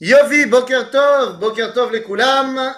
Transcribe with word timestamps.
Yovi, 0.00 0.46
Boker 0.46 0.90
Tov, 0.90 1.38
Boker 1.38 1.72
Tov 1.72 1.92
les 1.92 2.02
Koulam. 2.02 2.74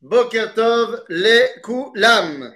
Boker 0.00 0.54
Tov 0.54 1.04
les 1.08 1.60
Koulam. 1.62 2.54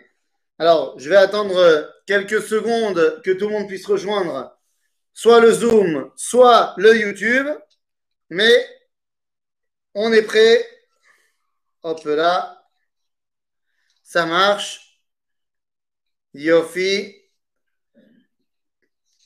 Alors, 0.58 0.98
je 0.98 1.10
vais 1.10 1.16
attendre 1.16 1.92
quelques 2.06 2.42
secondes 2.42 3.20
que 3.22 3.32
tout 3.32 3.46
le 3.48 3.52
monde 3.52 3.68
puisse 3.68 3.86
rejoindre 3.86 4.56
soit 5.12 5.40
le 5.40 5.52
Zoom, 5.52 6.12
soit 6.16 6.74
le 6.78 6.96
YouTube. 6.96 7.48
Mais 8.30 8.66
on 9.94 10.12
est 10.12 10.22
prêt. 10.22 10.66
Hop 11.82 12.04
là. 12.04 12.64
Ça 14.02 14.26
marche. 14.26 15.00
Yofi. 16.34 17.14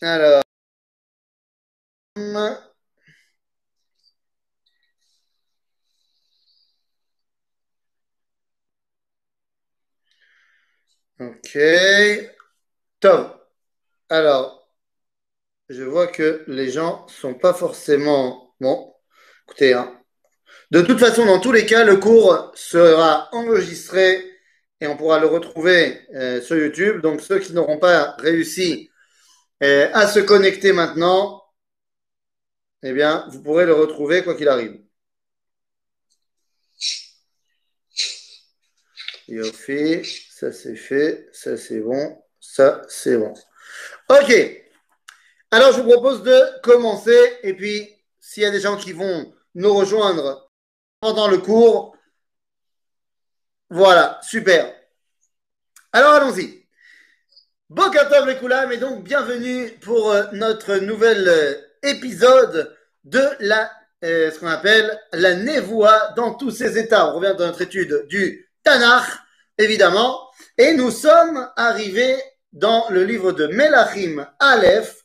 Alors. 0.01 0.43
Ok. 11.21 11.59
Top. 13.01 13.47
Alors, 14.09 14.69
je 15.69 15.83
vois 15.85 16.07
que 16.07 16.45
les 16.49 16.71
gens 16.71 17.07
sont 17.09 17.35
pas 17.35 17.55
forcément. 17.55 18.55
Bon, 18.61 18.95
écoutez, 19.47 19.75
hein. 19.75 20.01
de 20.71 20.83
toute 20.83 20.99
façon, 21.01 21.27
dans 21.27 21.41
tous 21.41 21.53
les 21.53 21.67
cas, 21.67 21.85
le 21.85 21.97
cours 21.99 22.53
sera 22.55 23.29
enregistré 23.33 24.25
et 24.81 24.87
on 24.87 24.97
pourra 24.97 25.21
le 25.21 25.27
retrouver 25.27 26.01
euh, 26.15 26.41
sur 26.43 26.57
YouTube. 26.57 27.03
Donc, 27.03 27.21
ceux 27.21 27.39
qui 27.41 27.53
n'auront 27.53 27.79
pas 27.79 28.17
réussi 28.19 28.91
euh, 29.63 29.91
à 29.95 30.09
se 30.09 30.21
connecter 30.21 30.73
maintenant, 30.73 31.43
eh 32.83 32.93
bien, 32.93 33.27
vous 33.31 33.43
pourrez 33.43 33.67
le 33.67 33.75
retrouver 33.75 34.25
quoi 34.25 34.37
qu'il 34.37 34.49
arrive. 34.49 34.81
Ça 39.31 40.53
c'est 40.53 40.75
fait, 40.75 41.29
ça 41.33 41.57
c'est 41.57 41.81
bon, 41.81 42.21
ça 42.41 42.83
c'est 42.89 43.17
bon. 43.17 43.33
Ok. 44.09 44.33
Alors 45.53 45.73
je 45.73 45.81
vous 45.81 45.89
propose 45.89 46.23
de 46.25 46.61
commencer 46.63 47.39
et 47.45 47.55
puis 47.55 47.89
s'il 48.19 48.43
y 48.43 48.47
a 48.47 48.51
des 48.51 48.61
gens 48.61 48.77
qui 48.77 48.93
vont 48.93 49.33
nous 49.55 49.73
rejoindre 49.73 50.51
pendant 51.01 51.29
le 51.29 51.39
cours, 51.39 51.97
voilà, 53.69 54.19
super. 54.23 54.75
Alors 55.93 56.15
allons-y. 56.15 56.67
Bokatov 57.69 58.27
les 58.27 58.37
Koulam 58.37 58.73
et 58.73 58.79
donc 58.79 59.05
bienvenue 59.05 59.71
pour 59.81 60.11
euh, 60.11 60.25
notre 60.33 60.77
nouvel 60.79 61.29
euh, 61.29 61.55
épisode 61.85 62.77
de 63.05 63.23
la, 63.39 63.71
euh, 64.03 64.33
ce 64.33 64.41
qu'on 64.41 64.49
appelle 64.49 64.99
la 65.13 65.35
névoie 65.35 66.09
dans 66.17 66.35
tous 66.35 66.51
ses 66.51 66.79
états. 66.79 67.13
On 67.13 67.21
revient 67.21 67.37
dans 67.39 67.47
notre 67.47 67.63
étude 67.63 68.07
du 68.09 68.50
Tanakh, 68.63 69.07
évidemment, 69.59 70.29
et 70.59 70.75
nous 70.75 70.91
sommes 70.91 71.49
arrivés 71.57 72.17
dans 72.53 72.89
le 72.91 73.05
livre 73.05 73.33
de 73.33 73.47
Melachim 73.47 74.27
Aleph. 74.39 74.97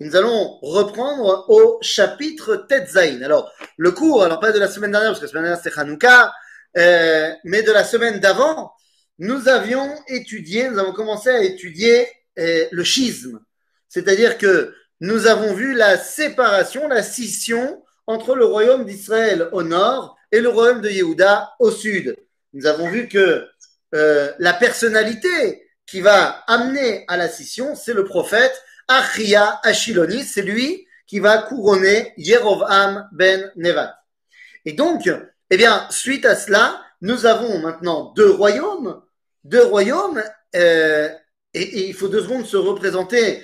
Nous 0.00 0.16
allons 0.16 0.58
reprendre 0.62 1.46
au 1.48 1.78
chapitre 1.82 2.66
Tetzain. 2.68 3.22
Alors, 3.22 3.52
le 3.76 3.92
cours, 3.92 4.24
alors 4.24 4.40
pas 4.40 4.52
de 4.52 4.58
la 4.58 4.68
semaine 4.68 4.90
dernière, 4.90 5.10
parce 5.10 5.20
que 5.20 5.26
la 5.26 5.30
semaine 5.30 5.44
dernière 5.44 5.62
c'était 5.62 5.78
Hanouka, 5.78 6.32
euh, 6.76 7.30
mais 7.44 7.62
de 7.62 7.72
la 7.72 7.84
semaine 7.84 8.18
d'avant, 8.18 8.72
nous 9.18 9.48
avions 9.48 9.94
étudié, 10.08 10.68
nous 10.68 10.78
avons 10.78 10.92
commencé 10.92 11.28
à 11.28 11.42
étudier 11.42 12.08
euh, 12.38 12.66
le 12.70 12.84
schisme. 12.84 13.40
C'est-à-dire 13.88 14.38
que 14.38 14.74
nous 15.00 15.26
avons 15.26 15.52
vu 15.52 15.74
la 15.74 15.98
séparation, 15.98 16.88
la 16.88 17.02
scission 17.02 17.82
entre 18.06 18.34
le 18.34 18.44
royaume 18.44 18.84
d'Israël 18.84 19.48
au 19.52 19.62
nord 19.62 20.16
et 20.30 20.40
le 20.40 20.48
royaume 20.48 20.80
de 20.80 20.88
Yehuda 20.88 21.52
au 21.58 21.70
sud. 21.70 22.16
Nous 22.52 22.66
avons 22.66 22.88
vu 22.88 23.08
que 23.08 23.46
euh, 23.94 24.32
la 24.38 24.52
personnalité 24.52 25.68
qui 25.86 26.00
va 26.00 26.44
amener 26.46 27.04
à 27.08 27.16
la 27.16 27.28
scission, 27.28 27.74
c'est 27.74 27.94
le 27.94 28.04
prophète 28.04 28.62
Achia 28.88 29.60
Ashiloni, 29.62 30.24
c'est 30.24 30.42
lui 30.42 30.86
qui 31.06 31.18
va 31.18 31.38
couronner 31.38 32.14
Yerovam 32.16 33.08
ben 33.12 33.50
Nevat. 33.56 33.94
Et 34.64 34.72
donc, 34.72 35.10
eh 35.50 35.56
bien, 35.56 35.86
suite 35.90 36.24
à 36.24 36.36
cela, 36.36 36.80
nous 37.00 37.26
avons 37.26 37.58
maintenant 37.58 38.12
deux 38.16 38.30
royaumes, 38.30 39.02
deux 39.44 39.64
royaumes, 39.64 40.22
euh, 40.56 41.08
et, 41.52 41.88
il 41.88 41.94
faut 41.94 42.08
deux 42.08 42.22
secondes 42.22 42.46
se 42.46 42.56
représenter 42.56 43.42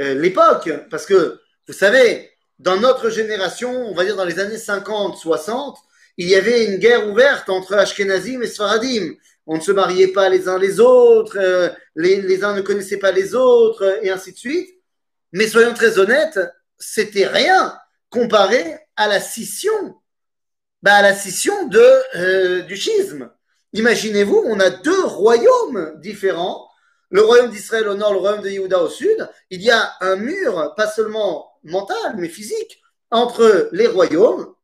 euh, 0.00 0.14
l'époque, 0.14 0.70
parce 0.90 1.06
que, 1.06 1.40
vous 1.66 1.72
savez, 1.72 2.30
dans 2.58 2.76
notre 2.76 3.10
génération, 3.10 3.70
on 3.70 3.94
va 3.94 4.04
dire 4.04 4.16
dans 4.16 4.24
les 4.24 4.38
années 4.38 4.58
50, 4.58 5.16
60, 5.16 5.78
il 6.16 6.28
y 6.28 6.34
avait 6.34 6.66
une 6.66 6.76
guerre 6.76 7.08
ouverte 7.08 7.48
entre 7.48 7.74
Ashkenazim 7.74 8.42
et 8.42 8.46
Sfaradim. 8.46 9.14
On 9.46 9.56
ne 9.56 9.60
se 9.60 9.72
mariait 9.72 10.08
pas 10.08 10.28
les 10.28 10.48
uns 10.48 10.58
les 10.58 10.80
autres, 10.80 11.38
euh, 11.38 11.68
les, 11.94 12.42
uns 12.42 12.54
ne 12.54 12.62
connaissaient 12.62 12.98
pas 12.98 13.12
les 13.12 13.34
autres, 13.34 13.98
et 14.02 14.10
ainsi 14.10 14.32
de 14.32 14.38
suite. 14.38 14.70
Mais 15.32 15.46
soyons 15.46 15.74
très 15.74 15.98
honnêtes, 15.98 16.40
c'était 16.78 17.26
rien 17.26 17.78
comparé 18.10 18.78
à 18.96 19.08
la 19.08 19.20
scission, 19.20 19.94
bah, 20.82 20.94
à 20.94 21.02
la 21.02 21.14
scission 21.14 21.66
de, 21.68 22.16
euh, 22.16 22.62
du 22.62 22.76
schisme. 22.76 23.30
Imaginez-vous, 23.72 24.42
on 24.46 24.58
a 24.58 24.70
deux 24.70 25.04
royaumes 25.04 25.94
différents, 26.00 26.68
le 27.10 27.22
royaume 27.22 27.50
d'Israël 27.50 27.88
au 27.88 27.94
nord, 27.94 28.12
le 28.12 28.18
royaume 28.18 28.42
de 28.42 28.48
Yehuda 28.48 28.82
au 28.82 28.88
sud. 28.88 29.28
Il 29.50 29.62
y 29.62 29.70
a 29.70 29.92
un 30.00 30.16
mur, 30.16 30.74
pas 30.76 30.88
seulement 30.88 31.52
mental, 31.62 32.16
mais 32.16 32.28
physique, 32.28 32.82
entre 33.10 33.68
les 33.72 33.86
royaumes. 33.86 34.55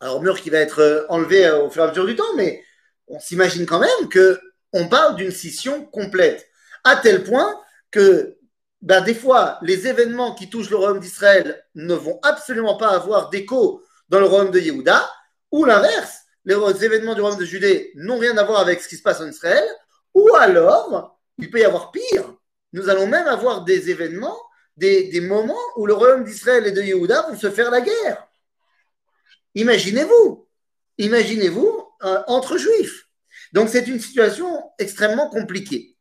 Alors, 0.00 0.22
mur 0.22 0.40
qui 0.40 0.50
va 0.50 0.58
être 0.58 1.06
enlevé 1.08 1.50
au 1.50 1.70
fur 1.70 1.82
et 1.82 1.86
à 1.86 1.88
mesure 1.88 2.06
du 2.06 2.16
temps, 2.16 2.34
mais 2.36 2.62
on 3.08 3.20
s'imagine 3.20 3.66
quand 3.66 3.80
même 3.80 4.08
que 4.10 4.40
on 4.72 4.88
parle 4.88 5.16
d'une 5.16 5.30
scission 5.30 5.84
complète, 5.86 6.46
à 6.82 6.96
tel 6.96 7.22
point 7.22 7.60
que 7.90 8.36
ben, 8.82 9.00
des 9.00 9.14
fois, 9.14 9.58
les 9.62 9.86
événements 9.86 10.34
qui 10.34 10.50
touchent 10.50 10.68
le 10.68 10.76
royaume 10.76 11.00
d'Israël 11.00 11.64
ne 11.74 11.94
vont 11.94 12.18
absolument 12.22 12.76
pas 12.76 12.88
avoir 12.88 13.30
d'écho 13.30 13.82
dans 14.10 14.20
le 14.20 14.26
royaume 14.26 14.50
de 14.50 14.60
Yehuda, 14.60 15.08
ou 15.52 15.64
l'inverse, 15.64 16.18
les 16.44 16.84
événements 16.84 17.14
du 17.14 17.22
royaume 17.22 17.38
de 17.38 17.46
Judée 17.46 17.92
n'ont 17.94 18.18
rien 18.18 18.36
à 18.36 18.44
voir 18.44 18.60
avec 18.60 18.82
ce 18.82 18.88
qui 18.88 18.96
se 18.96 19.02
passe 19.02 19.20
en 19.20 19.28
Israël, 19.28 19.64
ou 20.12 20.28
alors, 20.34 21.18
il 21.38 21.50
peut 21.50 21.60
y 21.60 21.64
avoir 21.64 21.92
pire. 21.92 22.34
Nous 22.74 22.90
allons 22.90 23.06
même 23.06 23.26
avoir 23.26 23.64
des 23.64 23.88
événements, 23.88 24.38
des, 24.76 25.04
des 25.04 25.20
moments 25.20 25.54
où 25.76 25.86
le 25.86 25.94
royaume 25.94 26.24
d'Israël 26.24 26.66
et 26.66 26.72
de 26.72 26.82
Yehuda 26.82 27.22
vont 27.30 27.38
se 27.38 27.50
faire 27.50 27.70
la 27.70 27.80
guerre. 27.80 28.28
Imaginez-vous, 29.54 30.48
imaginez-vous 30.98 31.84
euh, 32.04 32.22
entre 32.26 32.56
juifs. 32.58 33.08
Donc 33.52 33.68
c'est 33.68 33.86
une 33.86 34.00
situation 34.00 34.62
extrêmement 34.78 35.30
compliquée. 35.30 35.96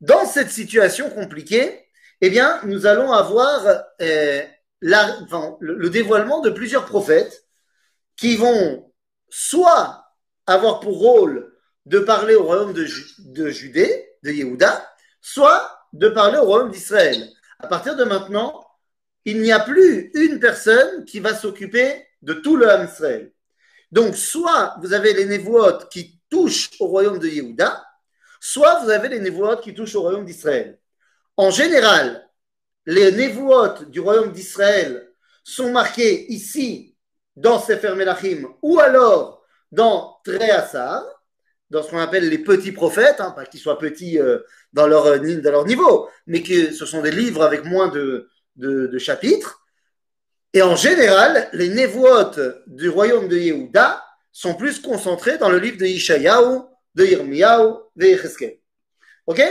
Dans 0.00 0.26
cette 0.26 0.50
situation 0.50 1.10
compliquée, 1.10 1.86
eh 2.20 2.30
bien, 2.30 2.60
nous 2.64 2.86
allons 2.86 3.12
avoir 3.12 3.64
euh, 4.02 4.42
le, 4.80 5.56
le, 5.60 5.90
dévoilement 5.90 6.40
de 6.40 6.50
plusieurs 6.50 6.84
prophètes 6.84 7.46
qui 8.16 8.36
vont 8.36 8.92
soit 9.28 10.04
avoir 10.46 10.80
pour 10.80 10.98
rôle 10.98 11.52
de 11.86 11.98
parler 12.00 12.34
au 12.34 12.44
royaume 12.44 12.72
de, 12.72 12.86
de 13.18 13.50
Judée, 13.50 14.08
de 14.22 14.30
Yehuda, 14.32 14.86
soit 15.20 15.88
de 15.92 16.08
parler 16.08 16.38
au 16.38 16.44
royaume 16.44 16.70
d'Israël. 16.70 17.28
À 17.58 17.68
partir 17.68 17.96
de 17.96 18.04
maintenant, 18.04 18.66
il 19.24 19.40
n'y 19.40 19.52
a 19.52 19.60
plus 19.60 20.10
une 20.14 20.40
personne 20.40 21.04
qui 21.04 21.20
va 21.20 21.34
s'occuper 21.34 22.05
de 22.22 22.34
tout 22.34 22.56
le 22.56 22.68
Ham. 22.70 22.88
Donc, 23.92 24.16
soit 24.16 24.76
vous 24.80 24.92
avez 24.92 25.12
les 25.12 25.26
névotes 25.26 25.88
qui 25.90 26.20
touchent 26.28 26.70
au 26.80 26.86
royaume 26.86 27.18
de 27.18 27.28
Yehuda, 27.28 27.84
soit 28.40 28.80
vous 28.80 28.90
avez 28.90 29.08
les 29.08 29.20
névotes 29.20 29.62
qui 29.62 29.74
touchent 29.74 29.94
au 29.94 30.02
royaume 30.02 30.24
d'Israël. 30.24 30.78
En 31.36 31.50
général, 31.50 32.28
les 32.86 33.12
névotes 33.12 33.90
du 33.90 34.00
royaume 34.00 34.32
d'Israël 34.32 35.08
sont 35.44 35.70
marqués 35.70 36.32
ici 36.32 36.96
dans 37.36 37.60
Sefer 37.60 37.94
Melachim 37.94 38.48
ou 38.62 38.78
alors 38.80 39.42
dans 39.70 40.18
Tréassar, 40.24 41.04
dans 41.70 41.82
ce 41.82 41.90
qu'on 41.90 41.98
appelle 41.98 42.28
les 42.28 42.38
petits 42.38 42.72
prophètes, 42.72 43.20
hein, 43.20 43.32
pas 43.32 43.44
qu'ils 43.44 43.60
soient 43.60 43.78
petits 43.78 44.18
euh, 44.18 44.38
dans, 44.72 44.86
leur, 44.86 45.20
dans 45.20 45.50
leur 45.50 45.66
niveau, 45.66 46.08
mais 46.26 46.42
que 46.42 46.72
ce 46.72 46.86
sont 46.86 47.02
des 47.02 47.10
livres 47.10 47.42
avec 47.42 47.64
moins 47.64 47.88
de 47.88 48.98
chapitres. 48.98 49.65
Et 50.56 50.62
en 50.62 50.74
général, 50.74 51.50
les 51.52 51.68
névotes 51.68 52.40
du 52.66 52.88
royaume 52.88 53.28
de 53.28 53.36
Yehuda 53.36 54.02
sont 54.32 54.54
plus 54.54 54.80
concentrés 54.80 55.36
dans 55.36 55.50
le 55.50 55.58
livre 55.58 55.76
de 55.76 55.84
Ishayahu, 55.84 56.62
de 56.94 57.04
Yirmiyahu, 57.04 57.74
de 57.94 58.06
Yecheskel. 58.06 58.56
Ok? 59.26 59.42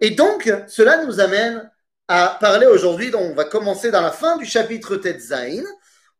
Et 0.00 0.10
donc, 0.10 0.48
cela 0.68 1.04
nous 1.04 1.18
amène 1.18 1.68
à 2.06 2.38
parler 2.40 2.68
aujourd'hui, 2.68 3.10
donc 3.10 3.22
on 3.22 3.34
va 3.34 3.46
commencer 3.46 3.90
dans 3.90 4.00
la 4.00 4.12
fin 4.12 4.36
du 4.36 4.44
chapitre 4.44 4.94
Tetzain. 4.94 5.64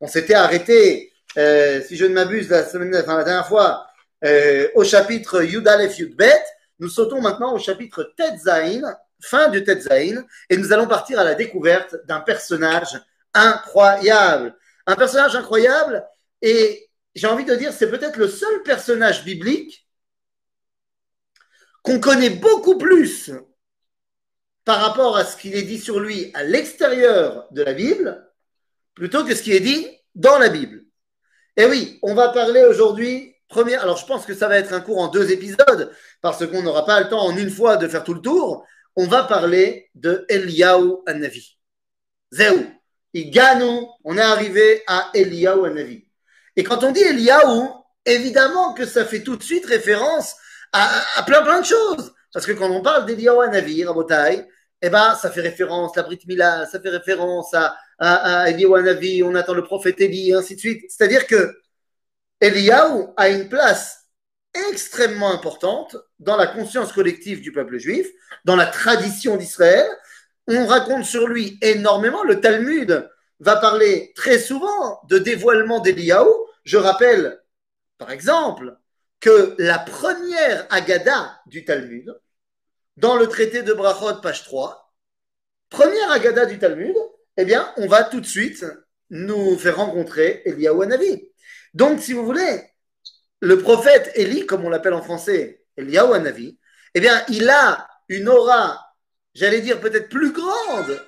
On 0.00 0.08
s'était 0.08 0.34
arrêté, 0.34 1.12
euh, 1.36 1.80
si 1.86 1.96
je 1.96 2.04
ne 2.04 2.14
m'abuse, 2.14 2.48
la, 2.48 2.64
semaine, 2.64 2.96
enfin, 2.96 3.18
la 3.18 3.22
dernière 3.22 3.46
fois, 3.46 3.86
euh, 4.24 4.66
au 4.74 4.82
chapitre 4.82 5.42
Yudalef 5.44 5.96
Yudbet. 5.96 6.42
Nous 6.80 6.88
sautons 6.88 7.20
maintenant 7.20 7.54
au 7.54 7.58
chapitre 7.60 8.12
Tetzain, 8.16 8.82
fin 9.22 9.46
du 9.46 9.62
Tetzain, 9.62 10.24
et 10.50 10.56
nous 10.56 10.72
allons 10.72 10.88
partir 10.88 11.20
à 11.20 11.24
la 11.24 11.36
découverte 11.36 11.94
d'un 12.08 12.18
personnage 12.18 12.98
incroyable. 13.34 14.56
Un 14.86 14.96
personnage 14.96 15.36
incroyable 15.36 16.04
Et 16.42 16.88
j'ai 17.14 17.26
envie 17.26 17.44
de 17.44 17.54
dire, 17.54 17.72
c'est 17.72 17.90
peut-être 17.90 18.16
le 18.16 18.28
seul 18.28 18.62
personnage 18.62 19.24
biblique 19.24 19.86
qu'on 21.82 22.00
connaît 22.00 22.30
beaucoup 22.30 22.78
plus 22.78 23.32
par 24.64 24.80
rapport 24.80 25.16
à 25.16 25.24
ce 25.24 25.36
qu'il 25.36 25.54
est 25.54 25.62
dit 25.62 25.78
sur 25.78 25.98
lui 25.98 26.30
à 26.34 26.44
l'extérieur 26.44 27.48
de 27.52 27.62
la 27.62 27.72
Bible, 27.72 28.30
plutôt 28.94 29.24
que 29.24 29.34
ce 29.34 29.42
qui 29.42 29.52
est 29.52 29.60
dit 29.60 29.88
dans 30.14 30.38
la 30.38 30.50
Bible. 30.50 30.84
Et 31.56 31.64
oui, 31.64 31.98
on 32.02 32.14
va 32.14 32.28
parler 32.28 32.62
aujourd'hui, 32.64 33.34
premier, 33.48 33.76
alors 33.76 33.96
je 33.96 34.04
pense 34.04 34.26
que 34.26 34.34
ça 34.34 34.46
va 34.46 34.58
être 34.58 34.74
un 34.74 34.80
cours 34.80 34.98
en 34.98 35.08
deux 35.08 35.32
épisodes, 35.32 35.90
parce 36.20 36.46
qu'on 36.46 36.62
n'aura 36.62 36.84
pas 36.84 37.00
le 37.00 37.08
temps 37.08 37.24
en 37.24 37.36
une 37.36 37.50
fois 37.50 37.78
de 37.78 37.88
faire 37.88 38.04
tout 38.04 38.14
le 38.14 38.20
tour, 38.20 38.66
on 38.94 39.06
va 39.06 39.24
parler 39.24 39.90
de 39.94 40.26
Eliyahu 40.28 40.98
Navi. 41.06 41.58
Zéou. 42.30 42.77
Iganu, 43.14 43.86
on 44.04 44.16
est 44.16 44.22
arrivé 44.22 44.82
à 44.86 45.10
Eliyahu 45.14 45.70
Navi. 45.72 46.04
Et 46.56 46.64
quand 46.64 46.84
on 46.84 46.92
dit 46.92 47.00
Eliyahu, 47.00 47.68
évidemment 48.04 48.74
que 48.74 48.86
ça 48.86 49.04
fait 49.04 49.22
tout 49.22 49.36
de 49.36 49.42
suite 49.42 49.66
référence 49.66 50.34
à, 50.72 51.22
plein 51.26 51.42
plein 51.42 51.60
de 51.60 51.66
choses. 51.66 52.12
Parce 52.32 52.46
que 52.46 52.52
quand 52.52 52.70
on 52.70 52.82
parle 52.82 53.06
d'Eliyahu 53.06 53.48
Navi, 53.50 53.84
Rabotai, 53.84 54.46
eh 54.82 54.90
ben, 54.90 55.14
ça 55.14 55.30
fait 55.30 55.40
référence 55.40 55.96
à 55.98 56.02
Brit 56.02 56.20
Mila, 56.26 56.66
ça 56.66 56.80
fait 56.80 56.90
référence 56.90 57.52
à, 57.54 57.76
à, 57.98 58.42
à 58.42 58.52
Navi, 58.52 59.22
on 59.22 59.34
attend 59.34 59.54
le 59.54 59.64
prophète 59.64 60.00
Eli, 60.00 60.30
et 60.30 60.34
ainsi 60.34 60.54
de 60.54 60.60
suite. 60.60 60.84
C'est-à-dire 60.88 61.26
que 61.26 61.58
Eliyahu 62.40 63.06
a 63.16 63.28
une 63.30 63.48
place 63.48 64.04
extrêmement 64.70 65.32
importante 65.32 65.96
dans 66.18 66.36
la 66.36 66.46
conscience 66.46 66.92
collective 66.92 67.40
du 67.40 67.52
peuple 67.52 67.78
juif, 67.78 68.06
dans 68.44 68.56
la 68.56 68.66
tradition 68.66 69.36
d'Israël. 69.36 69.86
On 70.48 70.66
raconte 70.66 71.04
sur 71.04 71.28
lui 71.28 71.58
énormément. 71.60 72.24
Le 72.24 72.40
Talmud 72.40 73.08
va 73.38 73.56
parler 73.56 74.12
très 74.16 74.38
souvent 74.38 75.00
de 75.08 75.18
dévoilement 75.18 75.80
d'Eliyahu. 75.80 76.30
Je 76.64 76.78
rappelle, 76.78 77.38
par 77.98 78.10
exemple, 78.10 78.76
que 79.20 79.54
la 79.58 79.78
première 79.78 80.66
Agada 80.70 81.38
du 81.46 81.64
Talmud, 81.66 82.18
dans 82.96 83.16
le 83.16 83.26
traité 83.28 83.62
de 83.62 83.74
Brachot, 83.74 84.22
page 84.22 84.44
3, 84.44 84.92
première 85.68 86.10
Agada 86.10 86.46
du 86.46 86.58
Talmud, 86.58 86.96
eh 87.36 87.44
bien, 87.44 87.72
on 87.76 87.86
va 87.86 88.04
tout 88.04 88.20
de 88.20 88.26
suite 88.26 88.64
nous 89.10 89.58
faire 89.58 89.76
rencontrer 89.76 90.42
Eliyahu 90.46 90.82
Hanavi. 90.82 91.28
Donc, 91.74 92.00
si 92.00 92.14
vous 92.14 92.24
voulez, 92.24 92.62
le 93.40 93.58
prophète 93.58 94.10
Eli, 94.14 94.46
comme 94.46 94.64
on 94.64 94.70
l'appelle 94.70 94.94
en 94.94 95.02
français, 95.02 95.62
Eliyahu 95.76 96.14
Hanavi, 96.14 96.58
eh 96.94 97.00
bien, 97.00 97.22
il 97.28 97.48
a 97.50 97.86
une 98.08 98.28
aura, 98.28 98.87
j'allais 99.38 99.60
dire 99.60 99.80
peut-être 99.80 100.08
plus 100.08 100.32
grande 100.32 101.00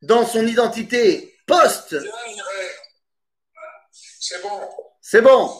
dans 0.00 0.26
son 0.26 0.46
identité 0.46 1.36
post. 1.46 1.96
C'est 4.20 4.42
bon. 4.42 4.60
C'est 5.02 5.20
bon. 5.20 5.50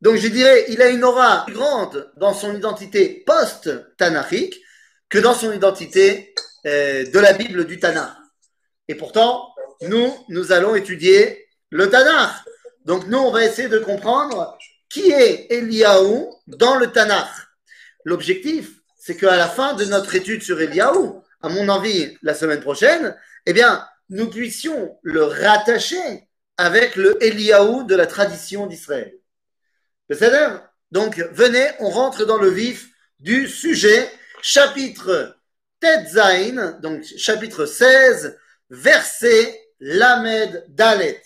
Donc 0.00 0.16
je 0.16 0.28
dirais, 0.28 0.64
il 0.68 0.82
a 0.82 0.88
une 0.88 1.04
aura 1.04 1.44
plus 1.44 1.54
grande 1.54 2.10
dans 2.16 2.34
son 2.34 2.56
identité 2.56 3.22
post-tanachique 3.26 4.60
que 5.08 5.18
dans 5.18 5.34
son 5.34 5.52
identité 5.52 6.34
euh, 6.66 7.04
de 7.04 7.18
la 7.18 7.32
Bible 7.32 7.66
du 7.66 7.78
Tanakh. 7.78 8.10
Et 8.88 8.94
pourtant, 8.94 9.54
nous, 9.82 10.12
nous 10.28 10.52
allons 10.52 10.74
étudier 10.74 11.46
le 11.70 11.88
Tanakh. 11.88 12.32
Donc 12.84 13.06
nous, 13.06 13.18
on 13.18 13.30
va 13.30 13.44
essayer 13.44 13.68
de 13.68 13.78
comprendre 13.78 14.58
qui 14.88 15.12
est 15.12 15.52
Eliaou 15.52 16.34
dans 16.46 16.76
le 16.76 16.90
Tanakh. 16.90 17.28
L'objectif, 18.04 18.79
c'est 19.00 19.16
qu'à 19.16 19.34
la 19.36 19.48
fin 19.48 19.72
de 19.72 19.86
notre 19.86 20.14
étude 20.14 20.42
sur 20.42 20.60
Eliaou, 20.60 21.24
à 21.40 21.48
mon 21.48 21.70
envie 21.70 22.18
la 22.20 22.34
semaine 22.34 22.60
prochaine, 22.60 23.16
eh 23.46 23.54
bien, 23.54 23.82
nous 24.10 24.28
puissions 24.28 24.98
le 25.02 25.24
rattacher 25.24 26.28
avec 26.58 26.96
le 26.96 27.16
Eliaou 27.24 27.84
de 27.84 27.96
la 27.96 28.06
tradition 28.06 28.66
d'Israël. 28.66 29.14
Donc, 30.90 31.18
venez, 31.32 31.66
on 31.78 31.88
rentre 31.88 32.26
dans 32.26 32.36
le 32.36 32.50
vif 32.50 32.90
du 33.20 33.48
sujet, 33.48 34.06
chapitre 34.42 35.38
Tetzain, 35.80 36.78
donc 36.82 37.02
chapitre 37.16 37.64
16, 37.64 38.38
verset 38.68 39.58
Lamed 39.80 40.66
Dalet. 40.68 41.22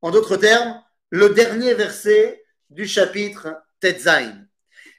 En 0.00 0.10
d'autres 0.10 0.38
termes, 0.38 0.82
le 1.10 1.30
dernier 1.30 1.74
verset 1.74 2.42
du 2.70 2.86
chapitre 2.88 3.62
Tetzain. 3.80 4.46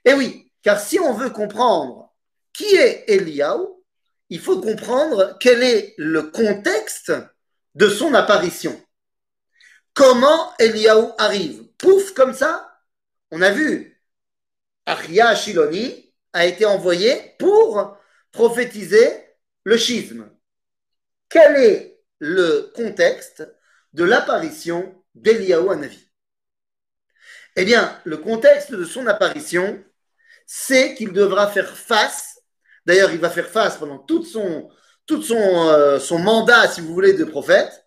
Et 0.03 0.13
oui, 0.13 0.44
car 0.65 0.79
si 0.79 0.99
on 0.99 1.13
veut 1.13 1.29
comprendre 1.29 2.11
qui 2.51 2.75
est 2.75 3.05
Eliaou, 3.07 3.85
il 4.29 4.39
faut 4.39 4.59
comprendre 4.59 5.37
quel 5.39 5.61
est 5.61 5.93
le 5.99 6.23
contexte 6.23 7.13
de 7.75 7.87
son 7.87 8.15
apparition. 8.15 8.81
Comment 9.93 10.57
Eliaou 10.57 11.13
arrive? 11.19 11.67
Pouf, 11.77 12.15
comme 12.15 12.33
ça 12.33 12.81
on 13.29 13.43
a 13.43 13.51
vu, 13.51 14.01
Achia 14.87 15.35
Shiloni 15.35 16.11
a 16.33 16.47
été 16.47 16.65
envoyé 16.65 17.35
pour 17.37 17.97
prophétiser 18.31 19.07
le 19.65 19.77
schisme. 19.77 20.31
Quel 21.29 21.55
est 21.57 22.01
le 22.17 22.71
contexte 22.75 23.47
de 23.93 24.03
l'apparition 24.03 25.03
d'Eliyahu 25.13 25.69
Hanavi 25.69 26.09
Eh 27.55 27.65
bien, 27.65 28.01
le 28.03 28.17
contexte 28.17 28.73
de 28.73 28.83
son 28.83 29.05
apparition, 29.05 29.83
c'est 30.45 30.95
qu'il 30.95 31.11
devra 31.11 31.47
faire 31.47 31.77
face, 31.77 32.41
d'ailleurs 32.85 33.11
il 33.11 33.19
va 33.19 33.29
faire 33.29 33.49
face 33.49 33.77
pendant 33.77 33.99
tout 33.99 34.23
son, 34.23 34.69
tout 35.05 35.21
son, 35.21 35.35
euh, 35.69 35.99
son 35.99 36.19
mandat, 36.19 36.67
si 36.69 36.81
vous 36.81 36.93
voulez, 36.93 37.13
de 37.13 37.25
prophète, 37.25 37.85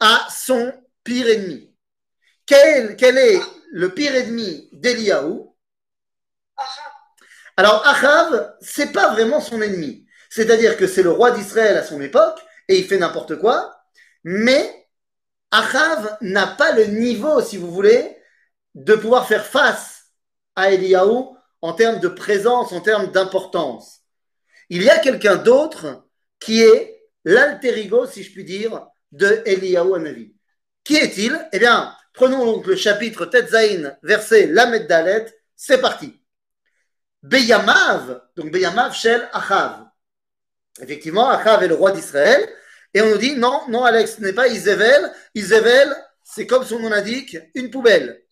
à 0.00 0.26
son 0.30 0.72
pire 1.04 1.28
ennemi. 1.28 1.74
Quel, 2.46 2.96
quel 2.96 3.18
est 3.18 3.40
le 3.70 3.94
pire 3.94 4.14
ennemi 4.14 4.68
d'Eliaou. 4.72 5.56
Alors 7.56 7.86
Achav, 7.86 8.54
c'est 8.60 8.92
pas 8.92 9.12
vraiment 9.12 9.40
son 9.40 9.62
ennemi. 9.62 10.06
C'est-à-dire 10.28 10.76
que 10.76 10.86
c'est 10.86 11.02
le 11.02 11.10
roi 11.10 11.30
d'Israël 11.30 11.76
à 11.76 11.84
son 11.84 12.00
époque 12.00 12.40
et 12.68 12.78
il 12.78 12.86
fait 12.86 12.98
n'importe 12.98 13.36
quoi, 13.36 13.82
mais 14.24 14.88
Achav 15.50 16.16
n'a 16.20 16.46
pas 16.46 16.72
le 16.72 16.84
niveau, 16.84 17.40
si 17.40 17.56
vous 17.56 17.70
voulez, 17.70 18.16
de 18.74 18.94
pouvoir 18.94 19.26
faire 19.26 19.44
face 19.44 20.04
à 20.54 20.70
Eliaou 20.70 21.36
en 21.62 21.72
termes 21.72 22.00
de 22.00 22.08
présence, 22.08 22.72
en 22.72 22.80
termes 22.80 23.10
d'importance. 23.10 24.00
Il 24.68 24.82
y 24.82 24.90
a 24.90 24.98
quelqu'un 24.98 25.36
d'autre 25.36 26.04
qui 26.38 26.62
est 26.62 27.02
l'alter 27.24 27.78
ego, 27.78 28.06
si 28.06 28.22
je 28.22 28.32
puis 28.32 28.44
dire, 28.44 28.86
de 29.12 29.42
Eliaou 29.44 29.94
Hanavi. 29.94 30.34
Qui 30.84 30.96
est-il? 30.96 31.38
Eh 31.52 31.58
bien, 31.58 31.94
Prenons 32.12 32.44
donc 32.44 32.66
le 32.66 32.76
chapitre 32.76 33.24
Tetzain, 33.26 33.96
verset 34.02 34.46
Lamed 34.46 34.86
Dalet, 34.86 35.26
c'est 35.56 35.80
parti. 35.80 36.20
Beyamav, 37.22 38.22
donc 38.36 38.50
Beyamav 38.50 38.94
Shel 38.94 39.28
Achav. 39.32 39.86
Effectivement, 40.80 41.28
Achav 41.28 41.62
est 41.62 41.68
le 41.68 41.74
roi 41.74 41.92
d'Israël. 41.92 42.48
Et 42.92 43.02
on 43.02 43.10
nous 43.10 43.18
dit, 43.18 43.36
non, 43.36 43.62
non, 43.68 43.84
Alex, 43.84 44.16
ce 44.16 44.22
n'est 44.22 44.32
pas 44.32 44.48
Isével. 44.48 45.12
Isével, 45.34 45.94
c'est 46.24 46.46
comme 46.46 46.64
son 46.64 46.80
nom 46.80 46.88
l'indique, 46.88 47.38
une 47.54 47.70
poubelle. 47.70 48.22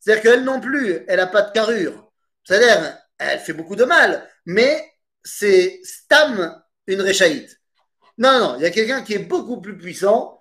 C'est-à-dire 0.00 0.22
qu'elle 0.22 0.44
non 0.44 0.60
plus, 0.60 1.04
elle 1.06 1.18
n'a 1.18 1.26
pas 1.26 1.42
de 1.42 1.52
carrure. 1.52 2.05
C'est-à-dire, 2.46 2.96
elle 3.18 3.40
fait 3.40 3.52
beaucoup 3.52 3.76
de 3.76 3.84
mal, 3.84 4.28
mais 4.44 4.92
c'est 5.24 5.80
Stam, 5.82 6.62
une 6.86 7.00
réchaïte. 7.00 7.60
Non, 8.18 8.38
non, 8.38 8.56
il 8.56 8.62
y 8.62 8.66
a 8.66 8.70
quelqu'un 8.70 9.02
qui 9.02 9.14
est 9.14 9.18
beaucoup 9.18 9.60
plus 9.60 9.76
puissant 9.76 10.36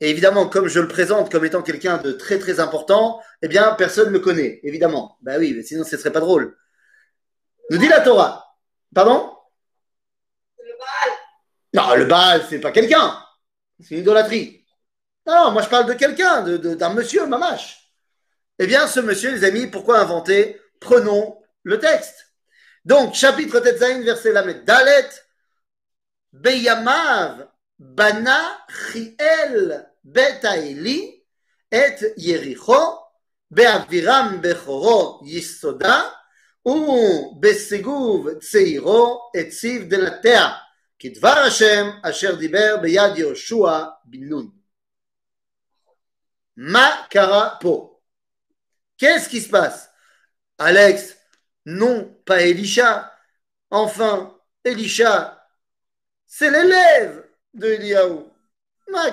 et 0.00 0.10
évidemment, 0.10 0.48
comme 0.48 0.68
je 0.68 0.78
le 0.78 0.88
présente 0.88 1.30
comme 1.30 1.44
étant 1.44 1.62
quelqu'un 1.62 1.98
de 1.98 2.12
très 2.12 2.38
très 2.38 2.60
important, 2.60 3.20
eh 3.42 3.48
bien, 3.48 3.74
personne 3.74 4.08
ne 4.08 4.12
me 4.12 4.20
connaît, 4.20 4.60
évidemment. 4.62 5.18
Ben 5.22 5.38
oui, 5.40 5.54
mais 5.56 5.62
sinon 5.62 5.84
ce 5.84 5.96
serait 5.96 6.12
pas 6.12 6.20
drôle. 6.20 6.56
Nous 7.70 7.78
dit 7.78 7.88
la 7.88 8.00
Torah. 8.00 8.56
Pardon? 8.94 9.34
Le 10.58 10.72
Baal. 10.78 11.18
Non, 11.74 11.96
le 11.96 12.04
Baal, 12.04 12.44
c'est 12.48 12.60
pas 12.60 12.70
quelqu'un. 12.70 13.18
C'est 13.80 13.96
une 13.96 14.00
idolâtrie. 14.00 14.64
Non, 15.26 15.50
moi 15.50 15.62
je 15.62 15.68
parle 15.68 15.86
de 15.86 15.94
quelqu'un, 15.94 16.42
d'un 16.42 16.94
monsieur, 16.94 17.26
mamache. 17.26 17.92
Eh 18.60 18.66
bien, 18.66 18.86
ce 18.86 19.00
monsieur, 19.00 19.32
les 19.32 19.44
amis, 19.44 19.66
pourquoi 19.66 19.98
inventer 19.98 20.60
Prenons 20.79 21.41
le 21.63 21.79
texte. 21.79 22.33
Donc, 22.85 23.13
chapitre 23.13 23.59
Tetzain, 23.59 24.01
verset 24.01 24.33
Lamed. 24.33 24.65
Dalet, 24.65 25.09
Beyamav, 26.33 27.47
Bana 27.79 28.65
Chiel 28.69 29.89
Bet 30.03 30.43
Aeli 30.43 31.23
et 31.71 32.13
Yericho 32.17 32.99
be'aviram 33.49 34.41
bechoro 34.41 35.21
yisoda 35.23 36.11
ובסיגוב 36.65 38.39
צעירו 38.39 39.31
הציב 39.39 39.89
דלתיה 39.89 40.49
כדבר 40.99 41.37
השם 41.47 41.89
אשר 42.03 42.35
דיבר 42.35 42.77
ביד 42.81 43.17
יהושע 43.17 43.83
בן 44.05 44.23
נון. 44.23 44.49
מה 46.57 47.05
קרה 47.09 47.55
פה? 47.61 47.99
Qu'est-ce 48.97 49.27
qui 49.27 49.41
se 49.41 49.49
passe 49.49 49.86
Alex, 50.58 51.16
non, 51.64 52.16
pas 52.24 52.42
Elisha. 52.42 53.12
Enfin, 53.70 54.36
Elisha, 54.64 55.46
c'est 56.26 56.50
l'élève 56.50 57.24
de 57.54 57.68
Eliaou. 57.68 58.30
Ma. 58.88 59.10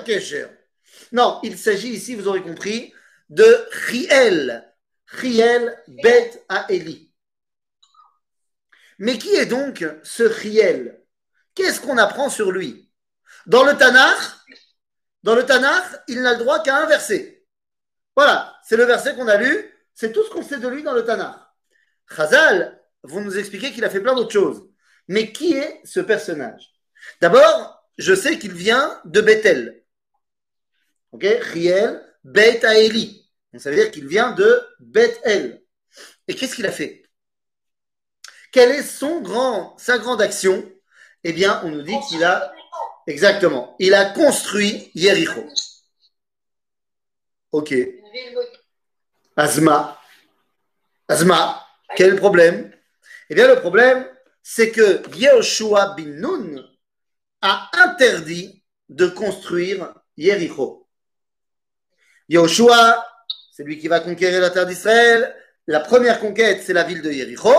Non, 1.11 1.39
il 1.43 1.57
s'agit 1.57 1.89
ici, 1.89 2.15
vous 2.15 2.27
aurez 2.27 2.41
compris, 2.41 2.93
de 3.29 3.67
Riel. 3.87 4.71
Riel 5.07 5.81
Bet 5.87 6.43
à 6.49 6.65
Eli. 6.69 7.11
Mais 8.97 9.17
qui 9.17 9.35
est 9.35 9.45
donc 9.45 9.85
ce 10.03 10.23
Riel? 10.23 11.01
Qu'est-ce 11.53 11.81
qu'on 11.81 11.97
apprend 11.97 12.29
sur 12.29 12.51
lui? 12.51 12.91
Dans 13.45 13.63
le 13.63 13.77
Tanakh, 13.77 14.17
dans 15.23 15.35
le 15.35 15.45
Tanakh, 15.45 16.03
il 16.07 16.21
n'a 16.21 16.33
le 16.33 16.39
droit 16.39 16.63
qu'à 16.63 16.77
un 16.77 16.85
verset. 16.85 17.45
Voilà, 18.15 18.57
c'est 18.63 18.77
le 18.77 18.85
verset 18.85 19.15
qu'on 19.15 19.27
a 19.27 19.37
lu, 19.37 19.74
c'est 19.95 20.11
tout 20.11 20.23
ce 20.23 20.29
qu'on 20.29 20.43
sait 20.43 20.59
de 20.59 20.67
lui 20.67 20.83
dans 20.83 20.93
le 20.93 21.03
Tanakh. 21.03 21.35
Chazal, 22.15 22.81
vous 23.03 23.21
nous 23.21 23.37
expliquez 23.37 23.71
qu'il 23.71 23.85
a 23.85 23.89
fait 23.89 24.01
plein 24.01 24.13
d'autres 24.13 24.31
choses. 24.31 24.69
Mais 25.07 25.31
qui 25.31 25.53
est 25.53 25.81
ce 25.85 25.99
personnage? 25.99 26.73
D'abord, 27.21 27.89
je 27.97 28.13
sais 28.13 28.37
qu'il 28.37 28.53
vient 28.53 29.01
de 29.05 29.21
Bethel. 29.21 29.83
Ok? 31.11 31.25
Riel, 31.53 32.01
Beth 32.23 32.63
Eli. 32.63 33.31
ça 33.57 33.69
veut 33.69 33.77
dire 33.77 33.91
qu'il 33.91 34.07
vient 34.07 34.31
de 34.31 34.61
Bethel. 34.79 35.63
Et 36.27 36.35
qu'est-ce 36.35 36.55
qu'il 36.55 36.65
a 36.65 36.71
fait? 36.71 37.03
Quelle 38.51 38.71
est 38.71 38.83
son 38.83 39.21
grand, 39.21 39.77
sa 39.77 39.97
grande 39.97 40.21
action? 40.21 40.69
Eh 41.23 41.33
bien, 41.33 41.61
on 41.63 41.69
nous 41.69 41.81
dit 41.83 41.97
qu'il 42.09 42.23
a. 42.23 42.53
Exactement. 43.07 43.75
Il 43.79 43.93
a 43.93 44.05
construit 44.05 44.91
Yericho. 44.95 45.45
Ok. 47.51 47.73
Azma. 49.35 49.99
Azma. 51.07 51.61
Quel 51.95 52.07
est 52.07 52.11
le 52.11 52.17
problème? 52.17 52.71
Eh 53.29 53.35
bien, 53.35 53.47
le 53.47 53.59
problème, 53.59 54.07
c'est 54.41 54.71
que 54.71 55.01
Yehoshua 55.15 55.95
bin 55.97 56.05
Nun 56.05 56.63
a 57.41 57.69
interdit 57.73 58.63
de 58.89 59.07
construire 59.07 59.93
Yericho. 60.17 60.87
Yehoshua, 62.29 63.05
c'est 63.51 63.63
lui 63.63 63.77
qui 63.77 63.87
va 63.87 63.99
conquérir 63.99 64.41
la 64.41 64.49
terre 64.49 64.65
d'Israël. 64.65 65.35
La 65.67 65.79
première 65.79 66.19
conquête, 66.19 66.61
c'est 66.63 66.73
la 66.73 66.83
ville 66.83 67.01
de 67.01 67.11
Yericho. 67.11 67.53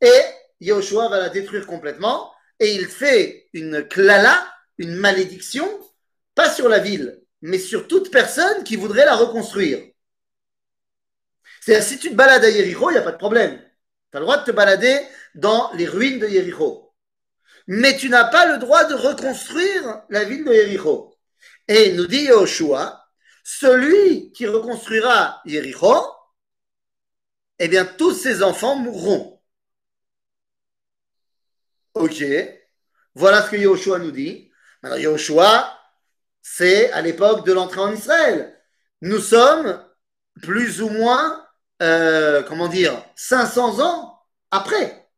Et 0.00 0.22
Yehoshua 0.60 1.08
va 1.08 1.18
la 1.18 1.28
détruire 1.28 1.66
complètement. 1.66 2.32
Et 2.58 2.74
il 2.74 2.86
fait 2.86 3.48
une 3.52 3.86
klala, 3.86 4.46
une 4.78 4.94
malédiction, 4.94 5.66
pas 6.34 6.50
sur 6.50 6.68
la 6.68 6.78
ville, 6.78 7.20
mais 7.42 7.58
sur 7.58 7.88
toute 7.88 8.10
personne 8.10 8.64
qui 8.64 8.76
voudrait 8.76 9.04
la 9.04 9.16
reconstruire. 9.16 9.89
Si 11.80 11.98
tu 11.98 12.10
te 12.10 12.14
balades 12.14 12.44
à 12.44 12.50
Yericho, 12.50 12.90
il 12.90 12.94
n'y 12.94 12.98
a 12.98 13.02
pas 13.02 13.12
de 13.12 13.16
problème. 13.16 13.56
Tu 14.10 14.16
as 14.16 14.20
le 14.20 14.26
droit 14.26 14.38
de 14.38 14.44
te 14.44 14.50
balader 14.50 14.98
dans 15.34 15.70
les 15.74 15.86
ruines 15.86 16.18
de 16.18 16.26
Yericho. 16.26 16.92
Mais 17.68 17.96
tu 17.96 18.08
n'as 18.08 18.24
pas 18.24 18.46
le 18.46 18.58
droit 18.58 18.84
de 18.84 18.94
reconstruire 18.94 20.02
la 20.08 20.24
ville 20.24 20.44
de 20.44 20.52
Yericho. 20.52 21.16
Et 21.68 21.92
nous 21.92 22.06
dit 22.06 22.24
Yoshua, 22.24 23.06
celui 23.44 24.32
qui 24.32 24.46
reconstruira 24.46 25.40
Yericho, 25.44 25.94
eh 27.60 27.68
bien, 27.68 27.84
tous 27.84 28.14
ses 28.14 28.42
enfants 28.42 28.74
mourront. 28.74 29.40
Ok. 31.94 32.24
Voilà 33.14 33.42
ce 33.42 33.50
que 33.50 33.56
Yoshua 33.56 33.98
nous 33.98 34.10
dit. 34.10 34.50
Maintenant, 34.82 34.98
Yoshua, 34.98 35.78
c'est 36.42 36.90
à 36.92 37.02
l'époque 37.02 37.46
de 37.46 37.52
l'entrée 37.52 37.80
en 37.80 37.92
Israël. 37.92 38.58
Nous 39.02 39.20
sommes 39.20 39.84
plus 40.42 40.80
ou 40.82 40.88
moins 40.88 41.46
euh, 41.82 42.42
comment 42.42 42.68
dire, 42.68 43.02
500 43.16 43.80
ans 43.80 44.20
après. 44.50 45.08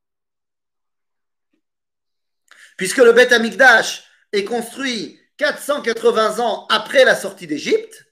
Puisque 2.76 2.98
le 2.98 3.12
Beth 3.12 3.32
Amikdash 3.32 4.04
est 4.32 4.44
construit 4.44 5.18
480 5.38 6.38
ans 6.40 6.66
après 6.70 7.04
la 7.04 7.16
sortie 7.16 7.46
d'Égypte, 7.46 8.06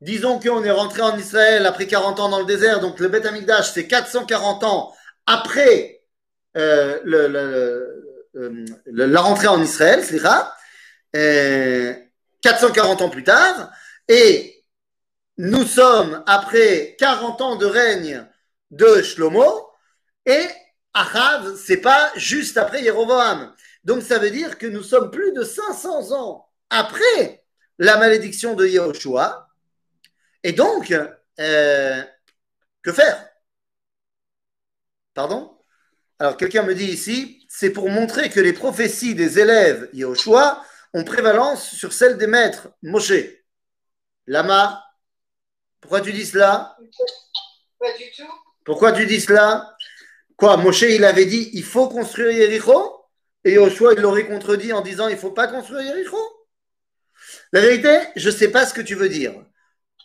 disons 0.00 0.38
qu'on 0.40 0.64
est 0.64 0.70
rentré 0.70 1.02
en 1.02 1.16
Israël 1.16 1.66
après 1.66 1.86
40 1.86 2.20
ans 2.20 2.28
dans 2.28 2.40
le 2.40 2.46
désert, 2.46 2.80
donc 2.80 2.98
le 2.98 3.08
Beth 3.08 3.26
Amikdash 3.26 3.72
c'est 3.72 3.86
440 3.86 4.64
ans 4.64 4.94
après 5.26 6.02
euh, 6.56 7.00
euh, 8.34 8.64
la 8.86 9.20
rentrée 9.20 9.48
en 9.48 9.62
Israël, 9.62 10.02
c'est 10.04 10.20
440 12.42 13.02
ans 13.02 13.10
plus 13.10 13.24
tard, 13.24 13.70
et 14.08 14.55
nous 15.38 15.66
sommes 15.66 16.22
après 16.26 16.96
40 16.98 17.40
ans 17.40 17.56
de 17.56 17.66
règne 17.66 18.26
de 18.70 19.02
Shlomo 19.02 19.70
et 20.24 20.46
Achav, 20.94 21.56
c'est 21.56 21.80
pas 21.80 22.10
juste 22.16 22.56
après 22.56 22.82
Jéroboam. 22.82 23.54
Donc 23.84 24.02
ça 24.02 24.18
veut 24.18 24.30
dire 24.30 24.58
que 24.58 24.66
nous 24.66 24.82
sommes 24.82 25.10
plus 25.10 25.32
de 25.32 25.42
500 25.42 26.12
ans 26.12 26.48
après 26.70 27.44
la 27.78 27.98
malédiction 27.98 28.54
de 28.54 28.66
Yehoshua. 28.66 29.48
Et 30.42 30.52
donc, 30.52 30.94
euh, 31.38 32.02
que 32.82 32.92
faire? 32.92 33.28
Pardon? 35.12 35.58
Alors 36.18 36.36
quelqu'un 36.36 36.62
me 36.62 36.74
dit 36.74 36.86
ici, 36.86 37.46
c'est 37.48 37.70
pour 37.70 37.90
montrer 37.90 38.30
que 38.30 38.40
les 38.40 38.54
prophéties 38.54 39.14
des 39.14 39.38
élèves 39.38 39.90
Yehoshua 39.92 40.64
ont 40.94 41.04
prévalence 41.04 41.70
sur 41.70 41.92
celles 41.92 42.16
des 42.16 42.26
maîtres 42.26 42.68
Moshe. 42.82 43.12
Lama 44.26 44.85
pourquoi 45.86 46.00
tu 46.00 46.12
dis 46.12 46.26
cela? 46.26 46.76
Pas 47.78 47.92
du 47.96 48.10
tout. 48.16 48.32
Pourquoi 48.64 48.90
tu 48.90 49.06
dis 49.06 49.20
cela? 49.20 49.76
Quoi 50.36 50.56
Moshe, 50.56 50.82
il 50.82 51.04
avait 51.04 51.26
dit 51.26 51.48
il 51.52 51.62
faut 51.62 51.88
construire 51.88 52.32
Yericho? 52.32 53.04
Et 53.44 53.52
Yoshua, 53.52 53.92
il 53.92 54.00
l'aurait 54.00 54.26
contredit 54.26 54.72
en 54.72 54.80
disant 54.80 55.06
il 55.06 55.14
ne 55.14 55.20
faut 55.20 55.30
pas 55.30 55.46
construire 55.46 55.82
Yericho? 55.82 56.18
La 57.52 57.60
vérité, 57.60 58.00
je 58.16 58.30
ne 58.30 58.34
sais 58.34 58.48
pas 58.48 58.66
ce 58.66 58.74
que 58.74 58.80
tu 58.80 58.96
veux 58.96 59.08
dire. 59.08 59.32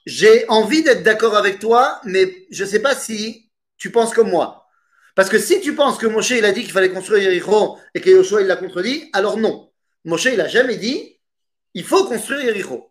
J'ai 0.05 0.47
envie 0.49 0.83
d'être 0.83 1.01
d'accord 1.01 1.35
avec 1.35 1.57
toi, 1.57 1.99
mais 2.03 2.45
je 2.51 2.63
ne 2.63 2.69
sais 2.69 2.81
pas 2.83 2.93
si 2.93 3.49
tu 3.79 3.89
penses 3.89 4.13
comme 4.13 4.29
moi. 4.29 4.67
Parce 5.15 5.29
que 5.29 5.39
si 5.39 5.61
tu 5.61 5.73
penses 5.73 5.97
que 5.97 6.05
Moshe, 6.05 6.29
il 6.29 6.45
a 6.45 6.51
dit 6.51 6.61
qu'il 6.61 6.73
fallait 6.73 6.91
construire 6.91 7.23
Yericho 7.23 7.79
et 7.95 8.01
que 8.01 8.09
Yoshua, 8.11 8.41
il 8.41 8.47
l'a 8.47 8.55
contredit, 8.55 9.09
alors 9.13 9.37
non. 9.37 9.71
Moshe, 10.05 10.25
il 10.25 10.37
n'a 10.37 10.47
jamais 10.47 10.77
dit 10.77 11.19
il 11.73 11.83
faut 11.83 12.05
construire 12.05 12.41
Yericho. 12.41 12.90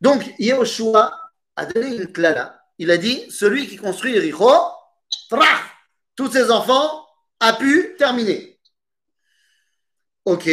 Donc, 0.00 0.34
Yehoshua 0.38 1.18
a 1.56 1.66
donné 1.66 1.96
une 1.96 2.12
clala. 2.12 2.62
Il 2.78 2.90
a 2.90 2.96
dit 2.96 3.30
celui 3.30 3.66
qui 3.66 3.76
construit 3.76 4.12
Yericho, 4.12 4.50
tous 6.14 6.30
ses 6.30 6.50
enfants, 6.50 7.06
a 7.40 7.52
pu 7.54 7.96
terminer. 7.98 8.60
Ok. 10.24 10.48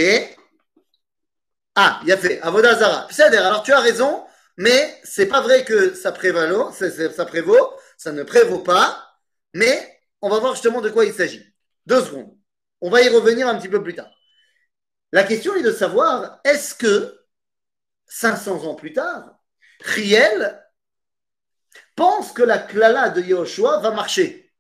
Ah, 1.75 1.99
il 2.05 2.11
a 2.11 2.17
fait 2.17 2.41
Avodazara. 2.41 3.07
Alors, 3.19 3.63
tu 3.63 3.73
as 3.73 3.79
raison, 3.79 4.25
mais 4.57 4.99
c'est 5.03 5.27
pas 5.27 5.41
vrai 5.41 5.65
que 5.65 5.93
ça 5.93 6.11
prévaut, 6.11 6.71
ça 6.71 7.25
prévaut, 7.25 7.73
ça 7.97 8.11
ne 8.11 8.23
prévaut 8.23 8.59
pas, 8.59 9.05
mais 9.53 10.01
on 10.21 10.29
va 10.29 10.39
voir 10.39 10.53
justement 10.53 10.81
de 10.81 10.89
quoi 10.89 11.05
il 11.05 11.13
s'agit. 11.13 11.45
Deux 11.85 12.03
secondes. 12.03 12.35
On 12.81 12.89
va 12.89 13.01
y 13.01 13.09
revenir 13.09 13.47
un 13.47 13.57
petit 13.57 13.69
peu 13.69 13.83
plus 13.83 13.95
tard. 13.95 14.09
La 15.11 15.23
question 15.23 15.55
est 15.55 15.61
de 15.61 15.71
savoir, 15.71 16.39
est-ce 16.43 16.75
que 16.75 17.19
500 18.07 18.65
ans 18.65 18.75
plus 18.75 18.93
tard, 18.93 19.34
Riel 19.85 20.61
pense 21.95 22.31
que 22.31 22.43
la 22.43 22.57
klala 22.57 23.09
de 23.09 23.21
Yahushua 23.21 23.79
va 23.79 23.91
marcher. 23.91 24.53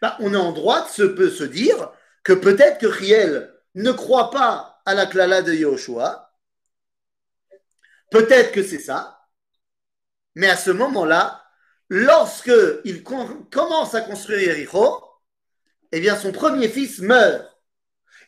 Bah, 0.00 0.16
on 0.20 0.32
est 0.32 0.38
en 0.38 0.52
droit 0.52 0.86
de 0.86 0.90
se, 0.90 1.02
peut 1.02 1.30
se 1.30 1.44
dire 1.44 1.92
que 2.22 2.32
peut-être 2.32 2.78
que 2.78 2.86
Riel 2.86 3.54
ne 3.74 3.92
croit 3.92 4.30
pas 4.30 4.80
à 4.86 4.94
la 4.94 5.06
klala 5.06 5.42
de 5.42 5.52
Yahushua. 5.52 6.32
Peut-être 8.10 8.52
que 8.52 8.62
c'est 8.62 8.78
ça. 8.78 9.28
Mais 10.34 10.48
à 10.48 10.56
ce 10.56 10.70
moment-là, 10.70 11.44
lorsque 11.88 12.52
il 12.84 13.02
commence 13.02 13.94
à 13.94 14.00
construire 14.00 14.40
Yericho, 14.40 15.04
eh 15.92 16.00
bien 16.00 16.16
son 16.16 16.32
premier 16.32 16.68
fils 16.68 17.00
meurt. 17.00 17.46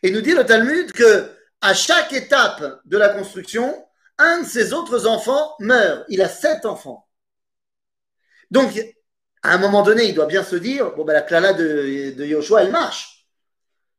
Et 0.03 0.11
nous 0.11 0.21
dit 0.21 0.35
le 0.35 0.45
Talmud 0.45 0.93
que 0.93 1.31
à 1.61 1.75
chaque 1.75 2.13
étape 2.13 2.81
de 2.85 2.99
la 2.99 3.11
construction, 3.11 3.87
un 4.19 4.43
de 4.43 4.47
ses 4.47 4.73
autres 4.73 5.07
enfants 5.07 5.55
meurt. 5.59 6.05
Il 6.09 6.23
a 6.23 6.29
sept 6.29 6.65
enfants. 6.67 7.09
Donc, 8.51 8.79
à 9.43 9.55
un 9.55 9.59
moment 9.59 9.83
donné, 9.83 10.05
il 10.05 10.15
doit 10.15 10.27
bien 10.27 10.45
se 10.45 10.57
dire, 10.57 10.95
bon, 10.95 11.05
ben, 11.05 11.15
la 11.15 11.23
clala 11.23 11.53
de, 11.53 12.13
de 12.17 12.25
Yoshua, 12.25 12.63
elle 12.63 12.71
marche. 12.71 13.27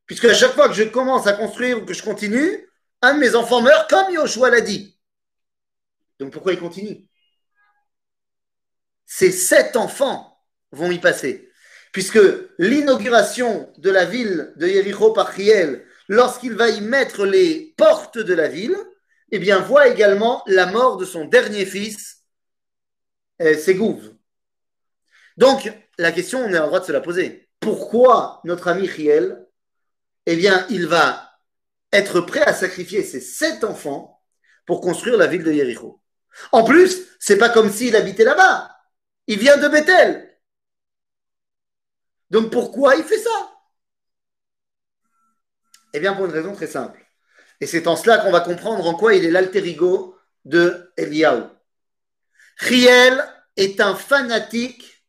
Puisque 0.06 0.26
à 0.26 0.34
chaque 0.34 0.52
fois 0.52 0.68
que 0.68 0.74
je 0.74 0.84
commence 0.84 1.26
à 1.26 1.32
construire 1.32 1.78
ou 1.78 1.84
que 1.84 1.94
je 1.94 2.02
continue, 2.02 2.68
un 3.02 3.14
de 3.14 3.18
mes 3.18 3.34
enfants 3.34 3.60
meurt 3.60 3.88
comme 3.88 4.12
Yoshua 4.12 4.50
l'a 4.50 4.60
dit. 4.60 4.98
Donc 6.18 6.32
pourquoi 6.32 6.52
il 6.52 6.58
continue? 6.58 7.08
Ces 9.06 9.30
sept 9.30 9.76
enfants 9.76 10.40
vont 10.72 10.90
y 10.90 10.98
passer. 10.98 11.50
Puisque 11.92 12.18
l'inauguration 12.58 13.72
de 13.78 13.90
la 13.90 14.04
ville 14.04 14.52
de 14.56 14.66
Yericho 14.66 15.12
par 15.12 15.28
Riel, 15.28 15.86
lorsqu'il 16.08 16.54
va 16.54 16.68
y 16.68 16.80
mettre 16.80 17.24
les 17.24 17.74
portes 17.76 18.18
de 18.18 18.34
la 18.34 18.48
ville, 18.48 18.76
eh 19.34 19.40
bien, 19.40 19.58
voit 19.58 19.88
également 19.88 20.44
la 20.46 20.66
mort 20.66 20.96
de 20.96 21.04
son 21.04 21.24
dernier 21.24 21.66
fils, 21.66 22.22
euh, 23.42 23.58
Ségouv. 23.58 24.14
Donc, 25.36 25.72
la 25.98 26.12
question, 26.12 26.38
on 26.38 26.54
est 26.54 26.58
en 26.58 26.68
droit 26.68 26.78
de 26.78 26.84
se 26.84 26.92
la 26.92 27.00
poser. 27.00 27.48
Pourquoi 27.58 28.40
notre 28.44 28.68
ami 28.68 28.86
Riel, 28.86 29.44
eh 30.26 30.36
bien, 30.36 30.64
il 30.70 30.86
va 30.86 31.32
être 31.92 32.20
prêt 32.20 32.44
à 32.44 32.54
sacrifier 32.54 33.02
ses 33.02 33.20
sept 33.20 33.64
enfants 33.64 34.22
pour 34.66 34.80
construire 34.80 35.16
la 35.16 35.26
ville 35.26 35.42
de 35.42 35.52
Jéricho. 35.52 36.00
En 36.52 36.62
plus, 36.62 37.04
c'est 37.18 37.36
pas 37.36 37.48
comme 37.48 37.72
s'il 37.72 37.96
habitait 37.96 38.22
là-bas. 38.22 38.70
Il 39.26 39.40
vient 39.40 39.56
de 39.56 39.66
Bethel. 39.66 40.38
Donc 42.30 42.52
pourquoi 42.52 42.94
il 42.94 43.02
fait 43.02 43.18
ça? 43.18 43.52
Eh 45.92 45.98
bien, 45.98 46.14
pour 46.14 46.26
une 46.26 46.30
raison 46.30 46.54
très 46.54 46.68
simple. 46.68 47.03
Et 47.64 47.66
c'est 47.66 47.86
en 47.86 47.96
cela 47.96 48.18
qu'on 48.18 48.30
va 48.30 48.42
comprendre 48.42 48.86
en 48.86 48.94
quoi 48.94 49.14
il 49.14 49.24
est 49.24 49.30
l'alter 49.30 49.66
ego 49.66 50.18
de 50.44 50.92
Eliyahu. 50.98 51.44
Riel 52.58 53.24
est 53.56 53.80
un 53.80 53.94
fanatique 53.94 55.06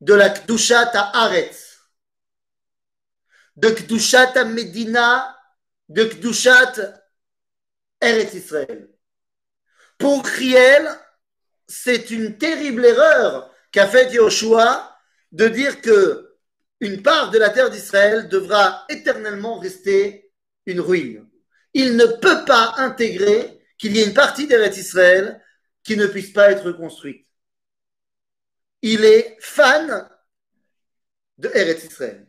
de 0.00 0.12
la 0.12 0.30
Kdushat 0.30 0.90
à 0.94 1.16
Aretz, 1.22 1.78
de 3.54 3.68
Kdushat 3.70 4.32
à 4.36 4.42
Medina, 4.42 5.38
de 5.88 6.06
Kdushat 6.06 6.74
Eretz 8.00 8.34
Israël. 8.34 8.88
Pour 9.96 10.26
Riel, 10.26 10.90
c'est 11.68 12.10
une 12.10 12.36
terrible 12.36 12.84
erreur 12.84 13.54
qu'a 13.70 13.86
fait 13.86 14.12
Yoshua 14.12 14.98
de 15.30 15.46
dire 15.46 15.80
que 15.80 16.36
une 16.80 17.00
part 17.00 17.30
de 17.30 17.38
la 17.38 17.50
terre 17.50 17.70
d'Israël 17.70 18.28
devra 18.28 18.84
éternellement 18.88 19.60
rester 19.60 20.32
une 20.66 20.80
ruine 20.80 21.24
il 21.78 21.94
ne 21.96 22.06
peut 22.06 22.46
pas 22.46 22.72
intégrer 22.78 23.60
qu'il 23.76 23.94
y 23.94 24.00
ait 24.00 24.06
une 24.06 24.14
partie 24.14 24.46
d'Eretz 24.46 24.78
Israël 24.78 25.44
qui 25.82 25.98
ne 25.98 26.06
puisse 26.06 26.32
pas 26.32 26.50
être 26.50 26.72
construite. 26.72 27.28
Il 28.80 29.04
est 29.04 29.36
fan 29.40 30.08
de 31.36 31.50
Eretz 31.52 31.84
Israël. 31.84 32.26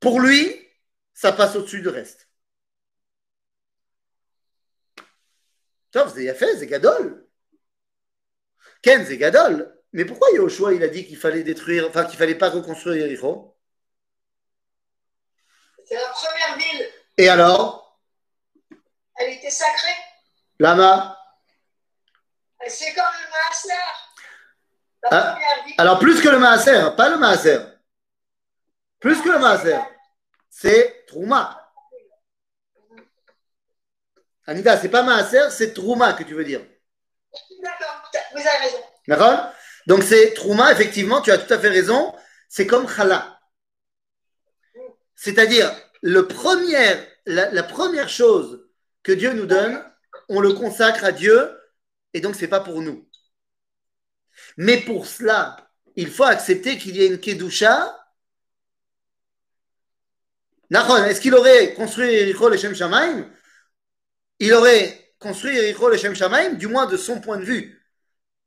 Pour 0.00 0.20
lui, 0.20 0.56
ça 1.12 1.32
passe 1.32 1.54
au-dessus 1.54 1.82
du 1.82 1.88
reste. 1.88 2.30
Top, 5.90 6.10
c'est 6.14 6.34
fait, 6.34 6.56
c'est 6.56 6.66
Gadol. 6.66 7.28
Ken, 8.80 9.04
c'est 9.04 9.18
Gadol. 9.18 9.78
Mais 9.92 10.06
pourquoi 10.06 10.30
Yahushua, 10.30 10.72
il 10.72 10.82
a 10.82 10.88
dit 10.88 11.06
qu'il 11.06 11.18
fallait 11.18 11.42
détruire, 11.42 11.88
enfin 11.88 12.06
qu'il 12.06 12.18
fallait 12.18 12.36
pas 12.36 12.48
reconstruire 12.48 12.96
Yericho 12.96 13.57
Et 17.18 17.28
alors? 17.28 18.00
Elle 19.16 19.32
était 19.32 19.50
sacrée. 19.50 19.96
Lama 20.60 21.18
C'est 22.68 22.94
comme 22.94 23.04
le 23.04 23.30
Maaser. 23.30 23.74
Ah, 25.10 25.38
ville. 25.64 25.74
Alors 25.78 25.98
plus 25.98 26.20
que 26.20 26.28
le 26.28 26.38
Maaser, 26.38 26.94
pas 26.96 27.08
le 27.08 27.16
Maaser. 27.16 27.58
Plus 29.00 29.20
que 29.20 29.28
le 29.30 29.38
Maaser. 29.40 29.78
C'est 30.48 31.06
Trouma. 31.06 31.72
Anita, 34.46 34.78
c'est 34.78 34.88
pas 34.88 35.02
Maaser, 35.02 35.50
c'est 35.50 35.74
Trouma 35.74 36.12
que 36.12 36.22
tu 36.22 36.34
veux 36.34 36.44
dire. 36.44 36.64
D'accord, 37.62 38.10
vous 38.32 38.40
avez 38.40 38.58
raison. 38.58 38.78
D'accord? 39.08 39.52
Donc 39.86 40.04
c'est 40.04 40.34
Trouma, 40.34 40.70
effectivement, 40.70 41.20
tu 41.20 41.32
as 41.32 41.38
tout 41.38 41.52
à 41.52 41.58
fait 41.58 41.68
raison. 41.68 42.14
C'est 42.48 42.66
comme 42.66 42.88
Chala. 42.88 43.40
C'est-à-dire, 45.16 45.74
le 46.00 46.28
premier, 46.28 46.96
la, 47.28 47.62
première 47.62 48.08
chose 48.08 48.66
que 49.02 49.12
Dieu 49.12 49.32
nous 49.32 49.46
donne, 49.46 49.82
on 50.28 50.40
le 50.40 50.52
consacre 50.52 51.04
à 51.04 51.12
Dieu, 51.12 51.50
et 52.14 52.20
donc 52.20 52.34
c'est 52.34 52.48
pas 52.48 52.60
pour 52.60 52.80
nous. 52.80 53.08
Mais 54.56 54.78
pour 54.78 55.06
cela, 55.06 55.70
il 55.96 56.10
faut 56.10 56.24
accepter 56.24 56.78
qu'il 56.78 56.96
y 56.96 57.02
ait 57.02 57.08
une 57.08 57.20
Kedusha. 57.20 57.94
Nachon, 60.70 61.04
est-ce 61.04 61.20
qu'il 61.20 61.34
aurait 61.34 61.74
construit 61.74 62.12
Yericho 62.12 62.48
Leshem 62.48 62.74
Shamaim? 62.74 63.30
Il 64.38 64.52
aurait 64.52 65.12
construit 65.18 65.54
Yericho 65.54 65.88
Leshem 65.88 66.14
Shamaim, 66.14 66.54
du 66.54 66.66
moins 66.66 66.86
de 66.86 66.96
son 66.96 67.20
point 67.20 67.38
de 67.38 67.44
vue. 67.44 67.82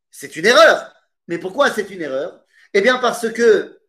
C'est 0.09 0.35
une 0.35 0.45
erreur. 0.45 0.93
Mais 1.27 1.37
pourquoi 1.37 1.71
c'est 1.71 1.89
une 1.89 2.01
erreur? 2.01 2.43
Eh 2.73 2.81
bien 2.81 2.97
parce 2.99 3.31
que 3.31 3.79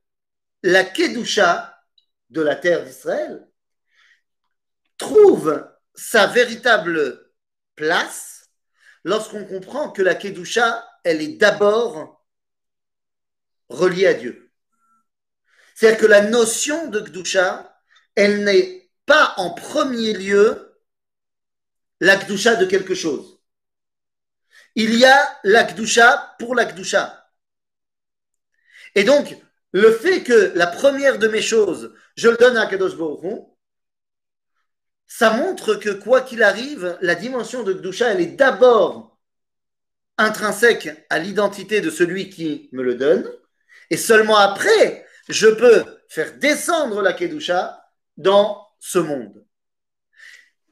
la 0.62 0.85
Kedusha 0.85 1.83
de 2.31 2.43
la 2.43 2.57
terre 2.57 2.85
d'Israël 2.85 3.47
trouve 5.03 5.69
sa 5.95 6.27
véritable 6.27 7.31
place 7.75 8.49
lorsqu'on 9.05 9.45
comprend 9.45 9.91
que 9.91 10.03
la 10.03 10.15
Kedusha, 10.15 10.88
elle 11.05 11.21
est 11.21 11.37
d'abord 11.37 12.25
reliée 13.69 14.07
à 14.07 14.15
Dieu. 14.15 14.53
C'est-à-dire 15.75 16.01
que 16.01 16.07
la 16.07 16.23
notion 16.23 16.88
de 16.88 17.01
Kedusha, 17.01 17.77
elle 18.15 18.45
n'est 18.45 18.91
pas 19.05 19.35
en 19.37 19.51
premier 19.51 20.12
lieu 20.12 20.79
la 22.01 22.17
Kedusha 22.17 22.57
de 22.57 22.67
quelque 22.67 22.95
chose. 22.95 23.41
Il 24.75 24.95
y 24.95 25.05
a 25.05 25.41
la 25.43 25.65
Kedusha 25.65 26.37
pour 26.38 26.55
la 26.55 26.65
Kedusha. 26.65 27.29
Et 28.95 29.05
donc, 29.05 29.37
le 29.73 29.91
fait 29.91 30.23
que 30.23 30.53
la 30.55 30.67
première 30.67 31.19
de 31.19 31.29
mes 31.29 31.43
choses, 31.43 31.93
je 32.17 32.29
le 32.29 32.37
donne 32.37 32.57
à 32.57 32.67
Kadosh 32.67 32.97
Baruch 32.97 33.52
ça 35.14 35.31
montre 35.35 35.75
que 35.75 35.90
quoi 35.90 36.22
qu'il 36.22 36.42
arrive, 36.42 36.96
la 37.03 37.14
dimension 37.14 37.62
de 37.62 37.75
Kedusha, 37.75 38.12
elle 38.12 38.22
est 38.22 38.35
d'abord 38.35 39.20
intrinsèque 40.16 40.88
à 41.11 41.18
l'identité 41.18 41.83
de 41.83 41.90
celui 41.90 42.31
qui 42.31 42.70
me 42.72 42.83
le 42.83 42.94
donne, 42.94 43.31
et 43.90 43.98
seulement 43.98 44.38
après, 44.38 45.07
je 45.29 45.48
peux 45.48 45.85
faire 46.09 46.38
descendre 46.38 47.03
la 47.03 47.12
Kedusha 47.12 47.87
dans 48.16 48.66
ce 48.81 48.98
monde. 48.98 49.44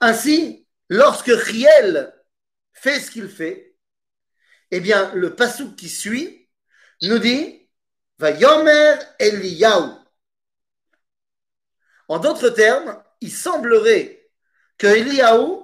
Ainsi, 0.01 0.67
lorsque 0.89 1.31
Riel 1.31 2.11
fait 2.73 2.99
ce 2.99 3.11
qu'il 3.11 3.29
fait, 3.29 3.77
eh 4.71 4.81
bien, 4.81 5.15
le 5.15 5.37
pasouk 5.37 5.77
qui 5.77 5.91
suit 5.91 6.49
nous 7.03 7.19
dit 7.19 7.69
Va 8.19 8.31
Yomer 8.31 8.95
Eliyahu. 9.19 9.91
En 12.09 12.19
d'autres 12.19 12.49
termes, 12.49 13.03
il 13.21 13.31
semblerait 13.31 14.20
que 14.81 14.87
Eliyahu 14.87 15.63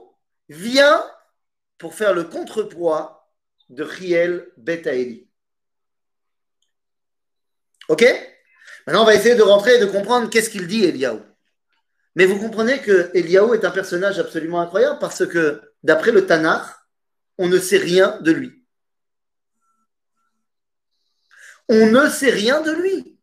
vient 0.50 1.02
pour 1.78 1.94
faire 1.94 2.12
le 2.12 2.24
contrepoids 2.24 3.26
de 3.70 3.82
Riel 3.82 4.46
Betaeli. 4.58 5.26
Ok? 7.88 8.04
Maintenant, 8.86 9.02
on 9.02 9.06
va 9.06 9.14
essayer 9.14 9.34
de 9.34 9.42
rentrer 9.42 9.76
et 9.76 9.78
de 9.78 9.86
comprendre 9.86 10.28
qu'est-ce 10.28 10.50
qu'il 10.50 10.66
dit 10.66 10.84
Eliyahu. 10.84 11.20
Mais 12.14 12.26
vous 12.26 12.38
comprenez 12.38 12.82
que 12.82 13.10
Eliyahu 13.14 13.54
est 13.54 13.64
un 13.64 13.70
personnage 13.70 14.18
absolument 14.18 14.60
incroyable 14.60 14.98
parce 14.98 15.26
que, 15.26 15.62
d'après 15.82 16.12
le 16.12 16.26
Tanakh, 16.26 16.66
on 17.38 17.48
ne 17.48 17.58
sait 17.58 17.78
rien 17.78 18.20
de 18.20 18.32
lui. 18.32 18.66
On 21.70 21.86
ne 21.86 22.06
sait 22.10 22.30
rien 22.30 22.60
de 22.60 22.70
lui. 22.70 23.18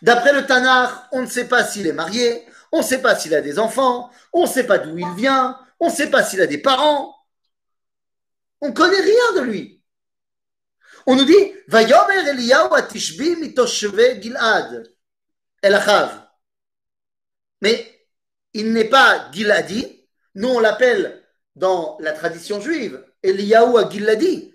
D'après 0.00 0.32
le 0.32 0.46
Tanakh, 0.46 0.92
on 1.10 1.22
ne 1.22 1.26
sait 1.26 1.48
pas 1.48 1.64
s'il 1.64 1.88
est 1.88 1.92
marié, 1.92 2.47
on 2.72 2.78
ne 2.78 2.82
sait 2.82 3.00
pas 3.00 3.16
s'il 3.16 3.34
a 3.34 3.40
des 3.40 3.58
enfants, 3.58 4.10
on 4.32 4.42
ne 4.42 4.48
sait 4.48 4.66
pas 4.66 4.78
d'où 4.78 4.96
il 4.98 5.14
vient, 5.14 5.58
on 5.80 5.88
ne 5.88 5.94
sait 5.94 6.10
pas 6.10 6.24
s'il 6.24 6.40
a 6.40 6.46
des 6.46 6.58
parents. 6.58 7.14
On 8.60 8.68
ne 8.68 8.74
connaît 8.74 9.00
rien 9.00 9.32
de 9.36 9.40
lui. 9.42 9.82
On 11.06 11.16
nous 11.16 11.24
dit 11.24 11.54
Vayomer 11.68 12.28
Eliyahu 12.28 12.68
atishbi 12.72 13.36
mitoshve 13.36 14.20
Gilad 14.20 14.92
el 15.62 15.74
Achav. 15.74 16.28
Mais 17.60 18.06
il 18.54 18.72
n'est 18.72 18.88
pas 18.88 19.30
Giladi. 19.32 20.06
Nous, 20.34 20.48
on 20.48 20.60
l'appelle 20.60 21.24
dans 21.56 21.96
la 22.00 22.12
tradition 22.12 22.60
juive 22.60 23.04
Eliyahu 23.22 23.90
Giladi 23.90 24.54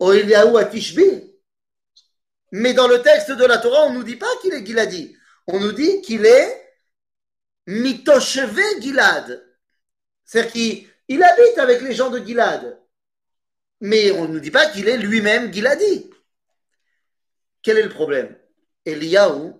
ou 0.00 0.12
Eliyahu 0.12 0.56
à 0.58 0.64
Tishbi. 0.64 1.32
Mais 2.52 2.74
dans 2.74 2.88
le 2.88 3.02
texte 3.02 3.32
de 3.32 3.44
la 3.44 3.58
Torah, 3.58 3.86
on 3.86 3.90
ne 3.90 3.98
nous 3.98 4.04
dit 4.04 4.16
pas 4.16 4.26
qu'il 4.40 4.52
est 4.54 4.64
Giladi. 4.64 5.16
On 5.46 5.60
nous 5.60 5.72
dit 5.72 6.00
qu'il 6.02 6.26
est 6.26 6.65
Mitosheve 7.66 8.80
Gilad. 8.80 9.44
C'est-à-dire 10.24 10.52
qu'il 10.52 10.88
il 11.08 11.22
habite 11.22 11.58
avec 11.58 11.82
les 11.82 11.94
gens 11.94 12.10
de 12.10 12.18
Gilad. 12.18 12.80
Mais 13.80 14.10
on 14.12 14.26
ne 14.26 14.34
nous 14.34 14.40
dit 14.40 14.50
pas 14.50 14.70
qu'il 14.70 14.88
est 14.88 14.98
lui-même 14.98 15.52
Giladi. 15.52 16.10
Quel 17.62 17.78
est 17.78 17.82
le 17.82 17.88
problème? 17.88 18.36
Eliyahu, 18.84 19.52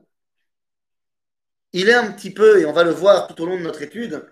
il 1.73 1.89
est 1.89 1.95
un 1.95 2.13
petit 2.13 2.31
peu, 2.31 2.61
et 2.61 2.65
on 2.65 2.73
va 2.73 2.85
le 2.85 2.93
voir 2.93 3.27
tout 3.27 3.43
au 3.43 3.47
long 3.47 3.59
de 3.59 3.63
notre 3.63 3.83
étude, 3.83 4.25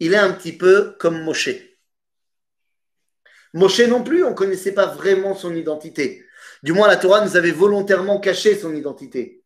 il 0.00 0.12
est 0.12 0.18
un 0.18 0.32
petit 0.32 0.52
peu 0.52 0.96
comme 0.98 1.22
Moshe. 1.22 1.48
Moshe 3.54 3.80
non 3.80 4.02
plus, 4.02 4.24
on 4.24 4.30
ne 4.30 4.34
connaissait 4.34 4.74
pas 4.74 4.86
vraiment 4.86 5.34
son 5.34 5.54
identité. 5.54 6.26
Du 6.62 6.72
moins, 6.72 6.88
la 6.88 6.96
Torah 6.96 7.24
nous 7.24 7.36
avait 7.36 7.52
volontairement 7.52 8.20
caché 8.20 8.58
son 8.58 8.74
identité. 8.74 9.45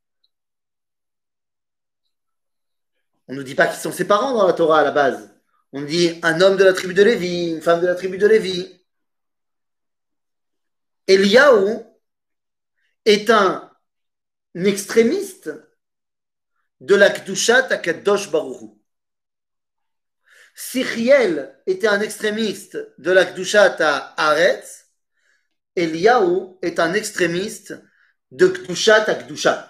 On 3.31 3.35
ne 3.35 3.39
nous 3.39 3.45
dit 3.45 3.55
pas 3.55 3.69
qui 3.69 3.79
sont 3.79 3.93
ses 3.93 4.09
parents 4.09 4.35
dans 4.35 4.45
la 4.45 4.53
Torah 4.55 4.81
à 4.81 4.83
la 4.83 4.91
base. 4.91 5.31
On 5.73 5.83
dit 5.83 6.19
un 6.25 6.41
homme 6.41 6.57
de 6.57 6.65
la 6.65 6.73
tribu 6.73 6.95
de 6.95 7.05
Lévi, 7.05 7.51
une 7.51 7.63
femme 7.63 7.81
de 7.81 7.87
la 7.87 7.95
tribu 7.95 8.19
de 8.19 8.27
Lévi. 8.27 8.85
Eliyahu 11.07 11.79
est 13.05 13.31
un 13.31 13.71
extrémiste 14.57 15.49
de 16.81 16.97
la 16.97 17.11
Kdushat 17.11 17.69
Akadosh 17.71 18.33
Baruchu. 18.33 18.67
si 20.57 20.83
Riel 20.83 21.57
était 21.69 21.87
un 21.87 22.01
extrémiste 22.01 22.79
de 22.99 23.13
la 23.13 23.27
Kdushat 23.27 23.77
à 23.79 24.29
Aretz, 24.29 24.89
Eliyahu 25.77 26.57
est 26.63 26.81
un 26.81 26.95
extrémiste 26.95 27.81
de 28.33 28.49
Kdushat 28.49 29.05
à 29.09 29.15
Kdushat. 29.15 29.70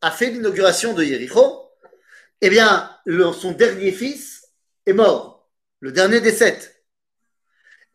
a 0.00 0.10
fait 0.10 0.30
l'inauguration 0.30 0.94
de 0.94 1.04
Yericho, 1.04 1.70
eh 2.40 2.50
bien, 2.50 2.90
le- 3.04 3.32
son 3.32 3.52
dernier 3.52 3.92
fils 3.92 4.48
est 4.86 4.92
mort, 4.92 5.50
le 5.80 5.92
dernier 5.92 6.20
des 6.20 6.32
sept. 6.32 6.84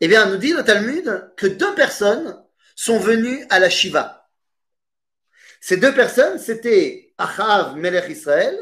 Eh 0.00 0.08
bien, 0.08 0.26
nous 0.26 0.36
dit 0.36 0.52
le 0.52 0.62
Talmud 0.62 1.32
que 1.36 1.46
deux 1.46 1.74
personnes 1.74 2.42
sont 2.74 2.98
venues 2.98 3.44
à 3.50 3.58
la 3.58 3.70
Shiva. 3.70 4.28
Ces 5.60 5.78
deux 5.78 5.94
personnes, 5.94 6.38
c'était 6.38 7.14
Achav, 7.18 7.76
Melech 7.76 8.08
Israël, 8.10 8.56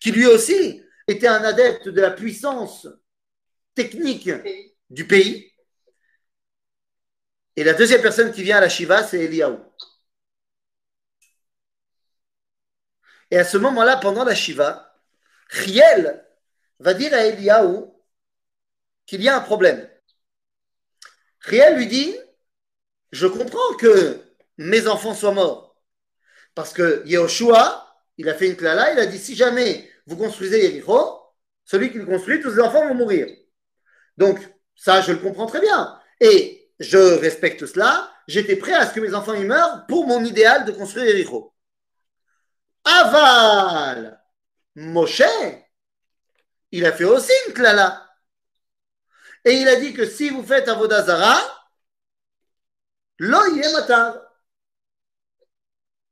qui 0.00 0.10
lui 0.10 0.26
aussi 0.26 0.82
était 1.06 1.26
un 1.26 1.44
adepte 1.44 1.88
de 1.88 2.00
la 2.00 2.10
puissance 2.10 2.88
technique 3.74 4.30
du 4.88 5.06
pays. 5.06 5.52
Et 7.56 7.64
la 7.64 7.74
deuxième 7.74 8.02
personne 8.02 8.32
qui 8.32 8.42
vient 8.42 8.56
à 8.56 8.60
la 8.62 8.68
Shiva, 8.68 9.02
c'est 9.04 9.24
Eliaou. 9.24 9.58
Et 13.30 13.38
à 13.38 13.44
ce 13.44 13.56
moment-là, 13.58 13.96
pendant 13.96 14.24
la 14.24 14.34
Shiva, 14.34 14.94
Riel 15.48 16.24
va 16.78 16.94
dire 16.94 17.12
à 17.14 17.26
Eliaou 17.26 17.94
qu'il 19.06 19.22
y 19.22 19.28
a 19.28 19.36
un 19.36 19.40
problème. 19.40 19.88
Riel 21.40 21.76
lui 21.76 21.86
dit 21.86 22.16
Je 23.12 23.26
comprends 23.26 23.74
que 23.78 24.20
mes 24.58 24.86
enfants 24.86 25.14
soient 25.14 25.32
morts. 25.32 25.76
Parce 26.54 26.72
que 26.72 27.02
Yehoshua, 27.06 27.86
il 28.18 28.28
a 28.28 28.34
fait 28.34 28.48
une 28.48 28.56
klala, 28.56 28.92
il 28.92 28.98
a 28.98 29.06
dit 29.06 29.18
si 29.18 29.34
jamais 29.34 29.88
vous 30.06 30.16
construisez 30.16 30.62
Yericho, 30.62 31.20
celui 31.64 31.90
qui 31.90 31.98
le 31.98 32.06
construit, 32.06 32.40
tous 32.40 32.50
les 32.50 32.60
enfants 32.60 32.86
vont 32.88 32.94
mourir. 32.94 33.28
Donc, 34.16 34.38
ça, 34.74 35.00
je 35.00 35.12
le 35.12 35.18
comprends 35.18 35.46
très 35.46 35.60
bien. 35.60 35.98
Et 36.20 36.70
je 36.80 36.98
respecte 36.98 37.64
cela. 37.66 38.12
J'étais 38.26 38.56
prêt 38.56 38.74
à 38.74 38.86
ce 38.86 38.94
que 38.94 39.00
mes 39.00 39.14
enfants 39.14 39.34
y 39.34 39.44
meurent 39.44 39.86
pour 39.86 40.06
mon 40.06 40.24
idéal 40.24 40.64
de 40.64 40.72
construire 40.72 41.06
Yericho. 41.06 41.54
Aval, 42.84 44.22
Moshe, 44.74 45.22
il 46.72 46.86
a 46.86 46.92
fait 46.92 47.04
aussi 47.04 47.32
une 47.48 47.54
klala. 47.54 48.06
Et 49.44 49.52
il 49.52 49.68
a 49.68 49.76
dit 49.76 49.94
que 49.94 50.06
si 50.06 50.30
vous 50.30 50.42
faites 50.42 50.68
Avodazara, 50.68 51.38
yeh 53.18 53.72
matar. 53.72 54.16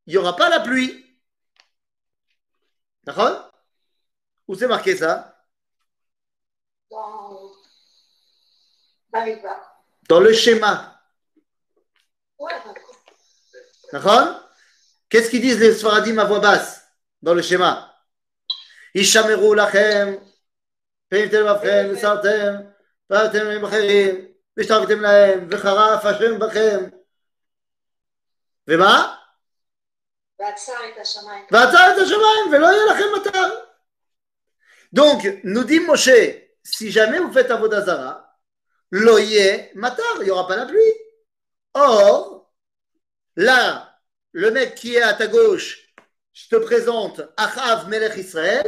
Il 0.06 0.12
n'y 0.12 0.16
aura 0.16 0.34
pas 0.36 0.48
la 0.48 0.60
pluie. 0.60 1.04
D'accord? 3.04 3.52
Où 4.46 4.54
c'est 4.54 4.66
marqué 4.66 4.96
ça? 4.96 5.44
Dans. 6.90 7.52
Dans 10.08 10.20
le 10.20 10.32
schéma. 10.32 11.02
Ouais, 12.38 12.52
d'accord? 13.92 14.47
D'accord 15.07 15.07
Qu'est-ce 15.09 15.29
qu'ils 15.29 15.41
disent 15.41 15.59
les 15.59 15.73
Sfaradim 15.73 16.17
à 16.17 16.25
voix 16.25 16.39
basse 16.39 16.81
dans 17.21 17.33
le 17.33 17.41
schéma 17.41 17.93
Ishameru 18.95 19.55
lachem, 19.55 20.19
פניתם 21.13 21.45
לבכם 21.45 21.89
וסרתם, 21.91 22.55
ואתם 23.09 23.47
עם 23.47 23.65
אחרים, 23.65 24.27
והשתרבתם 24.57 24.99
להם, 25.01 25.47
וחרף 25.51 26.05
השם 26.05 26.39
בכם. 26.39 26.89
ומה? 28.67 29.15
ועצר 30.39 30.73
את 30.93 30.97
השמיים. 31.01 31.45
ועצר 31.51 31.93
את 31.93 32.01
השמיים, 32.01 32.45
ולא 32.51 32.67
יהיה 32.67 32.85
לכם 32.85 33.05
מטר. 33.15 33.59
Donc, 34.95 35.27
nous 35.43 35.63
dit 35.63 35.79
Moshe, 35.79 36.09
si 36.63 36.91
jamais 36.91 37.19
vous 37.19 37.33
faites 37.33 37.51
Avodazara, 37.51 38.37
lo 38.91 39.17
yeh 39.17 39.71
matar, 39.75 40.17
il 40.17 40.25
n'y 40.25 40.31
aura 40.31 40.47
pas 40.47 40.55
la 40.55 40.65
pluie. 40.65 40.93
Or, 41.73 42.51
là, 43.35 43.86
le 44.32 44.50
mec 44.50 44.74
qui 44.74 44.94
est 44.94 45.02
à 45.02 45.14
ta 45.14 45.26
gauche, 45.26 45.94
je 46.32 46.48
te 46.48 46.56
présente 46.56 47.20
Achav 47.36 47.88
Melech 47.88 48.16
Israël, 48.16 48.66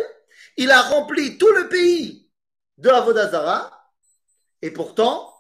il 0.57 0.71
a 0.71 0.83
rempli 0.83 1.39
tout 1.39 1.53
le 1.53 1.69
pays 1.69 2.31
de 2.79 2.89
Avodazara, 2.89 3.93
et 4.63 4.71
pourtant, 4.71 5.35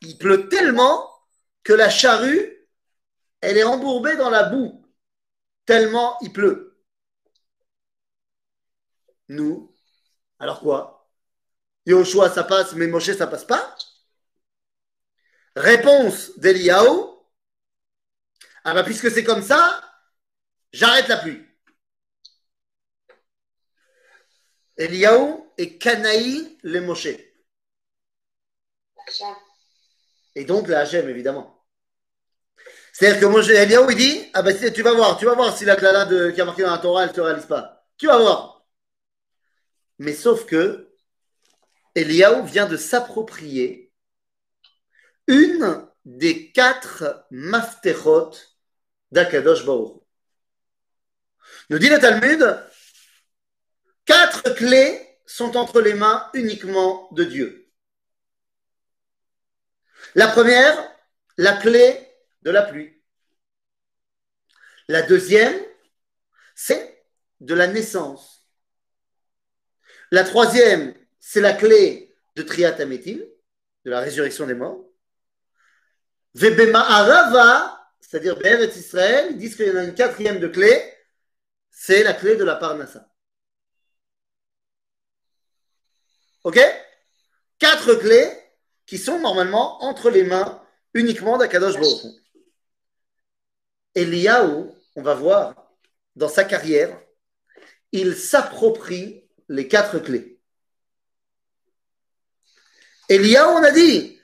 il 0.00 0.18
pleut 0.18 0.48
tellement 0.48 1.10
que 1.62 1.72
la 1.72 1.90
charrue, 1.90 2.68
elle 3.40 3.58
est 3.58 3.64
embourbée 3.64 4.16
dans 4.16 4.30
la 4.30 4.44
boue, 4.44 4.84
tellement 5.66 6.16
il 6.20 6.32
pleut. 6.32 6.78
Nous, 9.28 9.74
alors 10.38 10.60
quoi? 10.60 11.08
Yoshua, 11.86 12.30
ça 12.30 12.44
passe, 12.44 12.74
mais 12.74 12.86
Moshe, 12.86 13.12
ça 13.16 13.26
passe 13.26 13.44
pas? 13.44 13.76
Réponse 15.54 16.38
d'Eliaou. 16.38 17.15
Ah 18.68 18.74
bah 18.74 18.82
puisque 18.82 19.12
c'est 19.12 19.22
comme 19.22 19.42
ça, 19.42 19.80
j'arrête 20.72 21.06
la 21.06 21.18
pluie. 21.18 21.40
Eliaou 24.76 25.52
est 25.56 25.78
Canaï 25.78 26.58
le 26.64 26.80
Moshe. 26.80 27.06
Et 30.34 30.44
donc 30.44 30.66
la 30.66 30.80
Hachem, 30.80 31.08
évidemment. 31.08 31.64
C'est-à-dire 32.92 33.20
que 33.20 33.26
Moshe 33.26 33.50
Eliaou, 33.50 33.88
il 33.90 33.96
dit 33.96 34.30
Ah 34.34 34.42
bah 34.42 34.52
tu 34.52 34.82
vas 34.82 34.94
voir, 34.94 35.16
tu 35.16 35.26
vas 35.26 35.34
voir 35.34 35.56
si 35.56 35.64
la 35.64 35.76
clala 35.76 36.04
de, 36.04 36.32
qui 36.32 36.40
a 36.40 36.44
marqué 36.44 36.62
dans 36.62 36.72
la 36.72 36.78
Torah, 36.78 37.04
elle 37.04 37.10
ne 37.10 37.14
se 37.14 37.20
réalise 37.20 37.46
pas. 37.46 37.86
Tu 37.96 38.08
vas 38.08 38.18
voir. 38.18 38.66
Mais 40.00 40.12
sauf 40.12 40.44
que 40.44 40.92
Eliaou 41.94 42.44
vient 42.44 42.66
de 42.66 42.76
s'approprier 42.76 43.92
une 45.28 45.86
des 46.04 46.50
quatre 46.50 47.26
maftechot 47.30 48.32
d'Akadosh 49.10 49.64
Baruch. 49.64 50.02
Nous 51.70 51.78
dit 51.78 51.88
le 51.88 51.98
Talmud, 51.98 52.44
quatre 54.04 54.54
clés 54.54 55.18
sont 55.26 55.56
entre 55.56 55.80
les 55.80 55.94
mains 55.94 56.30
uniquement 56.34 57.08
de 57.12 57.24
Dieu. 57.24 57.70
La 60.14 60.28
première, 60.28 60.76
la 61.36 61.54
clé 61.54 62.08
de 62.42 62.50
la 62.50 62.62
pluie. 62.62 63.02
La 64.88 65.02
deuxième, 65.02 65.60
c'est 66.54 67.04
de 67.40 67.54
la 67.54 67.66
naissance. 67.66 68.46
La 70.12 70.22
troisième, 70.22 70.94
c'est 71.18 71.40
la 71.40 71.52
clé 71.52 72.14
de 72.36 72.42
Triat 72.42 72.80
Ametim, 72.80 73.18
de 73.84 73.90
la 73.90 74.00
résurrection 74.00 74.46
des 74.46 74.54
morts. 74.54 74.84
Vebema'arava, 76.34 77.75
c'est-à-dire 78.08 78.36
Be'eretz 78.36 78.76
Israël, 78.76 79.28
ils 79.30 79.36
disent 79.36 79.56
qu'il 79.56 79.66
y 79.66 79.70
en 79.70 79.76
a 79.76 79.82
une 79.82 79.94
quatrième 79.94 80.38
de 80.38 80.46
clé, 80.46 80.94
c'est 81.70 82.04
la 82.04 82.12
clé 82.12 82.36
de 82.36 82.44
la 82.44 82.54
Parnassa. 82.54 83.10
Ok? 86.44 86.60
Quatre 87.58 87.96
clés 87.96 88.30
qui 88.86 88.98
sont 88.98 89.18
normalement 89.18 89.82
entre 89.82 90.10
les 90.10 90.22
mains 90.22 90.62
uniquement 90.94 91.36
d'Akadosh 91.36 91.74
Baruch 91.74 92.04
Hu. 92.04 92.08
Eliyahu, 93.96 94.70
on 94.94 95.02
va 95.02 95.14
voir, 95.14 95.72
dans 96.14 96.28
sa 96.28 96.44
carrière, 96.44 97.02
il 97.90 98.14
s'approprie 98.14 99.28
les 99.48 99.66
quatre 99.66 99.98
clés. 99.98 100.38
Eliyahu, 103.08 103.48
on 103.48 103.64
a 103.64 103.72
dit, 103.72 104.20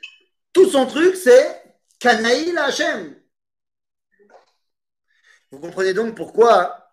tout 0.52 0.70
son 0.70 0.86
truc, 0.86 1.16
c'est 1.16 1.64
Kanaïl 1.98 2.56
Hashem. 2.58 3.21
Vous 5.52 5.60
comprenez 5.60 5.92
donc 5.92 6.16
pourquoi 6.16 6.90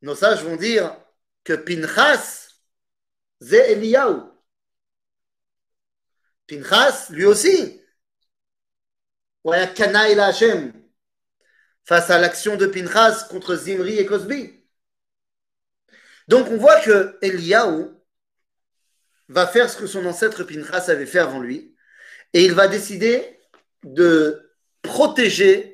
nos 0.00 0.14
sages 0.14 0.42
vont 0.42 0.56
dire 0.56 0.96
que 1.44 1.52
Pinchas, 1.52 2.48
c'est 3.42 3.72
Eliyahu. 3.72 4.22
Pinchas, 6.48 7.08
lui 7.10 7.26
aussi, 7.26 7.82
face 11.84 12.10
à 12.10 12.18
l'action 12.18 12.56
de 12.56 12.66
Pinchas 12.66 13.26
contre 13.28 13.54
Zimri 13.54 13.98
et 13.98 14.06
Cosby. 14.06 14.64
Donc 16.26 16.48
on 16.48 16.56
voit 16.56 16.80
que 16.80 17.18
Eliaou 17.20 18.02
va 19.28 19.46
faire 19.46 19.68
ce 19.68 19.76
que 19.76 19.86
son 19.86 20.06
ancêtre 20.06 20.44
Pinchas 20.44 20.90
avait 20.90 21.04
fait 21.04 21.18
avant 21.18 21.40
lui, 21.40 21.76
et 22.32 22.46
il 22.46 22.54
va 22.54 22.66
décider 22.66 23.38
de 23.82 24.56
protéger 24.80 25.73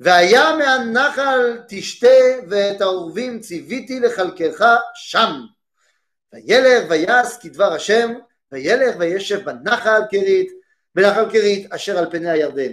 והיה 0.00 0.56
מהנחל 0.56 1.60
תשתה 1.68 2.16
ואת 2.48 2.80
העורבים 2.80 3.40
ציוויתי 3.40 4.00
לחלקך 4.00 4.64
שם 4.94 5.32
וילך 6.32 6.84
ויעש 6.90 7.36
כדבר 7.42 7.72
השם 7.72 8.14
וילך 8.52 8.96
וישב 8.98 9.44
בנחל 9.44 10.00
כרית 10.10 10.52
בנחל 10.94 11.30
כרית 11.30 11.72
אשר 11.72 11.98
על 11.98 12.10
פני 12.10 12.30
הירדן 12.30 12.72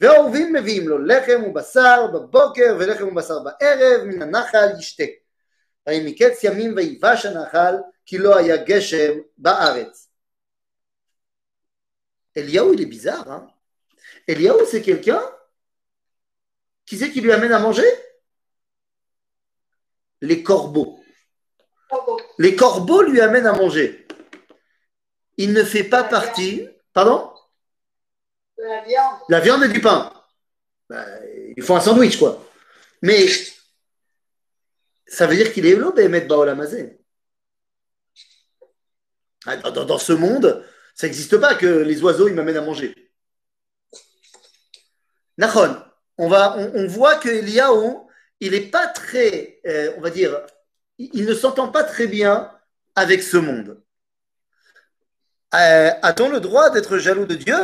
והעורבים 0.00 0.52
מביאים 0.52 0.88
לו 0.88 0.98
לחם 0.98 1.42
ובשר 1.46 2.06
בבוקר 2.06 2.76
ולחם 2.78 3.08
ובשר 3.08 3.38
בערב 3.38 4.04
מן 4.04 4.22
הנחל 4.22 4.68
ישתה 4.78 5.04
ויהי 5.86 6.10
מקץ 6.10 6.44
ימים 6.44 6.76
ויבש 6.76 7.26
הנחל 7.26 7.74
כי 8.06 8.18
לא 8.18 8.36
היה 8.36 8.56
גשם 8.56 9.12
בארץ. 9.38 10.08
Eliaou, 12.36 12.72
il 12.72 12.80
est 12.80 12.86
bizarre. 12.86 13.30
Hein 13.30 13.46
Eliaou, 14.26 14.64
c'est 14.66 14.82
qui 16.86 16.98
c'est 16.98 17.10
qui 17.10 17.20
lui 17.20 17.32
amène 17.32 17.52
à 17.52 17.58
manger? 17.58 17.86
Les 20.20 20.42
corbeaux. 20.42 21.00
Les 22.38 22.56
corbeaux 22.56 23.02
lui 23.02 23.20
amènent 23.20 23.46
à 23.46 23.52
manger. 23.52 24.06
Il 25.36 25.52
ne 25.52 25.62
fait 25.64 25.84
pas 25.84 26.04
partie. 26.04 26.66
Pardon? 26.92 27.32
La 28.56 28.82
viande. 28.84 29.18
La 29.28 29.40
viande 29.40 29.64
et 29.64 29.68
du 29.68 29.80
pain. 29.80 30.12
Ben, 30.88 31.04
il 31.56 31.62
faut 31.62 31.74
un 31.74 31.80
sandwich, 31.80 32.18
quoi. 32.18 32.44
Mais 33.02 33.26
ça 35.06 35.26
veut 35.26 35.36
dire 35.36 35.52
qu'il 35.52 35.66
est 35.66 35.76
là, 35.76 35.90
Béhémet 35.92 36.22
Baolamazé. 36.22 36.98
Ah, 39.46 39.56
Dans, 39.58 39.70
dans- 39.70 39.84
dans 39.84 39.98
ce 39.98 40.12
monde, 40.12 40.64
ça 40.94 41.06
n'existe 41.06 41.36
pas 41.38 41.54
que 41.54 41.66
les 41.66 42.02
oiseaux 42.02 42.28
ils 42.28 42.34
m'amènent 42.34 42.56
à 42.56 42.62
manger. 42.62 42.94
Nachon, 45.36 45.76
on, 46.18 46.28
va, 46.28 46.56
on, 46.58 46.84
on 46.84 46.86
voit 46.86 47.16
que 47.16 47.28
Eliaou, 47.28 48.08
il 48.40 48.52
n'est 48.52 48.68
pas 48.70 48.86
très, 48.88 49.60
euh, 49.66 49.94
on 49.96 50.00
va 50.00 50.10
dire, 50.10 50.44
il, 50.98 51.26
ne 51.26 51.34
s'entend 51.34 51.68
pas 51.68 51.84
très 51.84 52.06
bien 52.06 52.52
avec 52.94 53.22
ce 53.22 53.36
monde. 53.36 53.82
Euh, 55.54 55.90
A-t-on 56.02 56.28
le 56.28 56.40
droit 56.40 56.70
d'être 56.70 56.98
jaloux 56.98 57.26
de 57.26 57.36
Dieu? 57.36 57.56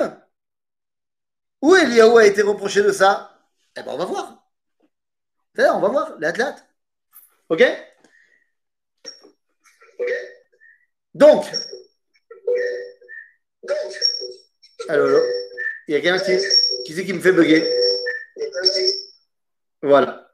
Où 1.63 1.77
Eliaou 1.77 2.19
a 2.19 2.27
été 2.27 2.43
reproché 2.43 2.83
de 2.83 2.93
ça? 2.93 3.39
Eh 3.77 3.83
ben, 3.83 3.93
on 3.93 3.99
va 3.99 4.05
voir. 4.05 4.43
On 5.59 5.81
va 5.81 5.89
voir, 5.89 6.17
les 6.19 6.29
athlètes. 6.29 6.65
Ok? 7.51 7.63
Donc, 11.13 11.45
allô, 14.89 15.21
il 15.89 15.95
y 15.95 15.97
a 15.97 16.01
quelqu'un 16.01 16.25
qui, 16.87 17.05
qui 17.05 17.13
me 17.13 17.21
fait 17.21 17.33
bugger? 17.33 17.69
Voilà. 19.83 20.31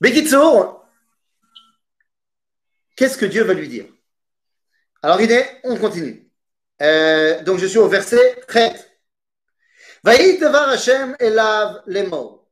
Bekitsour, 0.00 0.84
qu'est-ce 2.96 3.16
que 3.16 3.26
Dieu 3.26 3.44
va 3.44 3.54
lui 3.54 3.68
dire? 3.68 3.86
Alors, 5.02 5.20
Iné, 5.20 5.44
on 5.64 5.76
continue. 5.76 6.30
Euh, 6.80 7.42
donc, 7.42 7.58
je 7.58 7.66
suis 7.66 7.78
au 7.78 7.88
verset 7.88 8.40
13. 8.48 8.88
Vaïd 10.04 10.40
devar 10.40 10.68
Hashem 10.68 11.16
elav 11.20 11.82
lemor. 11.86 12.48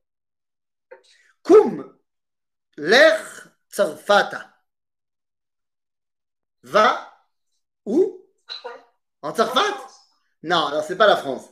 Kum 1.42 1.98
lech 2.76 3.48
tsarfata. 3.68 4.50
Va 6.62 7.10
où? 7.84 8.20
En 9.22 9.32
Tsarfat 9.34 9.88
Non, 10.42 10.66
alors 10.66 10.84
c'est 10.84 10.96
pas 10.96 11.06
la 11.06 11.16
France. 11.16 11.48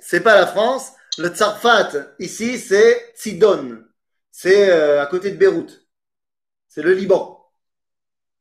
C'est 0.00 0.20
pas 0.20 0.34
la 0.34 0.46
France. 0.46 0.92
Le 1.18 1.28
Tsarfat, 1.28 2.14
ici, 2.18 2.58
c'est 2.58 3.12
Sidon. 3.14 3.84
C'est 4.30 4.70
euh, 4.70 5.02
à 5.02 5.06
côté 5.06 5.30
de 5.30 5.36
Beyrouth. 5.36 5.86
C'est 6.68 6.82
le 6.82 6.94
Liban. 6.94 7.44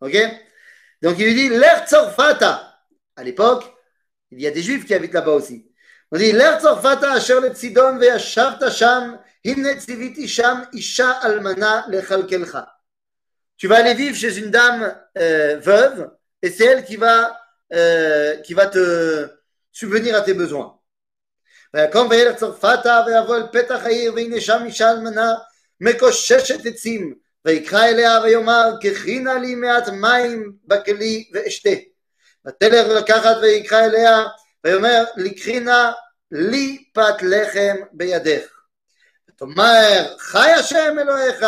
Ok? 0.01 0.15
Donc 1.01 1.17
il 1.19 1.25
lui 1.25 1.35
dit 1.35 1.49
l'air. 1.49 1.85
À 3.15 3.23
l'époque, 3.23 3.73
il 4.31 4.41
y 4.41 4.47
a 4.47 4.51
des 4.51 4.61
juifs 4.61 4.85
qui 4.85 4.93
habitent 4.93 5.13
là-bas 5.13 5.33
aussi. 5.33 5.69
On 6.11 6.17
dit 6.17 6.31
l'air 6.31 6.59
Tsarfata 6.61 7.15
le 7.15 7.53
Sidon 7.55 7.97
ve'yashavta 7.97 8.71
sham 8.71 9.19
hinne 9.43 9.75
tziviti 9.77 10.27
sham 10.27 10.67
isha 10.73 11.11
almana 11.11 11.85
lechalkelcha. 11.89 12.79
Tu 13.57 13.67
vas 13.67 13.77
aller 13.77 13.93
vivre 13.93 14.15
chez 14.15 14.37
une 14.37 14.51
dame 14.51 14.97
euh, 15.17 15.57
veuve 15.57 16.11
et 16.41 16.49
c'est 16.49 16.65
elle 16.65 16.85
euh, 17.73 18.37
qui 18.37 18.53
va 18.53 18.67
te 18.67 19.29
subvenir 19.71 20.15
à 20.15 20.21
tes 20.21 20.33
besoins. 20.33 20.78
ויקום 21.73 22.07
וילך 22.09 22.35
צרפתה 22.35 23.01
ויבוא 23.07 23.35
אל 23.35 23.47
פתח 23.51 23.79
העיר 23.85 24.13
והנה 24.13 24.41
שם 24.41 24.63
אישה 24.65 24.91
אלמנה 24.91 25.31
מקוששת 25.81 26.65
עצים 26.65 27.13
ויקרא 27.45 27.85
אליה 27.85 28.19
ויאמר 28.23 28.69
קחי 28.81 29.19
נא 29.19 29.29
לי 29.29 29.55
מעט 29.55 29.89
מים 29.89 30.53
בכלי 30.65 31.29
ואשתה. 31.33 31.69
ותלך 32.47 32.87
לקחת 32.87 33.37
ויקרא 33.41 33.85
אליה 33.85 34.23
ויאמר 34.63 35.03
לקחי 35.17 35.59
נא 35.59 35.91
לי 36.31 36.83
פת 36.93 37.21
לחם 37.21 37.75
בידך. 37.91 38.47
ותאמר 39.29 40.15
חי 40.19 40.51
השם 40.51 40.95
אלוהיך 41.01 41.45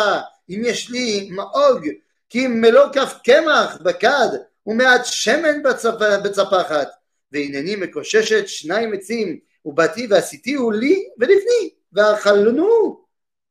אם 0.50 0.62
יש 0.64 0.90
לי 0.90 1.30
מאוג 1.30 1.86
כי 2.28 2.46
מלוא 2.46 2.86
כף 2.92 3.14
קמח 3.24 3.76
בכד 3.82 4.28
ומעט 4.66 5.04
שמן 5.04 5.62
בצפ- 5.62 6.22
בצפחת. 6.24 6.88
והנני 7.32 7.76
מקוששת 7.76 8.48
שניים 8.48 8.92
עצים 8.92 9.38
ובאתי 9.65 10.07
ועשיתיהו 10.09 10.71
לי 10.71 11.09
ולבני, 11.19 11.69
ואכלנו, 11.93 13.03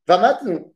ואמתנו. 0.07 0.73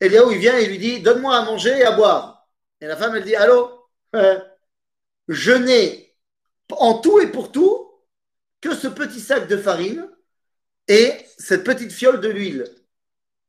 Eliaou, 0.00 0.30
il 0.30 0.38
vient 0.38 0.56
et 0.56 0.66
lui 0.66 0.78
dit, 0.78 1.00
donne-moi 1.00 1.36
à 1.36 1.44
manger 1.44 1.78
et 1.78 1.84
à 1.84 1.92
boire. 1.92 2.48
Et 2.80 2.86
la 2.86 2.96
femme, 2.96 3.16
elle 3.16 3.24
dit, 3.24 3.34
allô, 3.34 3.88
euh, 4.14 4.38
je 5.28 5.52
n'ai 5.52 6.16
en 6.70 6.98
tout 6.98 7.18
et 7.20 7.28
pour 7.28 7.50
tout 7.50 7.90
que 8.60 8.74
ce 8.74 8.88
petit 8.88 9.20
sac 9.20 9.48
de 9.48 9.56
farine 9.56 10.08
et 10.86 11.12
cette 11.38 11.64
petite 11.64 11.92
fiole 11.92 12.20
de 12.20 12.28
l'huile. 12.28 12.68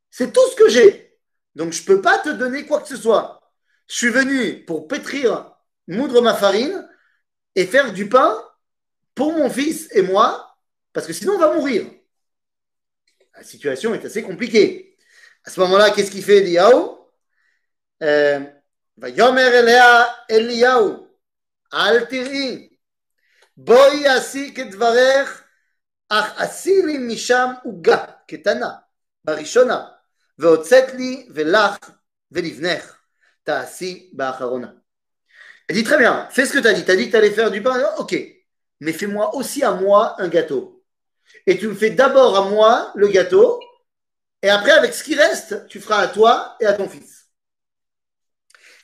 C'est 0.09 0.33
tout 0.33 0.47
ce 0.51 0.55
que 0.55 0.69
j'ai. 0.69 1.17
Donc, 1.55 1.73
je 1.73 1.81
ne 1.81 1.88
peux 1.88 2.01
pas 2.01 2.17
te 2.19 2.29
donner 2.29 2.65
quoi 2.65 2.81
que 2.81 2.88
ce 2.88 2.97
soit. 2.97 3.41
Je 3.88 3.95
suis 3.95 4.09
venu 4.09 4.65
pour 4.65 4.88
pétrir, 4.88 5.51
moudre 5.88 6.21
ma 6.21 6.33
farine 6.33 6.88
et 7.55 7.65
faire 7.65 7.93
du 7.93 8.09
pain 8.09 8.43
pour 9.14 9.33
mon 9.33 9.48
fils 9.50 9.88
et 9.92 10.03
moi, 10.03 10.57
parce 10.92 11.07
que 11.07 11.12
sinon 11.12 11.35
on 11.35 11.38
va 11.38 11.55
mourir. 11.55 11.87
La 13.37 13.42
situation 13.42 13.94
est 13.94 14.05
assez 14.05 14.22
compliquée. 14.22 14.96
À 15.44 15.50
ce 15.50 15.61
moment-là, 15.61 15.90
qu'est-ce 15.90 16.11
qu'il 16.11 16.24
fait 16.24 16.38
Eliyahu? 16.38 16.96
Euh, 18.03 18.40
va 18.96 19.09
yomer 19.09 19.42
elea 19.42 20.16
Eliyahu, 20.29 21.07
ach 21.70 22.14
uga, 27.64 28.24
ketana, 28.27 28.88
barishona. 29.24 29.90
Elle 35.66 35.77
dit 35.77 35.85
très 35.85 35.98
bien, 35.98 36.29
fais 36.31 36.46
ce 36.46 36.53
que 36.53 36.59
tu 36.59 36.66
as 36.66 36.72
dit. 36.72 36.85
Tu 36.85 36.90
as 36.90 36.96
dit 36.96 37.07
que 37.07 37.11
tu 37.11 37.16
allais 37.16 37.31
faire 37.31 37.50
du 37.50 37.62
pain. 37.62 37.81
Ok, 37.98 38.16
mais 38.83 38.93
fais-moi 38.93 39.35
aussi 39.35 39.63
à 39.63 39.71
moi 39.71 40.15
un 40.21 40.27
gâteau. 40.27 40.83
Et 41.45 41.57
tu 41.57 41.67
me 41.67 41.75
fais 41.75 41.91
d'abord 41.91 42.38
à 42.38 42.49
moi 42.49 42.91
le 42.95 43.07
gâteau, 43.07 43.59
et 44.41 44.49
après, 44.49 44.71
avec 44.71 44.93
ce 44.93 45.03
qui 45.03 45.15
reste, 45.15 45.67
tu 45.67 45.79
feras 45.81 45.99
à 45.99 46.07
toi 46.07 46.55
et 46.59 46.65
à 46.65 46.73
ton 46.73 46.88
fils. 46.88 47.19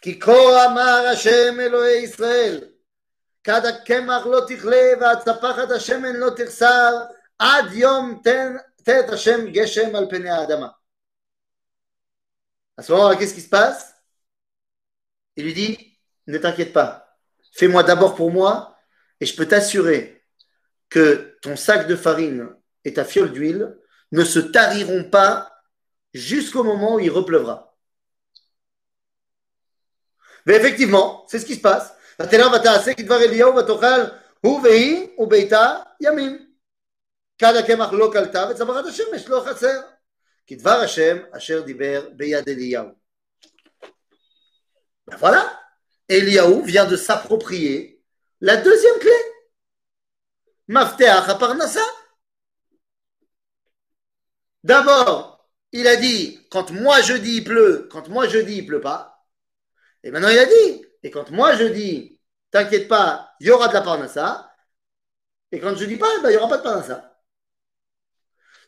כי 0.01 0.19
כה 0.19 0.65
אמר 0.65 1.07
השם 1.11 1.59
אלוהי 1.59 2.03
ישראל, 2.03 2.67
כד 3.43 3.65
הקמח 3.65 4.25
לא 4.25 4.41
תכלה 4.47 4.85
והצפחת 5.01 5.71
השמן 5.71 6.15
לא 6.15 6.29
תחסר, 6.29 7.05
עד 7.39 7.73
יום 7.73 8.21
תן, 8.23 8.55
תת 8.83 9.09
השם 9.09 9.47
גשם 9.51 9.95
על 9.95 10.07
פני 10.09 10.29
האדמה. 10.29 10.67
À 12.77 12.83
ce 12.83 12.91
moment-là, 12.91 13.15
qu'est-ce 13.15 13.33
qui 13.33 13.41
se 13.41 13.49
passe 13.49 13.95
Il 15.37 15.45
lui 15.45 15.53
dit, 15.53 15.97
ne 16.27 16.37
t'inquiète 16.37 16.73
pas, 16.73 17.17
fais-moi 17.53 17.83
d'abord 17.83 18.15
pour 18.15 18.31
moi, 18.31 18.68
et 19.20 19.26
je 19.26 19.36
peux 19.36 19.46
t'assurer 19.46 20.24
que 20.88 21.36
ton 21.42 21.56
sac 21.56 21.86
de 21.86 21.96
farine 21.96 22.48
et 22.84 22.94
ta 22.94 23.04
fiole 23.04 23.32
d'huile 23.32 23.78
ne 24.12 24.24
se 24.24 24.38
tariront 24.38 25.04
pas 25.04 25.50
jusqu'au 26.12 26.64
moment 26.64 26.96
où 26.96 27.00
il 27.00 27.10
repleuvra. 27.10 27.76
Mais 30.46 30.56
effectivement, 30.56 31.24
c'est 31.28 31.38
ce 31.38 31.46
qui 31.46 31.54
se 31.54 31.60
passe. 31.60 31.94
Ben 45.06 45.16
voilà, 45.16 45.60
Eliaou 46.08 46.62
vient 46.62 46.86
de 46.86 46.96
s'approprier 46.96 47.99
la 48.40 48.56
deuxième 48.56 48.98
clé, 48.98 49.12
Mafteach 50.68 51.28
Aparnasa. 51.28 51.80
D'abord, 54.64 55.48
il 55.72 55.86
a 55.86 55.96
dit, 55.96 56.46
quand 56.50 56.70
moi 56.70 57.00
je 57.02 57.14
dis 57.14 57.36
il 57.36 57.44
pleut, 57.44 57.88
quand 57.90 58.08
moi 58.08 58.28
je 58.28 58.38
dis 58.38 58.56
il 58.58 58.62
ne 58.62 58.68
pleut 58.68 58.80
pas. 58.80 59.26
Et 60.02 60.10
maintenant 60.10 60.28
il 60.28 60.38
a 60.38 60.46
dit, 60.46 60.86
et 61.02 61.10
quand 61.10 61.30
moi 61.30 61.54
je 61.56 61.64
dis, 61.64 62.20
t'inquiète 62.50 62.88
pas, 62.88 63.34
il 63.40 63.48
y 63.48 63.50
aura 63.50 63.68
de 63.68 63.74
la 63.74 63.82
Parnassa. 63.82 64.54
Et 65.52 65.60
quand 65.60 65.76
je 65.76 65.84
dis 65.84 65.96
pas, 65.96 66.08
ben, 66.22 66.30
il 66.30 66.32
n'y 66.32 66.36
aura 66.38 66.48
pas 66.48 66.58
de 66.58 66.62
Parnassa. 66.62 67.20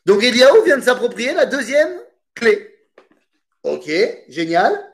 Donc 0.05 0.23
Eliaou 0.23 0.63
vient 0.63 0.77
de 0.77 0.83
s'approprier 0.83 1.33
la 1.33 1.45
deuxième 1.45 1.99
clé. 2.35 2.89
Ok, 3.63 3.89
génial. 4.27 4.93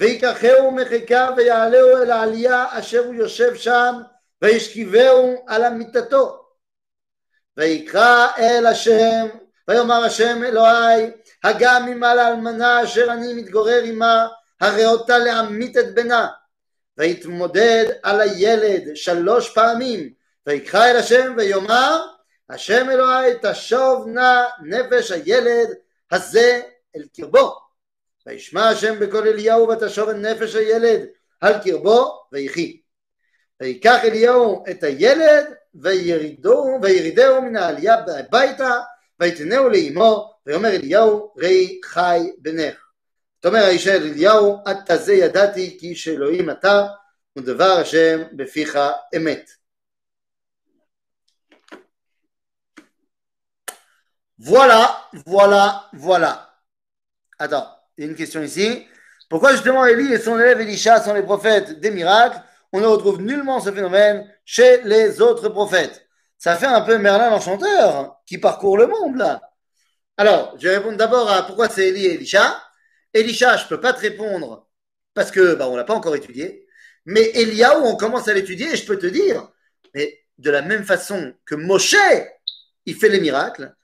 ויקחהו 0.00 0.70
מחיקה 0.70 1.28
ויעלהו 1.36 2.02
אל 2.02 2.10
העלייה 2.10 2.66
אשר 2.70 3.04
הוא 3.04 3.14
יושב 3.14 3.54
שם, 3.54 3.94
וישכיבהו 4.42 5.44
על 5.46 5.64
אמיתתו. 5.64 6.44
ויקרא 7.56 8.26
אל 8.38 8.66
השם, 8.66 9.26
ויאמר 9.68 10.04
השם 10.04 10.44
אלוהי, 10.44 11.10
הגע 11.44 11.78
ממעלה 11.78 12.28
אלמנה 12.28 12.84
אשר 12.84 13.12
אני 13.12 13.34
מתגורר 13.34 13.82
עמה, 13.84 14.28
הרי 14.60 14.86
אותה 14.86 15.18
להמית 15.18 15.78
את 15.78 15.94
בנה. 15.94 16.28
ויתמודד 16.98 17.84
על 18.02 18.20
הילד 18.20 18.96
שלוש 18.96 19.54
פעמים, 19.54 20.12
ויקרא 20.46 20.86
אל 20.86 20.96
השם 20.96 21.34
ויאמר, 21.36 22.06
השם 22.50 22.90
אלוהי 22.90 23.32
תשוב 23.42 24.08
נא 24.08 24.42
נפש 24.62 25.10
הילד 25.10 25.68
הזה 26.10 26.60
אל 26.96 27.02
קרבו. 27.16 27.69
וישמע 28.25 28.69
השם 28.69 28.99
בקול 28.99 29.27
אליהו 29.27 29.69
ותשוב 29.69 30.09
את 30.09 30.15
נפש 30.15 30.55
הילד 30.55 31.01
על 31.41 31.53
קרבו 31.63 32.27
ויחי. 32.31 32.81
ויקח 33.61 33.99
אליהו 34.03 34.63
את 34.71 34.83
הילד 34.83 35.45
וירידו, 35.75 36.79
וירידהו 36.81 37.41
מן 37.41 37.55
העלייה 37.55 37.95
הביתה 38.19 38.71
ויתנהו 39.19 39.69
לאמו 39.69 40.33
ויאמר 40.45 40.69
אליהו 40.69 41.33
ראי 41.37 41.79
חי 41.85 42.31
בנך. 42.37 42.85
תאמר 43.39 43.59
האישה 43.59 43.95
אל 43.95 44.03
אליהו 44.03 44.57
עתה 44.65 44.97
זה 44.97 45.13
ידעתי 45.13 45.77
כי 45.79 45.87
איש 45.87 46.07
אלוהים 46.07 46.49
אתה 46.49 46.87
ודבר 47.37 47.71
השם 47.81 48.21
בפיך 48.35 48.79
אמת. 49.15 49.49
Voilà, 54.39 55.09
voilà, 55.25 55.89
voilà. 55.93 56.33
Attends, 57.39 57.67
il 58.00 58.04
y 58.04 58.06
a 58.06 58.10
une 58.12 58.16
question 58.16 58.42
ici. 58.42 58.86
Pourquoi 59.28 59.52
justement 59.52 59.84
Élie 59.84 60.10
et 60.10 60.18
son 60.18 60.38
élève 60.38 60.58
Elisha 60.58 61.02
sont 61.02 61.12
les 61.12 61.22
prophètes 61.22 61.80
des 61.80 61.90
miracles? 61.90 62.40
On 62.72 62.80
ne 62.80 62.86
retrouve 62.86 63.20
nullement 63.20 63.60
ce 63.60 63.70
phénomène 63.70 64.26
chez 64.42 64.80
les 64.84 65.20
autres 65.20 65.50
prophètes. 65.50 66.08
Ça 66.38 66.56
fait 66.56 66.64
un 66.64 66.80
peu 66.80 66.96
Merlin 66.96 67.28
l'enchanteur 67.28 68.16
qui 68.24 68.38
parcourt 68.38 68.78
le 68.78 68.86
monde 68.86 69.16
là. 69.16 69.42
Alors, 70.16 70.56
je 70.58 70.66
vais 70.66 70.78
répondre 70.78 70.96
d'abord 70.96 71.30
à 71.30 71.46
pourquoi 71.46 71.68
c'est 71.68 71.88
Élie 71.88 72.06
et 72.06 72.14
Elisha. 72.14 72.62
Elisha, 73.12 73.58
je 73.58 73.64
ne 73.64 73.68
peux 73.68 73.80
pas 73.80 73.92
te 73.92 74.00
répondre 74.00 74.66
parce 75.12 75.30
que 75.30 75.54
bah, 75.54 75.68
on 75.68 75.76
l'a 75.76 75.84
pas 75.84 75.94
encore 75.94 76.16
étudié. 76.16 76.66
Mais 77.04 77.30
Eliaou, 77.34 77.84
on 77.84 77.96
commence 77.96 78.28
à 78.28 78.32
l'étudier 78.32 78.72
et 78.72 78.76
je 78.76 78.86
peux 78.86 78.98
te 78.98 79.06
dire, 79.06 79.46
mais 79.94 80.20
de 80.38 80.50
la 80.50 80.62
même 80.62 80.84
façon 80.84 81.34
que 81.44 81.54
Moshe, 81.54 81.96
il 82.86 82.94
fait 82.94 83.10
les 83.10 83.20
miracles, 83.20 83.74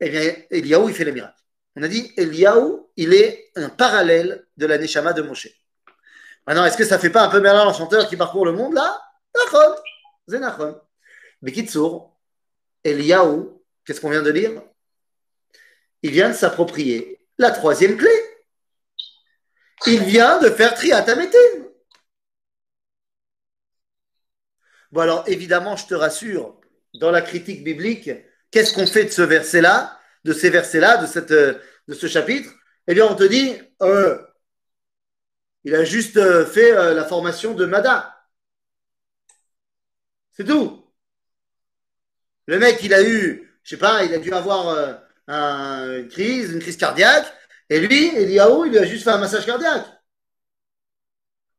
eh 0.00 0.10
bien, 0.10 0.34
Eliaou, 0.50 0.90
il 0.90 0.94
fait 0.94 1.04
les 1.04 1.12
miracles. 1.12 1.43
On 1.76 1.82
a 1.82 1.88
dit, 1.88 2.12
Eliaou, 2.16 2.90
il 2.96 3.14
est 3.14 3.50
un 3.56 3.68
parallèle 3.68 4.46
de 4.56 4.66
la 4.66 4.78
Neshama 4.78 5.12
de 5.12 5.22
Moshe. 5.22 5.48
Maintenant, 6.46 6.64
est-ce 6.64 6.76
que 6.76 6.84
ça 6.84 6.98
fait 6.98 7.10
pas 7.10 7.24
un 7.24 7.28
peu 7.28 7.40
Merlin 7.40 7.64
l'enchanteur 7.64 8.08
qui 8.08 8.16
parcourt 8.16 8.44
le 8.44 8.52
monde 8.52 8.74
là? 8.74 9.00
Nachon, 9.34 9.74
c'est 10.28 10.38
Nachon. 10.38 10.80
Mais 11.42 11.52
Kitsour, 11.52 12.16
Eliaou, 12.84 13.64
qu'est-ce 13.84 14.00
qu'on 14.00 14.10
vient 14.10 14.22
de 14.22 14.30
lire? 14.30 14.62
Il 16.02 16.10
vient 16.10 16.28
de 16.28 16.34
s'approprier 16.34 17.26
la 17.38 17.50
troisième 17.50 17.96
clé. 17.96 18.10
Il 19.86 20.04
vient 20.04 20.38
de 20.38 20.50
faire 20.50 20.74
Triatametim. 20.74 21.64
Bon 24.92 25.00
alors, 25.00 25.24
évidemment, 25.26 25.76
je 25.76 25.86
te 25.86 25.94
rassure, 25.94 26.60
dans 26.94 27.10
la 27.10 27.20
critique 27.20 27.64
biblique, 27.64 28.10
Qu'est-ce 28.54 28.72
qu'on 28.72 28.86
fait 28.86 29.02
de 29.02 29.10
ce 29.10 29.22
verset-là, 29.22 29.98
de 30.24 30.32
ces 30.32 30.50
versets-là, 30.50 30.98
de, 30.98 31.06
cette, 31.06 31.32
de 31.32 31.94
ce 31.94 32.06
chapitre 32.06 32.50
Eh 32.86 32.94
bien, 32.94 33.06
on 33.06 33.14
te 33.14 33.24
dit, 33.24 33.54
euh, 33.82 34.18
il 35.64 35.74
a 35.74 35.84
juste 35.84 36.16
euh, 36.16 36.46
fait 36.46 36.72
euh, 36.72 36.94
la 36.94 37.04
formation 37.04 37.54
de 37.54 37.66
Mada. 37.66 38.14
C'est 40.32 40.44
tout. 40.44 40.84
Le 42.46 42.58
mec, 42.58 42.80
il 42.82 42.92
a 42.94 43.02
eu, 43.02 43.58
je 43.62 43.70
sais 43.70 43.76
pas, 43.78 44.04
il 44.04 44.12
a 44.14 44.18
dû 44.18 44.32
avoir 44.32 45.00
une 45.28 46.08
crise, 46.08 46.52
une 46.52 46.60
crise 46.60 46.76
cardiaque, 46.76 47.32
et 47.70 47.80
lui, 47.80 48.08
Eliaou, 48.14 48.66
il 48.66 48.72
lui 48.72 48.78
a 48.78 48.84
juste 48.84 49.04
fait 49.04 49.10
un 49.10 49.18
massage 49.18 49.46
cardiaque. 49.46 49.86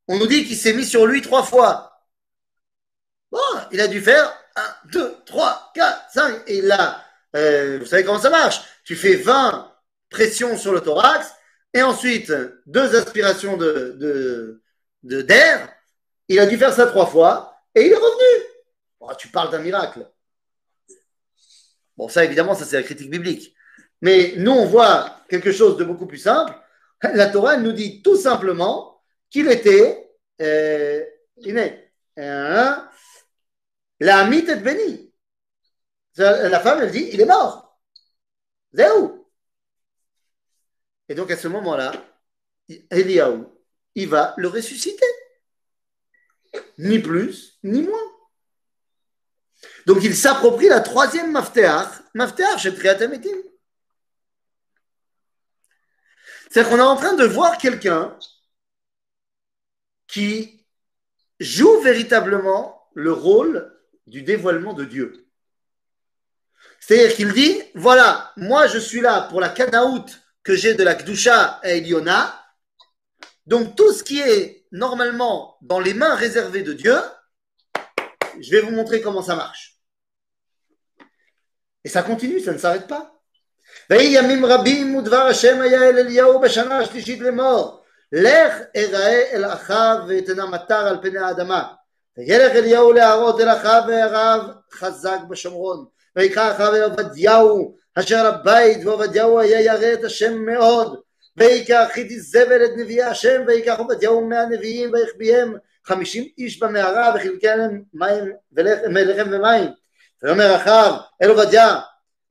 On 0.08 0.18
nous 0.20 0.28
dit 0.28 0.46
qu'il 0.46 0.58
s'est 0.58 0.74
mis 0.74 0.86
sur 0.86 1.08
lui 1.08 1.22
trois 1.22 1.44
fois. 1.44 2.06
Bon, 3.32 3.40
il 3.72 3.82
a 3.82 3.88
dû 3.88 4.02
faire 4.02 4.32
1, 4.56 4.76
2, 4.92 5.18
3, 5.26 5.72
4, 5.74 6.12
5. 6.12 6.44
Et 6.48 6.62
là, 6.62 7.05
euh, 7.36 7.80
vous 7.80 7.86
savez 7.86 8.04
comment 8.04 8.20
ça 8.20 8.30
marche 8.30 8.62
Tu 8.84 8.96
fais 8.96 9.16
20 9.16 9.72
pressions 10.10 10.58
sur 10.58 10.72
le 10.72 10.82
thorax 10.82 11.32
et 11.74 11.82
ensuite 11.82 12.32
deux 12.66 12.96
aspirations 12.96 13.58
de, 13.58 14.62
de, 15.04 15.22
d'air. 15.22 15.70
Il 16.30 16.40
a 16.40 16.46
dû 16.46 16.58
faire 16.58 16.74
ça 16.74 16.88
trois 16.88 17.06
fois 17.06 17.62
et 17.76 17.86
il 17.86 17.92
est 17.92 17.96
revenu. 17.96 18.46
Oh, 19.02 19.12
tu 19.18 19.28
parles 19.28 19.52
d'un 19.52 19.60
miracle. 19.60 20.08
Bon, 21.98 22.08
ça 22.08 22.24
évidemment, 22.24 22.56
ça 22.56 22.66
c'est 22.66 22.78
la 22.78 22.84
critique 22.84 23.12
biblique. 23.12 23.54
Mais 24.02 24.34
nous, 24.38 24.52
on 24.52 24.66
voit 24.66 25.22
quelque 25.30 25.52
chose 25.52 25.78
de 25.78 25.84
beaucoup 25.84 26.08
plus 26.08 26.18
simple. 26.18 26.54
La 27.02 27.28
Torah, 27.28 27.58
nous 27.58 27.72
dit 27.72 28.02
tout 28.02 28.16
simplement 28.16 29.02
qu'il 29.30 29.50
était, 29.50 30.10
euh, 30.42 31.04
il 31.38 31.58
est, 31.58 31.92
la 34.00 34.26
mythe 34.28 34.50
est 34.50 34.58
bénie. 34.58 35.14
La 36.18 36.60
femme, 36.60 36.82
elle 36.82 36.92
dit, 36.92 37.10
il 37.12 37.22
est 37.22 37.26
mort. 37.26 37.80
Zéro. 38.74 39.30
Et 41.10 41.16
donc 41.16 41.30
à 41.32 41.38
ce 41.38 41.48
moment-là, 41.48 41.92
Eliaou, 42.90 43.54
il 43.96 44.10
va 44.10 44.34
le 44.38 44.48
ressusciter. 44.48 45.06
Ni 46.78 47.00
plus, 47.00 47.60
ni 47.64 47.82
moins. 47.82 48.12
Donc 49.86 50.04
il 50.04 50.16
s'approprie 50.16 50.68
la 50.68 50.80
troisième 50.80 51.32
mafteach, 51.32 52.02
mafteach 52.14 52.62
chez 52.62 52.74
Triatametim. 52.74 53.38
C'est-à-dire 56.50 56.72
qu'on 56.72 56.78
est 56.78 56.82
en 56.82 56.96
train 56.96 57.14
de 57.14 57.26
voir 57.26 57.58
quelqu'un 57.58 58.18
qui 60.08 60.66
joue 61.40 61.82
véritablement 61.82 62.90
le 62.94 63.12
rôle 63.12 63.78
du 64.08 64.22
dévoilement 64.22 64.74
de 64.74 64.86
Dieu. 64.86 65.25
C'est-à-dire 66.85 67.15
qu'il 67.15 67.33
dit, 67.33 67.63
voilà, 67.75 68.33
moi 68.37 68.67
je 68.67 68.79
suis 68.79 69.01
là 69.01 69.23
pour 69.23 69.41
la 69.41 69.49
Kanaout 69.49 70.07
que 70.43 70.55
j'ai 70.55 70.75
de 70.75 70.83
la 70.83 70.95
Kdusha 70.95 71.61
à 71.63 71.71
Eliona, 71.71 72.41
Donc 73.47 73.77
tout 73.77 73.93
ce 73.93 74.05
qui 74.05 74.21
est 74.21 74.67
normalement 74.73 75.57
dans 75.61 75.81
les 75.81 75.95
mains 75.95 76.15
réservées 76.15 76.63
de 76.63 76.73
Dieu, 76.73 76.97
je 78.41 78.51
vais 78.51 78.61
vous 78.61 78.71
montrer 78.71 79.01
comment 79.01 79.23
ça 79.23 79.35
marche. 79.35 79.77
Et 81.85 81.89
ça 81.89 82.03
continue, 82.03 82.41
ça 82.41 82.53
ne 82.53 82.59
s'arrête 82.59 82.87
pas. 82.87 83.17
ויהי 83.91 84.13
ימים 84.13 84.45
רבים 84.45 84.97
ודבר 84.97 85.17
השם 85.17 85.61
היה 85.61 85.89
אל 85.89 85.99
אליהו 85.99 86.41
בשנה 86.41 86.79
השלישית 86.79 87.21
לאמור 87.21 87.85
לך 88.13 88.55
אראה 88.77 89.23
אל 89.33 89.45
אחיו 89.45 89.97
ותנא 90.09 90.47
מטר 90.47 90.87
על 90.87 90.99
פני 91.03 91.19
האדמה 91.19 91.73
וילך 92.19 92.53
אליהו 92.53 92.93
להראות 92.93 93.41
אל 93.41 93.49
אחיו 93.49 93.83
והרב 93.89 94.51
חזק 94.73 95.19
בשומרון 95.29 95.87
ויקרא 96.16 96.52
אחיו 96.52 96.76
אל 96.76 96.82
עובדיהו 96.82 97.76
אשר 97.96 98.26
הבית 98.26 98.86
ועובדיהו 98.86 99.40
היה 99.40 99.62
ירא 99.62 99.94
את 99.94 100.04
השם 100.04 100.38
מאוד. 100.38 101.00
ויקח 101.38 101.88
חיתי 101.92 102.20
זבל 102.20 102.66
את 102.66 102.72
נביאי 102.78 103.04
השם 103.04 103.44
ויקח 103.48 103.80
עובדיהו 103.80 104.28
מאה 104.28 104.46
נביאים 104.46 104.94
ויחביהם 104.94 105.58
חמישים 105.86 106.28
איש 106.38 106.60
במערה 106.64 107.14
וחילקי 107.16 107.48
להם 107.48 107.84
מים 107.94 108.34
ולחם 108.94 109.30
ומים. 109.32 109.72
ויאמר 110.24 110.56
אחיו 110.56 110.94
אל 111.22 111.30
עובדיה 111.30 111.80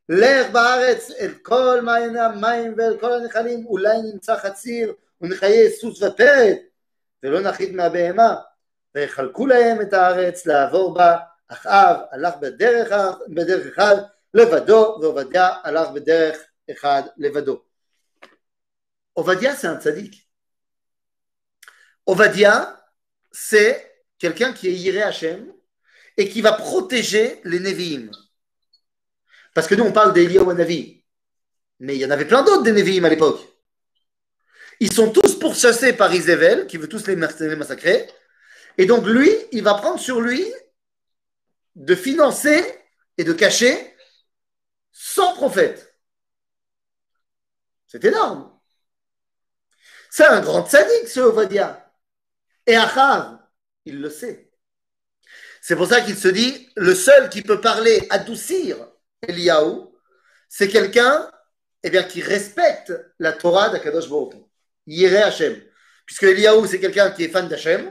לך 0.08 0.50
בארץ 0.50 1.10
אל 1.20 1.30
כל 1.42 1.80
מעייני 1.82 2.20
המים 2.20 2.74
ואל 2.76 2.96
כל 3.00 3.12
הנחלים 3.12 3.66
אולי 3.66 4.02
נמצא 4.12 4.36
חציר 4.36 4.92
ונחיה 5.20 5.70
סוס 5.70 6.02
ופרד 6.02 6.54
ולא 7.22 7.40
נחית 7.40 7.72
מהבהמה. 7.72 8.34
ויחלקו 8.94 9.46
להם 9.46 9.80
את 9.80 9.92
הארץ 9.92 10.46
לעבור 10.46 10.94
בה 10.94 11.16
אחאב 11.47 11.97
הלך 12.11 12.35
בדרך, 12.41 12.91
בדרך 13.27 13.67
אחד 13.67 13.95
לבדו 14.33 14.97
ועובדיה 15.01 15.49
הלך 15.63 15.89
בדרך 15.89 16.37
אחד 16.71 17.01
לבדו 17.17 17.61
Ovadia, 19.19 19.53
c'est 19.53 19.67
un 19.67 19.77
tzaddik. 19.77 20.29
Ovadia, 22.05 22.81
c'est 23.31 24.03
quelqu'un 24.17 24.53
qui 24.53 24.69
est 24.69 24.73
Yiré 24.73 25.01
Hashem 25.01 25.51
et 26.15 26.29
qui 26.29 26.41
va 26.41 26.53
protéger 26.53 27.41
les 27.43 27.59
Nevi'im. 27.59 28.09
Parce 29.53 29.67
que 29.67 29.75
nous, 29.75 29.83
on 29.83 29.91
parle 29.91 30.13
d'Eliyahu 30.13 30.53
Navi. 30.53 31.03
Mais 31.81 31.95
il 31.95 32.01
y 32.01 32.05
en 32.05 32.11
avait 32.11 32.25
plein 32.25 32.43
d'autres 32.43 32.63
des 32.63 32.71
Nevi'im 32.71 33.03
à 33.03 33.09
l'époque. 33.09 33.41
Ils 34.79 34.93
sont 34.93 35.11
tous 35.11 35.37
pourchassés 35.37 35.91
par 35.91 36.13
Isével, 36.13 36.65
qui 36.67 36.77
veut 36.77 36.87
tous 36.87 37.07
les 37.07 37.17
massacrer. 37.17 38.09
Et 38.77 38.85
donc, 38.85 39.05
lui, 39.05 39.29
il 39.51 39.63
va 39.63 39.73
prendre 39.73 39.99
sur 39.99 40.21
lui 40.21 40.45
de 41.74 41.94
financer 41.94 42.62
et 43.18 43.24
de 43.24 43.32
cacher 43.32 43.96
100 44.92 45.34
prophètes. 45.34 45.94
C'est 47.86 48.04
énorme. 48.04 48.50
C'est 50.10 50.24
un 50.24 50.40
grand 50.40 50.66
sadique, 50.66 51.08
ce 51.08 51.20
Ovadia. 51.20 51.92
Et 52.66 52.76
Achav, 52.76 53.38
il 53.84 54.00
le 54.00 54.10
sait. 54.10 54.50
C'est 55.60 55.76
pour 55.76 55.88
ça 55.88 56.00
qu'il 56.00 56.16
se 56.16 56.28
dit, 56.28 56.70
le 56.76 56.94
seul 56.94 57.30
qui 57.30 57.42
peut 57.42 57.60
parler, 57.60 58.06
adoucir 58.10 58.76
Eliyahu, 59.26 59.88
c'est 60.48 60.68
quelqu'un 60.68 61.30
eh 61.82 61.90
bien, 61.90 62.02
qui 62.04 62.22
respecte 62.22 62.92
la 63.18 63.32
Torah 63.32 63.70
d'Akadosh 63.70 64.08
Baruch 64.08 64.34
Yireh 64.86 65.22
Hashem. 65.22 65.62
Puisque 66.06 66.24
Eliyahu, 66.24 66.66
c'est 66.68 66.80
quelqu'un 66.80 67.10
qui 67.10 67.24
est 67.24 67.28
fan 67.28 67.48
d'Hashem, 67.48 67.90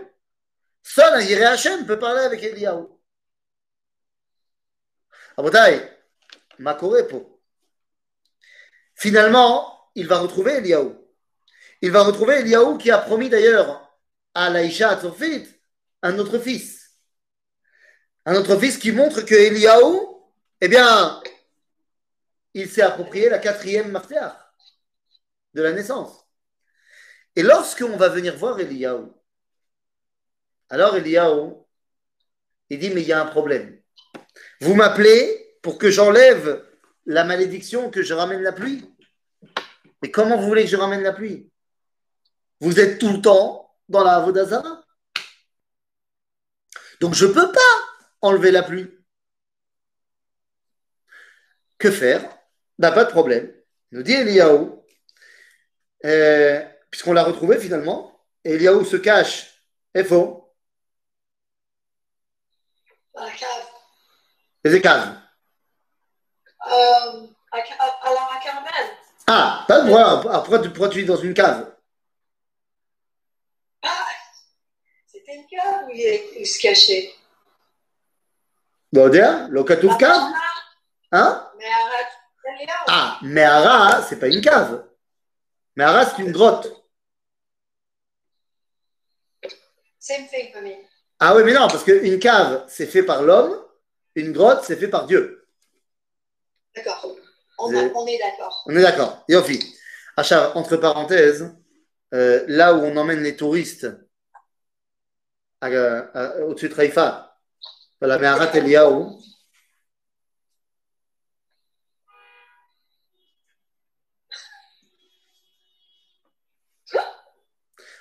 seul 0.82 1.14
un 1.14 1.22
Yireh 1.22 1.46
Hashem 1.46 1.86
peut 1.86 2.00
parler 2.00 2.22
avec 2.22 2.44
Eliyahu. 2.44 2.88
Abotai, 5.38 5.82
Makorepo. 6.60 7.42
Finalement, 8.96 9.90
il 9.96 10.08
va 10.08 10.20
retrouver 10.20 10.54
Eliyahu. 10.54 10.96
Il 11.82 11.92
va 11.92 12.04
retrouver 12.04 12.36
Eliyahu 12.36 12.78
qui 12.78 12.92
a 12.92 12.98
promis 12.98 13.30
d'ailleurs 13.30 13.92
à 14.34 14.50
Laïcha 14.50 14.90
Atzofit 14.90 15.48
un 16.02 16.18
autre 16.20 16.40
fils. 16.40 17.00
Un 18.26 18.36
autre 18.36 18.58
fils 18.58 18.78
qui 18.78 18.92
montre 18.92 19.22
que 19.22 19.36
Eliyahu, 19.36 20.00
eh 20.62 20.68
bien, 20.68 21.22
il 22.54 22.70
s'est 22.70 22.82
approprié 22.82 23.30
la 23.30 23.40
quatrième 23.40 23.92
martyr 23.92 24.36
de 25.54 25.62
la 25.62 25.74
naissance. 25.74 26.26
Et 27.36 27.44
lorsqu'on 27.44 27.98
va 27.98 28.10
venir 28.10 28.38
voir 28.38 28.60
Eliyahu, 28.60 29.08
alors 30.70 30.96
Eliyahu, 30.96 31.54
il 32.70 32.80
dit, 32.80 32.90
mais 32.92 33.02
il 33.02 33.08
y 33.08 33.14
a 33.14 33.22
un 33.22 33.26
problème. 33.26 33.83
Vous 34.64 34.76
m'appelez 34.76 35.57
pour 35.61 35.78
que 35.78 35.91
j'enlève 35.91 36.66
la 37.05 37.26
malédiction, 37.26 37.91
que 37.91 38.01
je 38.01 38.14
ramène 38.14 38.41
la 38.41 38.53
pluie? 38.53 38.89
Mais 40.01 40.09
comment 40.09 40.38
vous 40.38 40.47
voulez 40.47 40.64
que 40.64 40.70
je 40.70 40.78
ramène 40.78 41.03
la 41.03 41.11
pluie? 41.11 41.51
Vous 42.61 42.80
êtes 42.80 42.97
tout 42.97 43.09
le 43.09 43.22
temps 43.22 43.76
dans 43.89 44.05
la 44.05 44.16
Avodazara. 44.16 44.86
Donc 47.01 47.14
je 47.14 47.26
ne 47.26 47.34
peux 47.34 47.51
pas 47.51 47.74
enlever 48.22 48.51
la 48.51 48.64
pluie. 48.64 48.89
Que 51.78 51.91
faire? 51.91 52.24
Bah, 52.80 52.93
Pas 52.93 53.03
de 53.03 53.11
problème. 53.11 53.53
Nous 53.91 54.01
dit 54.01 54.14
Eliyahu, 54.14 54.70
euh, 56.05 56.66
puisqu'on 56.89 57.11
l'a 57.11 57.26
retrouvé 57.26 57.59
finalement, 57.59 58.18
Eliyahu 58.45 58.86
se 58.86 58.95
cache. 58.95 59.61
Faux. 60.05 60.55
Les 64.64 64.82
caves. 64.82 65.18
Euh, 66.66 67.28
à, 67.51 67.57
à, 67.57 67.59
à 67.59 68.09
la 68.34 68.39
Carmel. 68.41 68.97
Ah, 69.28 69.66
pas 69.68 69.82
de 69.82 69.88
droit. 69.88 70.32
Après, 70.34 70.61
tu- 70.61 70.70
pourquoi 70.70 70.89
tu 70.89 71.01
es 71.01 71.05
dans 71.05 71.18
une 71.18 71.34
cave 71.34 71.74
Ah, 73.82 74.05
c'était 75.05 75.36
une 75.36 75.45
cave 75.47 75.86
où 75.88 75.91
il, 75.93 76.45
se 76.47 76.59
cachait. 76.61 77.14
Bah, 78.93 79.09
dire, 79.09 79.47
le 79.49 79.64
katouf 79.64 79.97
cave 79.97 80.22
Hein? 81.11 81.49
Ah, 82.88 83.20
Mehara, 83.22 84.01
c'est 84.03 84.20
pas 84.20 84.28
une 84.28 84.41
cave. 84.41 84.86
Mehara, 85.76 86.05
c'est 86.05 86.22
une 86.22 86.32
grotte. 86.32 86.68
Same 89.99 90.28
thing 90.28 90.51
for 90.51 90.61
me. 90.61 90.72
Ah 91.20 91.36
oui, 91.36 91.43
mais 91.45 91.53
non, 91.53 91.68
parce 91.68 91.84
qu'une 91.84 92.20
cave, 92.20 92.66
c'est 92.68 92.88
fait 92.88 93.03
par 93.03 93.22
l'homme. 93.22 93.62
Une 94.16 94.32
grotte, 94.32 94.64
c'est 94.64 94.76
fait 94.76 94.88
par 94.88 95.05
Dieu. 95.07 95.45
D'accord. 96.76 97.16
On, 97.59 97.72
est 97.72 98.18
d'accord. 98.20 98.64
On 98.68 98.76
est 98.76 98.82
d'accord. 98.82 99.24
Yofi. 99.30 99.76
Achat, 100.18 100.55
entre 100.55 100.78
parenthèses, 100.78 101.55
euh, 102.14 102.43
là 102.47 102.74
où 102.76 102.82
on 102.82 102.95
emmène 102.97 103.24
les 103.24 103.36
touristes 103.36 103.88
à- 105.61 106.38
au-dessus 106.45 106.70
de 106.70 106.80
Haïfa, 106.80 107.38
à 108.01 108.07
la 108.07 108.18
Meharat 108.18 108.55
Eliyahu, 108.55 109.05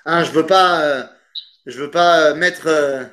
Hein, 0.04 0.24
je 0.24 0.32
veux 0.32 0.46
pas, 0.46 0.82
euh, 0.82 1.04
je 1.66 1.78
veux 1.80 1.90
pas 1.90 2.30
euh, 2.30 2.34
mettre, 2.34 2.66
euh, 2.66 3.04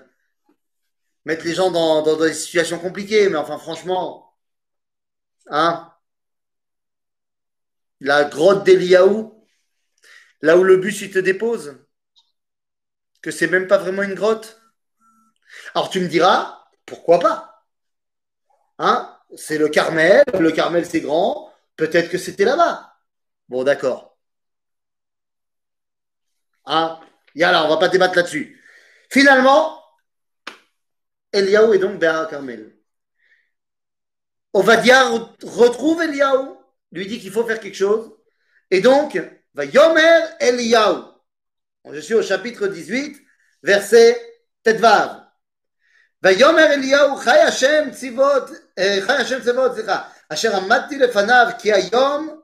mettre 1.26 1.45
les 1.45 1.53
gens 1.53 1.72
dans, 1.72 2.15
des 2.17 2.34
situations 2.34 2.80
compliquées, 2.80 3.30
mais 3.30 3.38
enfin, 3.38 3.57
franchement, 3.57 4.36
hein, 5.47 5.91
la 7.99 8.24
grotte 8.26 8.63
d'Eliaou, 8.63 9.45
là 10.41 10.57
où 10.57 10.63
le 10.63 10.78
bus 10.78 11.01
il 11.01 11.11
te 11.11 11.20
dépose, 11.20 11.78
que 13.22 13.32
c'est 13.32 13.47
même 13.47 13.67
pas 13.67 13.78
vraiment 13.78 14.03
une 14.03 14.15
grotte. 14.15 14.61
Alors 15.76 15.89
tu 15.89 15.99
me 15.99 16.07
diras, 16.07 16.65
pourquoi 16.86 17.20
pas? 17.20 17.65
Hein? 18.78 19.15
C'est 19.36 19.57
le 19.57 19.70
Carmel, 19.70 20.24
le 20.39 20.51
Carmel 20.51 20.86
c'est 20.86 21.01
grand, 21.01 21.53
peut-être 21.76 22.09
que 22.09 22.17
c'était 22.17 22.45
là-bas. 22.45 22.95
Bon, 23.49 23.63
d'accord. 23.63 24.17
Hein? 26.65 26.99
Yallah, 27.36 27.65
on 27.65 27.70
va 27.70 27.78
pas 27.78 27.89
débattre 27.89 28.15
là-dessus. 28.15 28.61
Finalement, 29.09 29.84
Eliaou 31.32 31.74
est 31.74 31.78
donc 31.78 31.98
Béa 31.98 32.26
Carmel. 32.30 32.76
Ovadia 34.52 35.09
re- 35.11 35.34
retrouve 35.42 36.02
Eliaou, 36.02 36.57
lui 36.92 37.07
dit 37.07 37.20
qu'il 37.20 37.32
faut 37.32 37.46
faire 37.46 37.61
quelque 37.61 37.76
chose, 37.76 38.12
et 38.70 38.80
donc, 38.80 39.20
va 39.55 39.64
Yomer 39.64 40.20
Eliaou. 40.40 41.05
Je 41.90 42.00
suis 42.00 42.14
au 42.14 42.22
chapitre 42.22 42.66
18, 42.68 43.20
verset 43.62 44.16
Tetvav. 44.62 45.24
ויאמר 46.24 46.72
אליהו 46.72 47.16
חי 47.16 47.40
השם 47.40 47.90
צבאות, 47.90 48.50
אה, 48.78 48.98
חי 49.00 49.12
השם 49.12 49.40
צבאות, 49.42 49.74
סליחה, 49.74 50.02
אשר 50.28 50.57
עמדתי 50.57 50.98
לפניו 50.98 51.46
כי 51.59 51.72
היום 51.72 52.40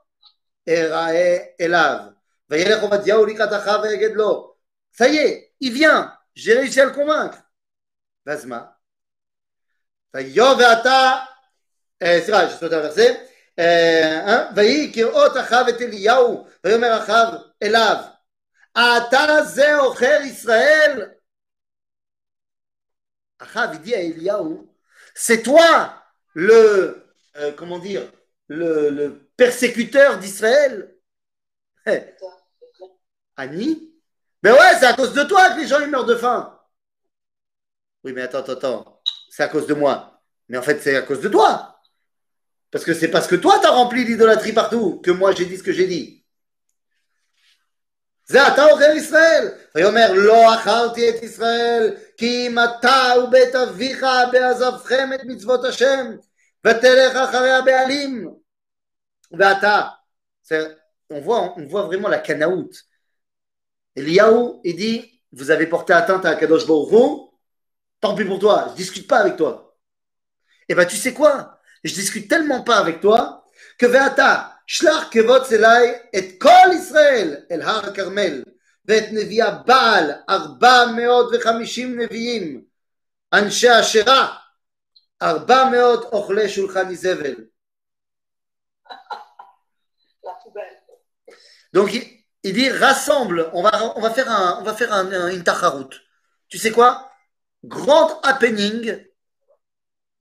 אראה 0.69 1.37
אליו. 1.61 1.97
וילך 2.49 2.81
עובדיהו 2.81 3.25
לקראת 3.25 3.49
אחיו 3.53 3.79
ויגד 3.83 4.15
לו, 4.15 4.55
ça 4.97 5.07
y 5.07 5.17
est, 5.17 5.51
il 5.61 5.73
vient, 5.73 6.13
j'ai 6.35 6.53
réussi 6.53 6.81
à 6.81 6.85
le 6.85 6.91
convaincre. 6.91 7.37
ואז 8.25 8.47
מה? 10.15 10.21
ויו 10.21 10.55
ואתה, 10.59 11.11
אה, 12.03 12.19
סליחה, 12.23 12.43
יש 12.43 12.63
עוד 12.63 12.73
הוורסה, 12.73 13.05
אה, 13.59 14.21
אה, 14.27 14.49
ויהי 14.55 14.91
כראות 14.93 15.37
אחיו 15.37 15.65
את 15.69 15.81
אליהו, 15.81 16.47
ויאמר 16.63 17.03
אחיו 17.03 17.27
אליו, 17.63 17.95
Ata 18.73 19.43
ze 19.43 19.79
ocher 19.81 20.21
Israël. 20.23 21.19
Achav, 23.39 23.75
il 23.75 23.81
dit 23.81 23.95
à 23.95 24.01
Eliyahu, 24.01 24.69
c'est 25.15 25.43
toi 25.43 25.93
le, 26.33 27.05
euh, 27.37 27.51
comment 27.53 27.79
dire, 27.79 28.09
le, 28.47 28.89
le 28.89 29.29
persécuteur 29.35 30.19
d'Israël. 30.19 30.95
Eh, 31.85 32.15
Annie 33.35 33.91
Mais 34.43 34.51
ouais, 34.51 34.79
c'est 34.79 34.85
à 34.85 34.93
cause 34.93 35.13
de 35.13 35.23
toi 35.23 35.49
que 35.51 35.59
les 35.59 35.67
gens 35.67 35.79
ils 35.79 35.89
meurent 35.89 36.05
de 36.05 36.15
faim. 36.15 36.57
Oui, 38.03 38.13
mais 38.13 38.21
attends, 38.21 38.39
attends, 38.39 38.53
attends. 38.53 38.94
C'est 39.35 39.43
à 39.43 39.47
cause 39.47 39.67
de 39.67 39.73
moi. 39.73 40.21
Mais 40.49 40.57
en 40.57 40.61
fait, 40.61 40.81
c'est 40.81 40.95
à 40.95 41.01
cause 41.01 41.21
de 41.21 41.29
toi. 41.29 41.79
Parce 42.71 42.85
que 42.85 42.93
c'est 42.93 43.09
parce 43.09 43.27
que 43.27 43.35
toi, 43.35 43.59
t'as 43.61 43.71
rempli 43.71 44.03
l'idolâtrie 44.05 44.53
partout 44.53 45.01
que 45.01 45.11
moi, 45.11 45.31
j'ai 45.33 45.45
dit 45.45 45.57
ce 45.57 45.63
que 45.63 45.73
j'ai 45.73 45.87
dit. 45.87 46.17
זה 48.25 48.47
אתה 48.47 48.65
אוכל 48.65 48.95
ישראל. 48.97 49.47
ויאמר 49.75 50.13
לא 50.13 50.55
אכלתי 50.55 51.09
את 51.09 51.23
ישראל 51.23 51.95
כי 52.17 52.47
אם 52.47 52.57
אתה 52.59 53.13
ובית 53.23 53.55
אביך 53.55 54.05
בעזבכם 54.31 55.09
את 55.15 55.19
מצוות 55.25 55.65
השם 55.65 56.15
ותלך 56.67 57.15
אחרי 57.15 57.51
הבעלים. 57.51 58.33
ואתה. 59.39 59.81
C'est- 60.43 60.77
On 61.11 61.19
voit, 61.19 61.53
on 61.57 61.65
voit 61.67 61.83
vraiment 61.83 62.07
la 62.07 62.19
canaout. 62.19 62.71
Eliaou, 63.97 64.61
il 64.63 64.75
dit, 64.77 65.21
vous 65.33 65.51
avez 65.51 65.67
porté 65.67 65.91
atteinte 65.91 66.25
à 66.25 66.35
Kadosh 66.35 66.65
Baruch 66.65 66.91
Hu, 66.93 67.24
tant 68.05 68.15
pis 68.15 68.25
pour 68.25 68.39
toi, 68.39 68.67
je 68.71 68.75
discute 68.75 69.07
pas 69.07 69.19
avec 69.19 69.35
toi. 69.37 69.77
Eh 70.69 70.75
ben 70.75 70.85
tu 70.85 70.95
sais 70.95 71.13
quoi 71.13 71.59
Je 71.83 71.93
discute 71.93 72.27
tellement 72.29 72.63
pas 72.63 72.77
avec 72.77 73.01
toi 73.01 73.43
que 73.77 73.85
Veata, 73.85 74.47
שלח 74.67 75.07
כבוץ 75.11 75.51
אליי 75.51 75.93
את 76.17 76.25
כל 76.41 76.69
ישראל 76.75 77.35
אל 77.51 77.61
הר 77.61 77.89
הכרמל 77.89 78.43
ואת 78.85 79.03
נביא 79.11 79.43
הבעל 79.43 80.11
ארבע 80.29 80.85
מאות 80.95 81.31
וחמישים 81.33 81.99
נביאים 81.99 82.63
אנשי 83.33 83.79
אשרה 83.79 84.37
ארבע 85.21 85.63
מאות 85.71 86.03
אוכלי 86.03 86.49
שולחן 86.49 86.89
איזבל 86.89 87.35
La 90.23 90.33
poubelle. 90.43 90.77
Donc 91.73 91.93
il, 91.93 92.03
il 92.43 92.53
dit 92.53 92.69
rassemble, 92.69 93.49
on 93.53 93.63
va, 93.63 93.71
on 93.97 94.01
va 94.01 94.11
faire, 94.11 94.29
un, 94.29 94.59
on 94.59 94.63
va 94.63 94.73
faire 94.75 94.93
un, 94.93 95.11
un- 95.11 95.29
une 95.29 95.43
tacharout. 95.43 95.89
Tu 96.47 96.57
sais 96.57 96.71
quoi 96.71 97.09
Grand 97.63 98.19
happening 98.23 99.05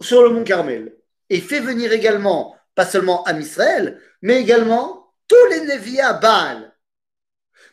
sur 0.01 0.23
le 0.23 0.31
mont 0.31 0.45
Carmel. 0.45 0.97
Et 1.29 1.41
fait 1.41 1.61
venir 1.61 1.93
également, 1.93 2.57
pas 2.75 2.87
seulement 2.87 3.25
Am 3.25 3.41
Israël, 3.41 4.01
mais 4.23 4.41
également 4.41 5.15
tous 5.29 5.47
les 5.51 5.61
Nevi'im 5.61 6.05
à 6.05 6.13
Baal. 6.15 6.77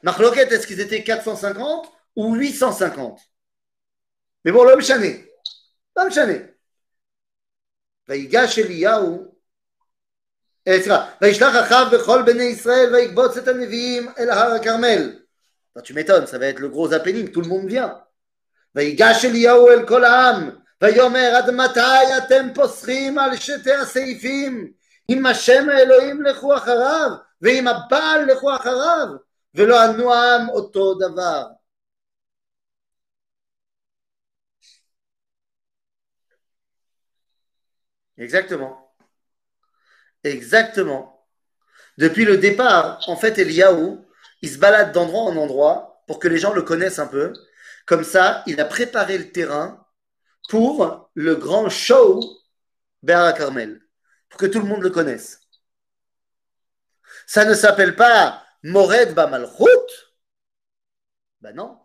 Marloquette, 0.03 0.51
est-ce 0.51 0.68
qu'ils 0.68 0.80
étaient 0.80 1.03
450 1.03 1.91
ou 2.15 2.36
850 2.36 3.20
Mais 4.45 4.51
bon, 4.51 4.63
l'homme 4.63 4.82
chané. 4.82 5.26
L'homme 5.95 6.11
chané. 6.11 6.53
ויגש 8.09 8.59
אליהו 8.59 9.38
אה, 10.68 10.82
סליחה, 10.82 11.11
וישלח 11.22 11.55
אחאב 11.55 11.88
וכל 11.91 12.22
בני 12.26 12.43
ישראל 12.43 12.95
ויקבוץ 12.95 13.38
את 13.38 13.47
הנביאים 13.47 14.09
אל 14.20 14.30
הר 14.30 14.53
הכרמל. 14.53 15.20
Attends, 15.76 15.84
tu 15.84 15.93
m'étonnes, 15.93 16.26
ça 16.26 16.39
va 16.39 16.47
être 16.47 16.59
le 16.59 16.70
gros 16.70 16.91
happening, 16.93 17.32
tout 17.32 17.41
le 17.41 17.47
monde 17.47 17.68
vient. 17.68 18.03
ויגש 18.76 19.26
אליהו 19.26 19.70
אל 19.70 19.88
כל 19.88 20.03
העם, 20.03 20.49
ויאמר 20.82 21.34
עד 21.36 21.49
מתי 21.49 22.18
אתם 22.18 22.47
פוסחים 22.55 23.20
על 23.20 23.36
שתי 23.36 23.74
הסעיפים? 23.74 24.72
אם 25.09 25.26
השם 25.26 25.70
האלוהים 25.70 26.24
לכו 26.24 26.55
אחריו, 26.55 27.09
ואם 27.41 27.68
הבעל 27.68 28.26
לכו 28.26 28.55
אחריו, 28.55 29.07
ולא 29.55 29.84
ענו 29.84 30.13
העם 30.13 30.49
אותו 30.49 30.93
דבר. 30.93 31.43
Exactement. 38.18 38.76
Exactement. 40.24 41.26
Depuis 41.97 42.26
le 42.26 42.38
départ, 42.38 42.99
en 43.07 43.15
fait, 43.15 43.38
Eliaou, 43.38 44.05
il 44.41 44.49
se 44.49 44.57
balade 44.57 44.91
d'endroit 44.91 45.24
en 45.24 45.36
endroit 45.38 46.03
pour 46.07 46.20
que 46.20 46.28
les 46.28 46.38
gens 46.38 46.53
le 46.53 46.61
connaissent 46.61 46.99
un 46.99 47.07
peu. 47.07 47.34
comme 47.87 48.05
ça, 48.05 48.43
il 48.47 48.61
a 48.61 48.64
préparé 48.64 49.18
le 49.18 49.30
terrain 49.30 49.87
pour 50.49 51.11
le 51.14 51.35
grand 51.37 51.68
show 51.68 52.20
Béara 53.03 53.33
Carmel, 53.33 53.80
pour 54.28 54.39
que 54.39 54.47
tout 54.47 54.61
le 54.61 54.66
monde 54.66 54.83
le 54.83 54.91
connaisse. 54.91 55.41
Ça 57.26 57.45
ne 57.45 57.55
s'appelle 57.55 57.97
pas 57.97 58.45
Mored 58.62 59.14
Bamalchut 59.14 59.66
Ben 61.41 61.55
non. 61.55 61.78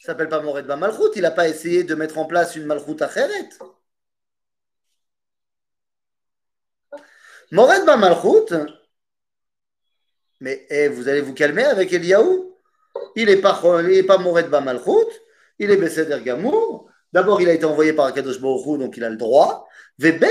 Ça 0.00 0.12
s'appelle 0.12 0.28
pas 0.28 0.40
Mored 0.40 0.66
Bamalchut. 0.66 1.12
Il 1.16 1.22
n'a 1.22 1.30
pas 1.30 1.48
essayé 1.48 1.84
de 1.84 1.94
mettre 1.94 2.18
en 2.18 2.26
place 2.26 2.56
une 2.56 2.66
Malchut 2.66 3.00
Acheret. 3.00 3.48
Mored 7.50 7.84
Bamalchut, 7.84 8.54
mais 10.40 10.66
eh, 10.70 10.88
vous 10.88 11.08
allez 11.08 11.20
vous 11.20 11.34
calmer 11.34 11.64
avec 11.64 11.92
Eliaou? 11.92 12.51
Il 13.16 13.26
n'est 13.26 13.36
pas, 13.36 13.60
pas 13.60 14.18
Mored 14.18 14.48
Bamalchut, 14.48 15.08
il 15.58 15.70
est 15.70 15.76
Besséder 15.76 16.18
Gamour. 16.24 16.88
D'abord, 17.12 17.40
il 17.40 17.48
a 17.48 17.52
été 17.52 17.64
envoyé 17.64 17.92
par 17.92 18.06
Akadosh 18.06 18.40
Baruch 18.40 18.66
Hu, 18.66 18.78
donc 18.78 18.96
il 18.96 19.04
a 19.04 19.10
le 19.10 19.16
droit. 19.16 19.66
Vebet, 19.98 20.28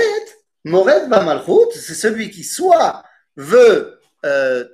Mored 0.64 1.08
Bamalchut, 1.08 1.72
c'est 1.72 1.94
celui 1.94 2.30
qui 2.30 2.44
soit 2.44 3.04
veut 3.36 3.98
euh, 4.26 4.64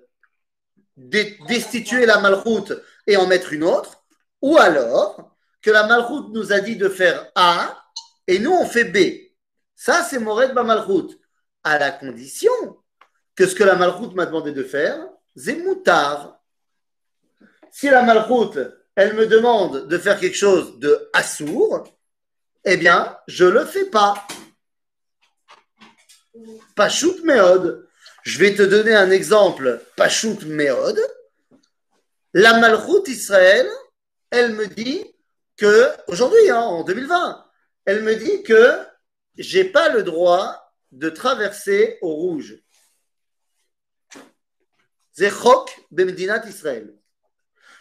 destituer 0.96 2.06
la 2.06 2.18
Malchut 2.18 2.74
et 3.06 3.16
en 3.16 3.26
mettre 3.26 3.52
une 3.52 3.64
autre, 3.64 4.02
ou 4.40 4.56
alors 4.56 5.36
que 5.61 5.70
la 5.70 5.86
Malchut 5.86 6.32
nous 6.32 6.52
a 6.52 6.61
dit 6.61 6.76
de 6.76 6.88
faire 6.88 7.30
A 7.34 7.76
et 8.26 8.38
nous 8.38 8.52
on 8.52 8.66
fait 8.66 8.84
B. 8.84 8.98
Ça, 9.76 10.06
c'est 10.09 10.18
Mored 10.18 10.54
Bamalchut 10.54 11.18
à 11.62 11.78
la 11.78 11.90
condition 11.90 12.52
que 13.38 13.46
ce 13.46 13.54
que 13.54 13.62
la 13.62 13.76
malchoute 13.76 14.14
m'a 14.14 14.26
demandé 14.26 14.50
de 14.50 14.64
faire, 14.64 14.98
c'est 15.36 15.54
moutard. 15.54 16.38
Si 17.70 17.88
la 17.88 18.02
malchoute, 18.02 18.58
elle 18.94 19.14
me 19.14 19.26
demande 19.26 19.86
de 19.86 19.98
faire 19.98 20.18
quelque 20.18 20.36
chose 20.36 20.78
de 20.78 21.08
assour, 21.12 21.84
eh 22.64 22.76
bien, 22.76 23.16
je 23.28 23.44
le 23.44 23.64
fais 23.64 23.86
pas. 23.86 24.26
Pachout 26.74 27.22
méode. 27.24 27.88
Je 28.22 28.38
vais 28.38 28.54
te 28.54 28.62
donner 28.62 28.94
un 28.94 29.10
exemple. 29.10 29.82
Pachout 29.96 30.44
méode. 30.44 31.00
La 32.34 32.58
malchoute 32.58 33.08
Israël, 33.08 33.68
elle 34.30 34.52
me 34.52 34.66
dit 34.66 35.04
que, 35.56 35.90
aujourd'hui, 36.08 36.50
hein, 36.50 36.60
en 36.60 36.84
2020, 36.84 37.44
elle 37.84 38.02
me 38.02 38.14
dit 38.16 38.42
que 38.42 38.78
j'ai 39.36 39.64
pas 39.64 39.88
le 39.88 40.02
droit 40.02 40.74
de 40.92 41.08
traverser 41.08 41.98
au 42.02 42.14
rouge. 42.14 42.58
C'est 45.12 45.30
Chok 45.30 45.74
Bemdinat 45.90 46.46
Israël. 46.46 46.97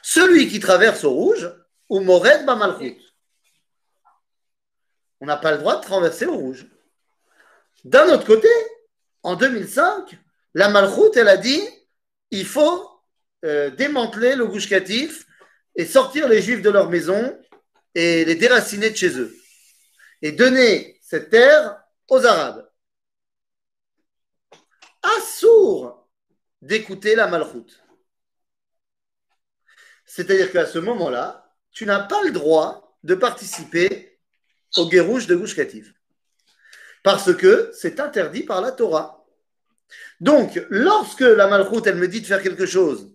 Celui 0.02 0.48
qui 0.48 0.60
traverse 0.60 1.04
au 1.04 1.12
rouge, 1.12 1.50
ou 1.90 2.00
Mored 2.00 2.46
Bamalchut. 2.46 2.98
On 5.20 5.26
n'a 5.26 5.38
pas 5.38 5.52
le 5.52 5.58
droit 5.58 5.78
de 5.78 5.86
traverser 5.86 6.26
au 6.26 6.36
rouge. 6.36 6.66
D'un 7.84 8.10
autre 8.14 8.26
côté, 8.26 8.50
en 9.24 9.36
2005, 9.36 10.18
la 10.54 10.70
Malchut, 10.70 11.12
elle 11.16 11.28
a 11.28 11.38
dit 11.38 11.62
il 12.32 12.46
faut 12.46 12.90
euh, 13.46 13.70
démanteler 13.70 14.36
le 14.36 14.48
Gush 14.48 14.70
Katif 14.70 15.26
et 15.76 15.86
sortir 15.86 16.28
les 16.28 16.42
Juifs 16.42 16.62
de 16.62 16.70
leur 16.70 16.90
maison 16.90 17.38
et 17.96 18.26
les 18.26 18.36
déraciner 18.36 18.90
de 18.90 18.96
chez 18.96 19.18
eux. 19.18 19.36
Et 20.22 20.32
donner 20.32 21.00
cette 21.02 21.30
terre 21.30 21.82
aux 22.10 22.26
Arabes. 22.26 22.68
Assour 25.18 26.08
d'écouter 26.62 27.16
la 27.16 27.28
Malchut. 27.28 27.80
C'est-à-dire 30.18 30.52
qu'à 30.52 30.66
ce 30.66 30.80
moment-là, 30.80 31.54
tu 31.72 31.86
n'as 31.86 32.00
pas 32.00 32.24
le 32.24 32.32
droit 32.32 32.98
de 33.04 33.14
participer 33.14 34.20
au 34.76 34.88
guérouche 34.90 35.28
de 35.28 35.36
Gush 35.36 35.56
Katif. 35.56 35.94
Parce 37.04 37.36
que 37.36 37.70
c'est 37.72 38.00
interdit 38.00 38.42
par 38.42 38.60
la 38.62 38.72
Torah. 38.72 39.28
Donc, 40.20 40.60
lorsque 40.72 41.20
la 41.22 41.46
Malchut, 41.46 41.84
elle 41.86 41.98
me 41.98 42.08
dit 42.08 42.22
de 42.22 42.26
faire 42.26 42.42
quelque 42.42 42.66
chose 42.66 43.12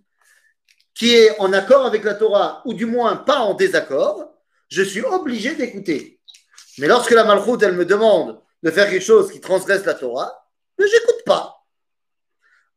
qui 0.94 1.12
est 1.12 1.36
en 1.40 1.52
accord 1.52 1.86
avec 1.86 2.04
la 2.04 2.14
Torah, 2.14 2.62
ou 2.66 2.72
du 2.72 2.86
moins 2.86 3.16
pas 3.16 3.40
en 3.40 3.54
désaccord, 3.54 4.36
je 4.68 4.84
suis 4.84 5.02
obligé 5.02 5.56
d'écouter. 5.56 6.20
Mais 6.78 6.86
lorsque 6.86 7.10
la 7.10 7.24
Malchut, 7.24 7.60
elle 7.62 7.74
me 7.74 7.84
demande 7.84 8.40
de 8.62 8.70
faire 8.70 8.88
quelque 8.88 9.04
chose 9.04 9.32
qui 9.32 9.40
transgresse 9.40 9.84
la 9.84 9.94
Torah, 9.94 10.48
je 10.78 10.84
n'écoute 10.84 11.24
pas. 11.26 11.66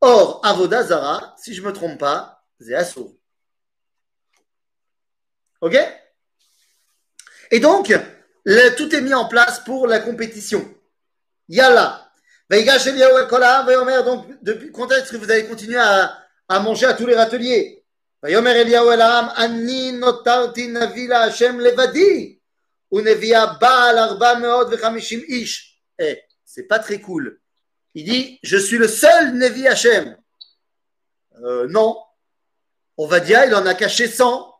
Or, 0.00 0.40
Avodazara, 0.44 1.36
si 1.38 1.54
je 1.54 1.62
ne 1.62 1.68
me 1.68 1.72
trompe 1.72 2.00
pas, 2.00 2.44
c'est 2.58 2.74
Assour. 2.74 3.15
Ok 5.61 5.77
Et 7.51 7.59
donc, 7.59 7.93
le- 8.45 8.75
tout 8.75 8.93
est 8.95 9.01
mis 9.01 9.13
en 9.13 9.25
place 9.27 9.63
pour 9.63 9.87
la 9.87 9.99
compétition. 9.99 10.63
Yalla. 11.49 12.11
Veigash 12.49 12.87
Eliyahu 12.87 13.19
el 13.19 13.27
Kol 13.27 13.43
ha'am, 13.43 13.65
Vayomer, 13.65 14.03
donc, 14.03 14.25
depuis 14.41 14.71
quand 14.71 14.91
est-ce 14.91 15.11
que 15.11 15.17
vous 15.17 15.29
allez 15.31 15.47
continuer 15.47 15.77
à, 15.77 16.17
à 16.47 16.59
manger 16.59 16.85
à 16.85 16.93
tous 16.93 17.05
les 17.05 17.15
râteliers 17.15 17.77
ויאמר 18.23 18.51
אליהו 18.51 18.91
אל 18.91 19.01
העם, 19.01 19.25
אני 19.37 19.91
נותרתי 19.91 20.67
נביא 20.67 21.09
להשם 21.09 21.59
לבדי, 21.59 22.37
ונביאה 22.91 23.45
בעל 23.53 23.97
ארבע 23.97 24.33
מאות 24.33 24.67
וחמישים 24.71 25.19
איש. 25.19 25.77
Eh, 26.01 26.15
c'est 26.45 26.67
pas 26.67 26.77
très 26.79 26.99
cool. 26.99 27.39
Il 27.95 28.05
dit, 28.05 28.39
je 28.43 28.57
suis 28.57 28.77
le 28.77 28.87
seul 28.87 29.33
Nevi 29.37 29.67
Hachem. 29.67 30.15
Euh, 31.43 31.67
non. 31.67 31.97
On 32.97 33.07
va 33.07 33.19
dire, 33.19 33.43
il 33.45 33.55
en 33.55 33.65
a 33.65 33.73
caché 33.73 34.07
100. 34.07 34.53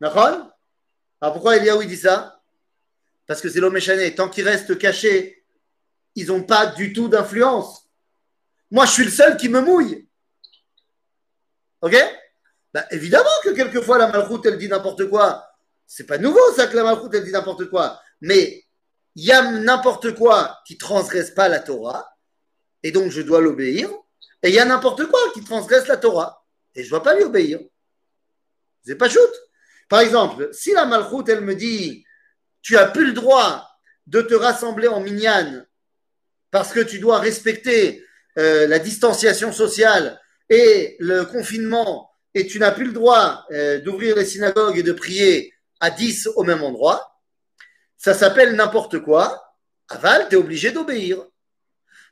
Alors 0.00 1.32
pourquoi 1.32 1.56
Eliaou 1.56 1.82
dit 1.84 1.96
ça? 1.96 2.42
Parce 3.26 3.40
que 3.40 3.48
c'est 3.48 3.60
l'homme 3.60 3.76
échané. 3.76 4.14
Tant 4.14 4.28
qu'ils 4.28 4.48
restent 4.48 4.78
cachés, 4.78 5.44
ils 6.14 6.28
n'ont 6.28 6.44
pas 6.44 6.66
du 6.66 6.92
tout 6.92 7.08
d'influence. 7.08 7.88
Moi, 8.70 8.86
je 8.86 8.92
suis 8.92 9.04
le 9.04 9.10
seul 9.10 9.36
qui 9.36 9.48
me 9.48 9.60
mouille. 9.60 10.08
Ok? 11.80 11.96
Bah, 12.72 12.84
Évidemment 12.90 13.28
que 13.44 13.50
quelquefois 13.50 13.98
la 13.98 14.08
malchoute, 14.08 14.46
elle 14.46 14.58
dit 14.58 14.68
n'importe 14.68 15.08
quoi. 15.08 15.46
C'est 15.86 16.06
pas 16.06 16.18
nouveau 16.18 16.52
ça 16.54 16.66
que 16.66 16.76
la 16.76 16.84
malchoute, 16.84 17.14
elle 17.14 17.24
dit 17.24 17.32
n'importe 17.32 17.70
quoi. 17.70 18.00
Mais 18.20 18.64
il 19.14 19.24
y 19.24 19.32
a 19.32 19.50
n'importe 19.50 20.14
quoi 20.14 20.60
qui 20.66 20.76
transgresse 20.76 21.30
pas 21.30 21.48
la 21.48 21.60
Torah, 21.60 22.08
et 22.82 22.92
donc 22.92 23.10
je 23.10 23.22
dois 23.22 23.40
l'obéir. 23.40 23.90
Et 24.42 24.50
il 24.50 24.54
y 24.54 24.60
a 24.60 24.64
n'importe 24.64 25.06
quoi 25.06 25.18
qui 25.32 25.42
transgresse 25.42 25.86
la 25.88 25.96
Torah, 25.96 26.44
et 26.74 26.82
je 26.82 26.86
ne 26.86 26.90
dois 26.90 27.02
pas 27.02 27.14
lui 27.14 27.24
obéir. 27.24 27.60
C'est 28.84 28.96
pas 28.96 29.08
shoot. 29.08 29.30
Par 29.88 30.00
exemple, 30.00 30.50
si 30.52 30.72
la 30.72 30.84
malchoute, 30.84 31.28
elle 31.28 31.40
me 31.40 31.54
dit, 31.54 32.04
tu 32.62 32.76
as 32.76 32.86
plus 32.86 33.06
le 33.06 33.12
droit 33.12 33.66
de 34.06 34.20
te 34.20 34.34
rassembler 34.34 34.88
en 34.88 35.00
minyan 35.00 35.64
parce 36.50 36.72
que 36.72 36.80
tu 36.80 36.98
dois 36.98 37.18
respecter 37.18 38.04
euh, 38.38 38.66
la 38.66 38.78
distanciation 38.78 39.52
sociale 39.52 40.20
et 40.48 40.96
le 40.98 41.24
confinement, 41.24 42.10
et 42.34 42.46
tu 42.46 42.58
n'as 42.58 42.72
plus 42.72 42.86
le 42.86 42.92
droit 42.92 43.44
euh, 43.50 43.80
d'ouvrir 43.80 44.16
les 44.16 44.24
synagogues 44.24 44.78
et 44.78 44.82
de 44.82 44.92
prier 44.92 45.52
à 45.80 45.90
10 45.90 46.28
au 46.36 46.42
même 46.42 46.62
endroit, 46.62 47.20
ça 47.96 48.14
s'appelle 48.14 48.54
n'importe 48.54 49.00
quoi. 49.00 49.54
Aval, 49.88 50.28
tu 50.28 50.34
es 50.34 50.38
obligé 50.38 50.70
d'obéir. 50.70 51.24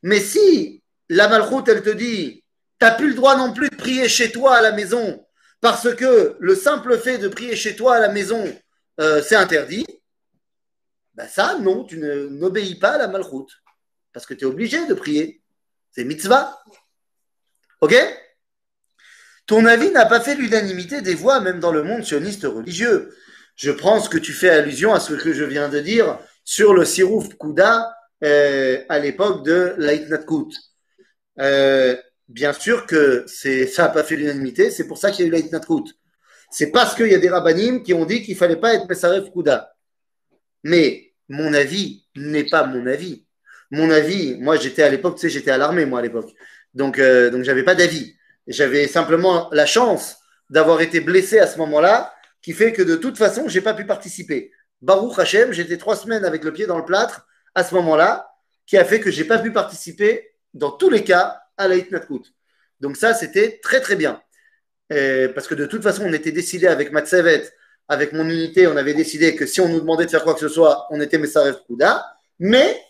Mais 0.03 0.21
si 0.21 0.83
la 1.09 1.29
malchoute, 1.29 1.69
elle 1.69 1.83
te 1.83 1.91
dit, 1.91 2.45
tu 2.79 2.85
n'as 2.85 2.93
plus 2.93 3.09
le 3.09 3.15
droit 3.15 3.37
non 3.37 3.53
plus 3.53 3.71
de 3.71 3.77
prier 3.77 4.09
chez 4.09 4.31
toi 4.33 4.57
à 4.57 4.63
la 4.63 4.73
maison, 4.73 5.26
parce 5.61 5.95
que 5.95 6.37
le 6.39 6.55
simple 6.55 6.99
fait 6.99 7.19
de 7.19 7.29
prier 7.29 7.57
chez 7.57 7.77
toi 7.77 7.97
à 7.97 8.01
la 8.01 8.09
maison, 8.09 8.45
euh, 9.01 9.23
c'est 9.23 9.37
interdit, 9.37 9.87
ben 11.15 11.27
ça, 11.27 11.59
non, 11.59 11.85
tu 11.85 11.99
n'obéis 11.99 12.75
pas 12.75 12.93
à 12.93 12.99
la 12.99 13.09
malchoute. 13.09 13.51
Parce 14.13 14.27
que 14.27 14.35
tu 14.35 14.45
es 14.45 14.47
obligé 14.47 14.87
de 14.87 14.95
prier. 14.95 15.43
C'est 15.91 16.05
mitzvah. 16.05 16.59
Ok? 17.81 17.95
Ton 19.47 19.65
avis 19.65 19.91
n'a 19.91 20.07
pas 20.07 20.21
fait 20.21 20.35
l'unanimité 20.35 21.01
des 21.01 21.15
voix, 21.15 21.41
même 21.41 21.61
dans 21.61 21.73
le 21.73 21.83
monde 21.83 22.05
sioniste 22.05 22.45
religieux. 22.45 23.15
Je 23.55 23.71
pense 23.71 24.09
que 24.09 24.19
tu 24.19 24.33
fais 24.33 24.51
allusion 24.51 24.93
à 24.93 25.01
ce 25.01 25.15
que 25.15 25.33
je 25.33 25.45
viens 25.45 25.69
de 25.69 25.81
dire 25.81 26.19
sur 26.45 26.75
le 26.75 26.85
Sirouf 26.85 27.35
Kouda 27.37 27.95
euh, 28.25 28.85
à 28.89 28.99
l'époque 28.99 29.45
de 29.45 29.75
l'Aitnatkut. 29.79 30.55
Euh, 31.41 31.97
bien 32.29 32.53
sûr 32.53 32.87
que 32.87 33.25
ça 33.27 33.85
n'a 33.85 33.89
pas 33.89 34.03
fait 34.03 34.17
l'unanimité, 34.17 34.71
c'est 34.71 34.87
pour 34.87 34.99
ça 34.99 35.11
qu'il 35.11 35.25
y 35.25 35.25
a 35.25 35.29
eu 35.29 35.33
l'Aitnatkut. 35.33 35.95
C'est 36.51 36.71
parce 36.71 36.95
qu'il 36.95 37.09
y 37.09 37.15
a 37.15 37.19
des 37.19 37.29
rabbinim 37.29 37.83
qui 37.83 37.95
ont 37.95 38.05
dit 38.05 38.23
qu'il 38.23 38.37
fallait 38.37 38.57
pas 38.57 38.75
être 38.75 38.87
Pesaref 38.87 39.31
Kouda. 39.31 39.75
Mais 40.63 41.13
mon 41.29 41.53
avis 41.55 42.07
n'est 42.17 42.45
pas 42.45 42.67
mon 42.67 42.87
avis. 42.87 43.27
Mon 43.71 43.91
avis, 43.91 44.37
moi 44.39 44.57
j'étais 44.57 44.83
à 44.83 44.89
l'époque, 44.89 45.17
tu 45.17 45.23
sais, 45.23 45.29
j'étais 45.29 45.51
à 45.51 45.59
l'armée 45.59 45.87
moi 45.87 45.99
à 45.99 46.03
l'époque. 46.03 46.33
Donc, 46.75 46.99
euh, 46.99 47.31
donc 47.31 47.43
j'avais 47.43 47.65
pas 47.65 47.75
d'avis. 47.75 48.15
J'avais 48.47 48.87
simplement 48.87 49.49
la 49.53 49.67
chance 49.67 50.17
d'avoir 50.51 50.81
été 50.81 51.01
blessé 51.01 51.39
à 51.39 51.47
ce 51.47 51.59
moment-là 51.59 52.13
qui 52.43 52.53
fait 52.53 52.73
que 52.73 52.83
de 52.83 52.95
toute 52.95 53.19
façon, 53.19 53.49
je 53.49 53.59
n'ai 53.59 53.65
pas 53.65 53.75
pu 53.75 53.85
participer. 53.85 54.53
Baruch 54.83 55.19
Hashem, 55.19 55.53
j'étais 55.53 55.79
trois 55.79 55.97
semaines 55.97 56.25
avec 56.25 56.45
le 56.45 56.53
pied 56.53 56.67
dans 56.67 56.79
le 56.79 56.85
plâtre 56.85 57.27
à 57.57 57.65
ce 57.65 57.75
moment-là, 57.75 58.29
qui 58.67 58.77
a 58.77 58.85
fait 58.85 59.01
que 59.01 59.11
je 59.11 59.21
n'ai 59.21 59.27
pas 59.27 59.39
pu 59.39 59.53
participer 59.53 60.31
dans 60.55 60.71
tous 60.71 60.91
les 60.91 61.03
cas 61.03 61.41
à 61.57 61.69
la 61.69 61.77
Hitnatkut. 61.77 62.33
Donc 62.81 62.97
ça, 62.97 63.15
c'était 63.15 63.59
très 63.63 63.81
très 63.81 63.97
bien. 63.97 64.23
parce 64.89 65.49
que 65.49 65.55
de 65.55 65.67
toute 65.67 65.83
façon, 65.83 66.05
on 66.07 66.13
était 66.13 66.33
décidé 66.33 66.67
avec 66.67 66.93
Matsevet, 66.93 67.51
avec 67.89 68.13
mon 68.13 68.29
unité, 68.29 68.67
on 68.67 68.77
avait 68.77 68.95
décidé 68.95 69.37
que 69.37 69.47
si 69.47 69.61
on 69.61 69.69
nous 69.69 69.81
demandait 69.81 70.07
de 70.07 70.11
faire 70.11 70.25
quoi 70.25 70.35
que 70.35 70.41
ce 70.41 70.49
soit, 70.49 70.87
on 70.91 71.01
était 71.01 71.19
Messarev 71.19 71.57
Kouda. 71.67 72.05
Mais, 72.39 72.81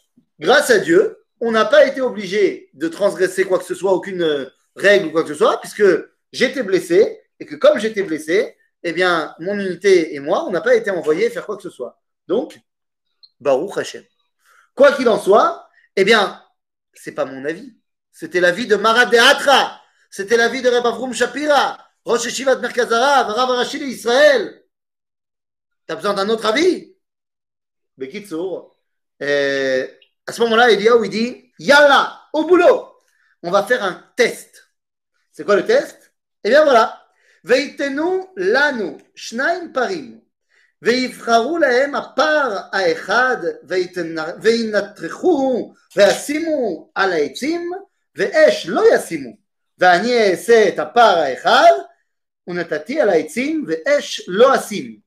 grâce 0.41 0.71
à 0.71 0.79
Dieu, 0.79 1.19
on 1.41 1.53
n'a 1.53 1.67
pas 1.67 1.87
été 1.87 2.01
obligé 2.01 2.71
de 2.73 2.89
transgresser 2.89 3.45
quoi 3.45 3.59
que 3.59 3.65
ce 3.65 3.75
soit, 3.75 3.93
aucune 3.93 4.51
règle 4.75 5.07
ou 5.07 5.11
quoi 5.11 5.23
que 5.23 5.29
ce 5.29 5.35
soit, 5.35 5.61
puisque 5.61 5.85
j'étais 6.33 6.63
blessé, 6.63 7.21
et 7.39 7.45
que 7.45 7.57
comme 7.57 7.79
j'étais 7.79 8.03
blessé, 8.03 8.57
eh 8.83 8.93
bien, 8.93 9.35
mon 9.41 9.59
unité 9.59 10.15
et 10.15 10.21
moi, 10.21 10.45
on 10.47 10.51
n'a 10.51 10.61
pas 10.61 10.75
été 10.75 10.91
envoyés 10.91 11.29
faire 11.29 11.45
quoi 11.45 11.57
que 11.57 11.63
ce 11.63 11.71
soit. 11.71 12.01
Donc, 12.27 12.59
Baruch 13.41 13.77
Hashem. 13.77 14.05
Quoi 14.75 14.93
qu'il 14.93 15.09
en 15.09 15.19
soit, 15.19 15.69
eh 15.97 16.05
bien, 16.05 16.43
c'est 16.95 17.13
pas 17.13 17.25
mon 17.25 17.45
avis. 17.45 17.77
C'était 18.16 18.40
l'avis 18.40 18.68
de 18.68 18.76
Marat 18.76 19.06
de 19.06 19.18
Atra. 19.18 19.82
C'était 20.10 20.38
l'avis 20.38 20.62
de 20.62 20.70
Rabbi 20.70 20.88
Avrum 20.88 21.14
Shapira, 21.14 21.78
Rosh 22.06 22.28
Shivat 22.30 22.58
Merkazara, 22.58 23.24
Rav 23.24 23.50
Rachid 23.50 23.82
Israël. 23.82 24.64
T'as 25.88 25.96
besoin 25.96 26.14
d'un 26.14 26.30
autre 26.30 26.46
avis 26.46 26.96
Bekitsour. 27.98 28.76
Euh, 29.22 29.88
à 30.28 30.32
ce 30.32 30.42
moment-là, 30.42 30.72
il 30.72 30.82
il 30.82 31.10
dit 31.10 31.52
Yalla, 31.60 32.22
au 32.34 32.46
boulot 32.46 32.92
On 33.44 33.52
va 33.52 33.64
faire 33.64 33.84
un 33.84 34.04
test. 34.16 34.74
C'est 35.32 35.46
quoi 35.46 35.56
le 35.56 35.66
test 35.66 36.14
Eh 36.44 36.50
bien 36.50 36.64
voilà. 36.64 37.02
ויתנו 37.46 38.34
לנו 38.38 38.98
שניים 39.16 39.74
פרים, 39.74 40.20
ויבחרו 40.82 41.58
להם 41.58 41.96
הפר 41.96 42.58
האחד, 42.72 43.38
וינטרחו 44.42 45.74
וישימו 45.96 46.92
על 46.96 47.14
העצים, 47.14 47.72
ואש 48.16 48.68
לא 48.68 48.84
ישימו. 48.96 49.32
ואני 49.78 50.32
אעשה 50.32 50.68
את 50.68 50.80
הפר 50.80 51.02
האחד, 51.18 51.72
ונתתי 52.48 53.02
על 53.02 53.10
העצים, 53.10 53.66
ואש 53.68 54.22
לא 54.28 54.56
אשים. 54.56 55.00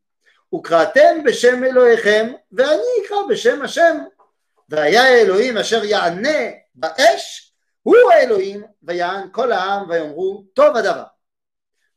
וקראתם 0.55 1.25
בשם 1.25 1.65
אלוהיכם, 1.65 2.33
ואני 2.53 3.07
אקרא 3.07 3.17
בשם 3.29 3.63
השם. 3.63 3.99
והיה 4.69 5.03
האלוהים 5.03 5.59
אשר 5.59 5.85
יענה 5.85 6.39
באש, 6.75 7.53
הוא 7.83 7.97
האלוהים, 8.13 8.63
ויען 8.83 9.29
כל 9.33 9.53
העם, 9.53 9.91
ויאמרו 9.91 10.45
טוב 10.55 10.77
הדבר. 10.77 11.05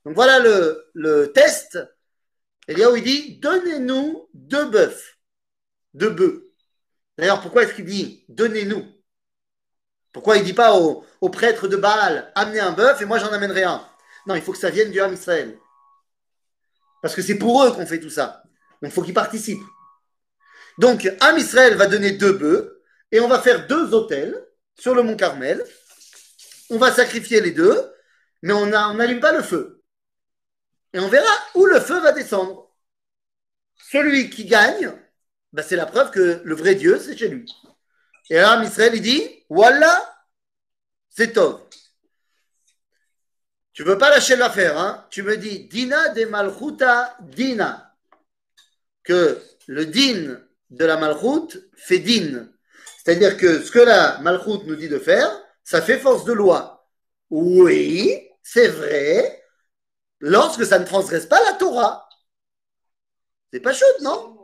Donc 0.06 0.16
voilà 0.16 0.40
le, 0.40 0.90
le 0.94 1.34
test. 1.34 1.78
Eliaou 2.68 2.96
il 2.96 3.04
dit 3.04 3.40
donnez-nous 3.40 4.30
deux 4.34 4.70
bœufs, 4.70 5.18
deux 5.94 6.10
bœufs. 6.10 6.44
D'ailleurs, 7.18 7.42
pourquoi 7.42 7.64
est-ce 7.64 7.74
qu'il 7.74 7.86
dit 7.86 8.26
donnez-nous 8.30 8.86
Pourquoi 10.13 10.37
il 10.37 10.41
ne 10.41 10.45
dit 10.45 10.53
pas 10.53 10.75
au, 10.75 11.05
au, 11.21 11.29
prêtre 11.31 11.69
de 11.69 11.77
Baal 11.77 12.31
amenez 12.35 12.61
un 12.61 12.73
bœuf 12.73 13.01
et 13.01 13.05
moi 13.05 13.19
j'en 13.19 13.33
amènerai 13.33 13.65
un 13.65 13.87
Non, 14.27 14.35
il 14.35 14.43
faut 14.43 14.53
que 14.53 14.59
ça 14.59 14.71
vienne 14.71 14.91
du 14.91 15.01
Ham 15.01 15.13
Israël. 15.13 15.59
Parce 17.01 17.15
que 17.15 17.23
c'est 17.23 17.39
pour 17.39 17.65
eux 17.65 17.73
qu'on 17.73 17.87
fait 17.87 18.01
tout 18.01 18.11
ça. 18.11 18.43
Donc 18.81 18.91
il 18.91 18.95
faut 18.95 19.03
qu'ils 19.03 19.15
participent. 19.15 19.63
Donc 20.79 21.11
Ham 21.21 21.39
Israël 21.39 21.75
va 21.77 21.87
donner 21.87 22.13
deux 22.13 22.33
bœufs 22.33 22.83
et 23.11 23.21
on 23.21 23.29
va 23.29 23.41
faire 23.41 23.67
deux 23.67 23.95
hôtels 23.95 24.47
sur 24.79 24.95
le 24.95 25.03
mont 25.03 25.17
Carmel. 25.17 25.65
On 26.71 26.79
va 26.79 26.93
sacrifier 26.93 27.41
les 27.41 27.51
deux, 27.51 27.93
mais 28.43 28.53
on 28.53 28.67
n'allume 28.67 29.21
pas 29.21 29.33
le 29.33 29.43
feu 29.43 29.83
et 30.93 31.01
on 31.01 31.09
verra 31.09 31.31
où 31.55 31.65
le 31.67 31.81
feu 31.81 32.01
va 32.01 32.13
descendre. 32.13 32.71
Celui 33.91 34.31
qui 34.31 34.45
gagne, 34.45 34.93
bah, 35.53 35.63
c'est 35.63 35.77
la 35.77 35.87
preuve 35.87 36.11
que 36.11 36.41
le 36.45 36.55
vrai 36.55 36.75
Dieu, 36.75 36.99
c'est 36.99 37.17
chez 37.17 37.29
lui. 37.29 37.51
Et 38.31 38.35
là, 38.35 38.63
Israël, 38.63 38.93
il 38.95 39.03
dit, 39.03 39.45
voilà, 39.49 40.25
c'est 41.09 41.33
Tov. 41.33 41.61
Tu 43.73 43.85
veux 43.85 43.99
pas 43.99 44.11
lâcher 44.11 44.37
l'affaire, 44.37 44.79
hein 44.79 45.07
Tu 45.11 45.23
me 45.23 45.37
dis, 45.37 45.67
Dina 45.69 46.11
de 46.11 46.25
Malchuta 46.27 47.17
Dina. 47.21 47.95
Que 49.03 49.43
le 49.67 49.87
din 49.87 50.41
de 50.71 50.85
la 50.85 50.97
Malchut 50.97 51.59
fait 51.77 51.99
din. 51.99 52.49
C'est-à-dire 53.03 53.37
que 53.37 53.63
ce 53.63 53.71
que 53.71 53.81
la 53.81 54.19
Malchut 54.19 54.65
nous 54.67 54.77
dit 54.77 54.89
de 54.89 54.99
faire, 54.99 55.31
ça 55.65 55.83
fait 55.83 55.99
force 55.99 56.25
de 56.25 56.33
loi. 56.33 56.87
Oui, 57.31 58.29
c'est 58.43 58.69
vrai, 58.69 59.43
lorsque 60.21 60.65
ça 60.65 60.79
ne 60.79 60.85
transgresse 60.85 61.27
pas 61.27 61.43
la 61.45 61.55
Torah. 61.55 62.09
C'est 63.53 63.61
pas 63.61 63.73
chaud, 63.73 63.85
non? 64.01 64.39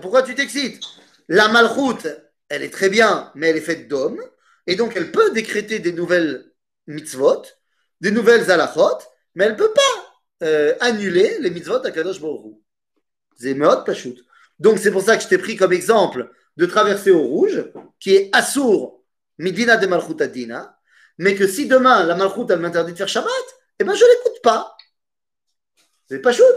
Pourquoi 0.00 0.22
tu 0.22 0.34
t'excites? 0.34 0.82
La 1.28 1.48
malchoute, 1.48 2.06
elle 2.48 2.62
est 2.62 2.70
très 2.70 2.88
bien, 2.88 3.30
mais 3.34 3.48
elle 3.48 3.56
est 3.56 3.62
faite 3.62 3.88
d'hommes, 3.88 4.20
et 4.66 4.76
donc 4.76 4.92
elle 4.96 5.10
peut 5.12 5.30
décréter 5.32 5.78
des 5.78 5.92
nouvelles 5.92 6.52
mitzvot, 6.86 7.42
des 8.00 8.10
nouvelles 8.10 8.50
halachot, 8.50 8.98
mais 9.34 9.44
elle 9.44 9.52
ne 9.52 9.56
peut 9.56 9.72
pas 9.72 10.46
euh, 10.46 10.74
annuler 10.80 11.38
les 11.40 11.50
mitzvot 11.50 11.84
à 11.84 11.90
Kadosh 11.90 12.20
Baruch 12.20 12.56
C'est 13.36 13.54
pas 13.54 13.82
Pachout. 13.82 14.16
Donc 14.58 14.78
c'est 14.78 14.90
pour 14.90 15.02
ça 15.02 15.16
que 15.16 15.22
je 15.22 15.28
t'ai 15.28 15.38
pris 15.38 15.56
comme 15.56 15.72
exemple 15.72 16.30
de 16.56 16.66
traverser 16.66 17.10
au 17.10 17.22
rouge, 17.22 17.64
qui 18.00 18.14
est 18.14 18.30
assour 18.32 19.04
midina 19.38 19.76
de 19.76 19.86
malchut 19.86 20.20
adina, 20.20 20.78
mais 21.18 21.34
que 21.34 21.46
si 21.46 21.66
demain 21.66 22.04
la 22.04 22.14
malchut 22.16 22.46
elle 22.50 22.60
m'interdit 22.60 22.92
de 22.92 22.98
faire 22.98 23.08
Shabbat, 23.08 23.30
eh 23.78 23.84
ben 23.84 23.94
je 23.94 24.04
ne 24.04 24.10
l'écoute 24.10 24.42
pas. 24.42 24.76
C'est 26.08 26.20
pas 26.20 26.32
shoot. 26.32 26.56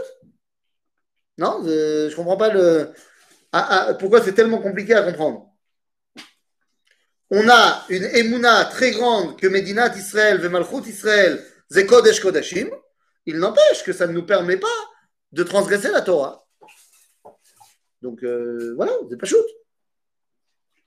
Non, 1.38 1.62
je 1.64 2.08
ne 2.08 2.14
comprends 2.14 2.36
pas 2.36 2.52
le. 2.52 2.92
Ah, 3.52 3.88
ah, 3.90 3.94
pourquoi 3.94 4.22
c'est 4.22 4.32
tellement 4.32 4.58
compliqué 4.58 4.94
à 4.94 5.02
comprendre? 5.02 5.51
On 7.34 7.48
a 7.48 7.86
une 7.88 8.04
émouna 8.04 8.66
très 8.66 8.90
grande 8.90 9.40
que 9.40 9.46
Medinat 9.46 9.96
Israël, 9.96 10.38
Vemalchut 10.38 10.86
Israël, 10.86 11.42
Zekodesh 11.70 12.20
Kodashim. 12.20 12.68
Il 13.24 13.38
n'empêche 13.38 13.82
que 13.84 13.94
ça 13.94 14.06
ne 14.06 14.12
nous 14.12 14.26
permet 14.26 14.58
pas 14.58 14.68
de 15.32 15.42
transgresser 15.42 15.88
la 15.88 16.02
Torah. 16.02 16.46
Donc 18.02 18.22
euh, 18.22 18.74
voilà, 18.76 18.92
c'est 19.08 19.16
pas 19.16 19.24
shoot. 19.24 19.46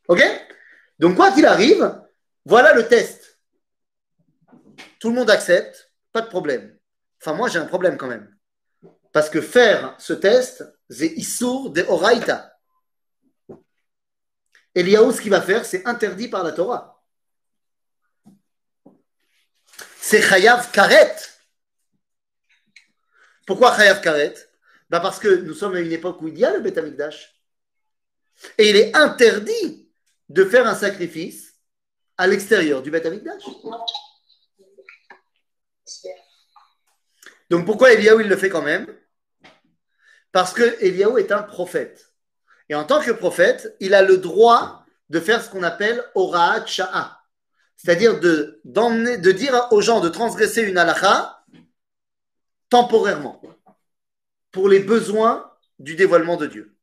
Ok? 0.08 0.22
Donc 1.00 1.16
quoi 1.16 1.32
qu'il 1.32 1.48
arrive, 1.48 2.00
voilà 2.46 2.74
le 2.74 2.88
test. 2.88 3.40
Tout 5.00 5.10
le 5.10 5.16
monde 5.16 5.32
accepte, 5.32 5.92
pas 6.12 6.22
de 6.22 6.28
problème. 6.28 6.78
Enfin, 7.20 7.34
moi 7.34 7.50
j'ai 7.50 7.58
un 7.58 7.66
problème 7.66 7.98
quand 7.98 8.08
même. 8.08 8.32
Parce 9.12 9.32
que 9.32 9.42
faire 9.42 9.96
ce 9.98 10.14
test, 10.14 10.64
c'est 10.92 11.08
Issour 11.08 11.72
de 11.72 11.82
Oraita. 11.88 12.55
Eliaou, 14.76 15.12
ce 15.12 15.22
qu'il 15.22 15.32
va 15.32 15.42
faire, 15.42 15.66
c'est 15.66 15.86
interdit 15.88 16.28
par 16.28 16.44
la 16.44 16.52
Torah. 16.52 17.02
C'est 20.02 20.22
Chayav 20.22 20.70
Karet. 20.72 21.16
Pourquoi 23.48 23.76
Chayav 23.76 24.02
Karet? 24.02 24.36
Bah 24.90 25.00
Parce 25.00 25.18
que 25.18 25.30
nous 25.30 25.54
sommes 25.54 25.76
à 25.76 25.80
une 25.80 25.92
époque 25.92 26.22
où 26.22 26.28
il 26.28 26.38
y 26.38 26.46
a 26.46 26.54
le 26.54 26.60
Beth 26.60 26.78
Amikdash. 26.78 27.42
Et 28.58 28.70
il 28.70 28.76
est 28.76 28.96
interdit 28.96 29.90
de 30.30 30.46
faire 30.46 30.68
un 30.68 30.76
sacrifice 30.76 31.54
à 32.18 32.28
l'extérieur 32.28 32.82
du 32.82 32.92
Beth 32.92 33.06
Amikdash. 33.06 33.44
Donc 37.50 37.66
pourquoi 37.66 37.94
Eliaou 37.94 38.20
il 38.20 38.28
le 38.28 38.38
fait 38.38 38.50
quand 38.50 38.62
même? 38.62 38.88
Parce 40.32 40.54
que 40.54 40.84
Eliaou 40.84 41.18
est 41.18 41.32
un 41.32 41.44
prophète. 41.44 42.05
Et 42.70 42.76
en 42.76 42.84
tant 42.84 43.02
que 43.02 43.12
prophète, 43.12 43.76
il 43.80 43.94
a 43.94 44.02
le 44.02 44.18
droit 44.18 44.86
de 45.10 45.20
faire 45.20 45.44
ce 45.44 45.50
qu'on 45.50 45.64
appelle 45.64 46.04
Oraat 46.16 46.66
Sha'a. 46.66 47.22
C'est-à-dire 47.78 48.20
de, 48.20 48.62
de 48.64 49.32
dire 49.32 49.68
aux 49.72 49.82
gens 49.82 50.00
de 50.00 50.10
transgresser 50.10 50.64
une 50.64 50.78
halakha 50.78 51.44
temporairement 52.70 53.42
pour 54.52 54.70
les 54.70 54.80
besoins 54.80 55.52
du 55.78 55.96
dévoilement 55.96 56.38
de 56.38 56.48
Dieu. 56.48 56.76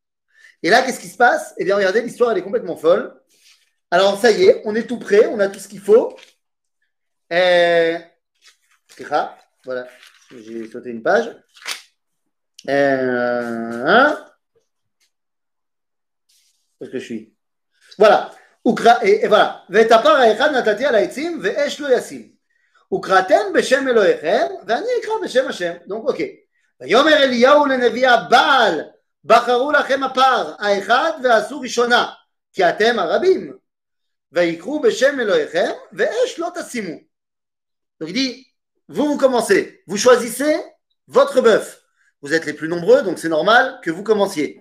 Et 0.63 0.71
là, 0.71 0.83
qu'est-ce 0.83 1.01
qui 1.01 1.09
se 1.09 1.17
passe? 1.17 1.55
Eh 1.59 1.65
bien, 1.65 1.75
regardez, 1.75 2.03
l'histoire, 2.03 2.31
elle 2.31 2.39
est 2.39 2.45
complètement 2.45 2.77
folle. 2.77 3.21
Alors, 3.91 4.19
ça 4.21 4.31
y 4.31 4.45
est, 4.45 4.63
on 4.65 4.77
est 4.77 4.87
tout 4.87 4.99
prêt, 4.99 5.27
on 5.27 5.41
a 5.41 5.49
tout 5.49 5.59
ce 5.59 5.69
qu'il 5.69 5.81
faut. 5.81 6.17
Euh... 7.33 7.99
Voilà, 9.65 9.89
j'ai 10.31 10.71
sauté 10.71 10.91
une 10.91 11.03
page. 11.03 11.35
Euh... 12.69 14.11
Où 14.11 14.32
est-ce 16.82 16.90
que 16.90 17.00
je 17.00 17.06
suis 17.06 17.34
Voilà. 17.98 18.32
et, 19.04 19.28
voilà. 19.28 19.66
ותפר 19.70 20.10
האחד 20.10 20.52
נתתי 20.52 20.86
על 20.86 20.96
העצים 20.96 21.40
ואש 21.44 21.80
לא 21.80 21.98
ישים. 21.98 22.32
וקראתם 22.94 23.54
בשם 23.54 23.88
אלוהיכם 23.88 24.46
ואני 24.68 24.88
אקרא 25.02 25.14
בשם 25.24 25.48
השם. 25.48 25.74
donc 25.88 26.10
ok. 26.10 26.22
ויאמר 26.82 27.14
אליהו 27.14 27.66
לנביא 27.66 28.10
הבעל 28.10 28.82
בחרו 29.24 29.72
לכם 29.72 30.04
הפר 30.04 30.54
האחד 30.60 31.12
ועשו 31.24 31.60
ראשונה 31.60 32.12
כי 32.54 32.70
אתם 32.70 33.00
הרבים 33.00 33.58
ויקראו 34.32 34.82
בשם 34.82 35.20
אלוהיכם 35.20 35.72
ואש 35.94 36.40
לא 36.40 36.48
תשימו. 36.56 36.98
Donc 38.00 38.10
il 38.10 38.14
dit, 38.14 38.48
vous 38.90 39.08
vous 39.08 39.18
commencez, 39.18 39.84
vous 39.88 39.98
choisissez 39.98 40.56
votre 41.08 41.42
bœuf. 41.42 41.82
Vous 42.22 42.34
êtes 42.34 42.46
les 42.46 42.54
plus 42.54 42.68
nombreux, 42.68 43.02
donc 43.02 43.18
c'est 43.18 43.30
normal 43.30 43.80
que 43.84 43.92
vous 43.92 44.04
commenciez. 44.04 44.61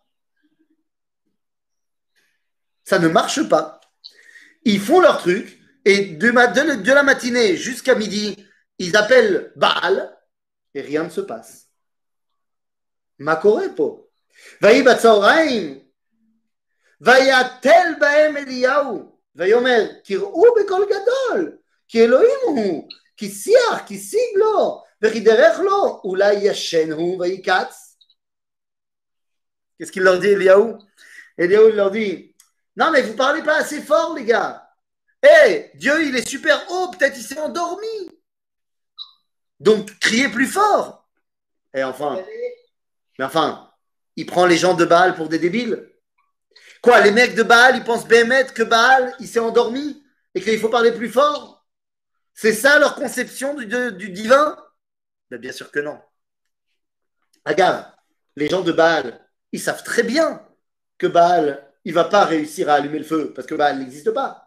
Ça 2.90 2.98
ne 2.98 3.08
marche 3.08 3.48
pas. 3.48 3.80
Ils 4.64 4.80
font 4.80 5.00
leur 5.00 5.18
truc 5.18 5.58
et 5.84 6.06
de, 6.06 6.30
de, 6.30 6.82
de 6.82 6.92
la 6.92 7.02
matinée 7.02 7.56
jusqu'à 7.56 7.94
midi, 7.94 8.36
ils 8.78 8.96
appellent 8.96 9.52
Baal 9.56 10.16
et 10.74 10.80
rien 10.80 11.04
ne 11.04 11.10
se 11.10 11.20
passe. 11.20 11.68
Makorepo. 13.18 14.06
ויהי 14.62 14.82
בצהריים, 14.82 15.78
ויתל 17.00 17.92
בהם 18.00 18.36
אליהו, 18.36 19.18
ויאמר, 19.36 19.86
קראו 20.04 20.44
בקול 20.54 20.86
גדול, 20.86 21.58
כי 21.88 22.04
אלוהים 22.04 22.38
הוא, 22.46 22.88
כי 23.16 23.30
שיח, 23.30 23.86
כי 23.86 23.98
שיג 23.98 24.36
לו, 24.36 24.82
וכי 25.02 25.20
דרך 25.20 25.58
לו, 25.58 26.00
אולי 26.04 26.34
ישן 26.34 26.92
הוא 26.92 27.20
ויקץ. 27.20 27.82
Qu'est-ce 29.78 29.92
qu'il 29.92 30.04
leur 30.04 30.18
dit, 30.18 30.28
Eliaou 30.28 30.78
Eliaou, 31.38 31.68
il 31.68 31.76
leur 31.76 31.90
dit, 31.90 32.29
non, 32.75 32.91
mais 32.91 33.01
vous 33.01 33.15
parlez 33.15 33.43
pas 33.43 33.57
assez 33.57 33.81
fort, 33.81 34.15
les 34.15 34.25
gars. 34.25 34.69
Eh, 35.23 35.71
Dieu, 35.75 36.03
il 36.03 36.15
est 36.15 36.27
super 36.27 36.59
haut, 36.71 36.89
peut-être 36.89 37.17
il 37.17 37.23
s'est 37.23 37.39
endormi. 37.39 38.09
Donc, 39.59 39.99
criez 39.99 40.29
plus 40.29 40.47
fort. 40.47 41.07
Et 41.73 41.83
enfin, 41.83 42.23
mais 43.19 43.25
enfin, 43.25 43.71
il 44.15 44.25
prend 44.25 44.45
les 44.45 44.57
gens 44.57 44.73
de 44.73 44.85
Baal 44.85 45.15
pour 45.15 45.29
des 45.29 45.39
débiles. 45.39 45.89
Quoi, 46.81 47.01
les 47.01 47.11
mecs 47.11 47.35
de 47.35 47.43
Baal, 47.43 47.77
ils 47.77 47.83
pensent 47.83 48.07
Bémet 48.07 48.47
que 48.47 48.63
Baal, 48.63 49.15
il 49.19 49.27
s'est 49.27 49.39
endormi 49.39 50.03
et 50.33 50.41
qu'il 50.41 50.59
faut 50.59 50.69
parler 50.69 50.91
plus 50.91 51.09
fort? 51.09 51.67
C'est 52.33 52.53
ça 52.53 52.79
leur 52.79 52.95
conception 52.95 53.53
du, 53.53 54.09
divin? 54.09 54.57
Ben, 55.29 55.39
Bien 55.39 55.51
sûr 55.51 55.71
que 55.71 55.79
non. 55.79 56.01
Agave, 57.45 57.85
les 58.35 58.49
gens 58.49 58.61
de 58.61 58.71
Baal, 58.71 59.23
ils 59.51 59.59
savent 59.59 59.83
très 59.83 60.03
bien 60.03 60.43
que 60.97 61.07
Baal 61.07 61.70
il 61.84 61.94
va 61.94 62.04
pas 62.04 62.24
réussir 62.24 62.68
à 62.68 62.74
allumer 62.74 62.98
le 62.98 63.04
feu 63.04 63.32
parce 63.34 63.46
que 63.46 63.54
bah, 63.54 63.72
n'existe 63.72 64.10
pas. 64.10 64.46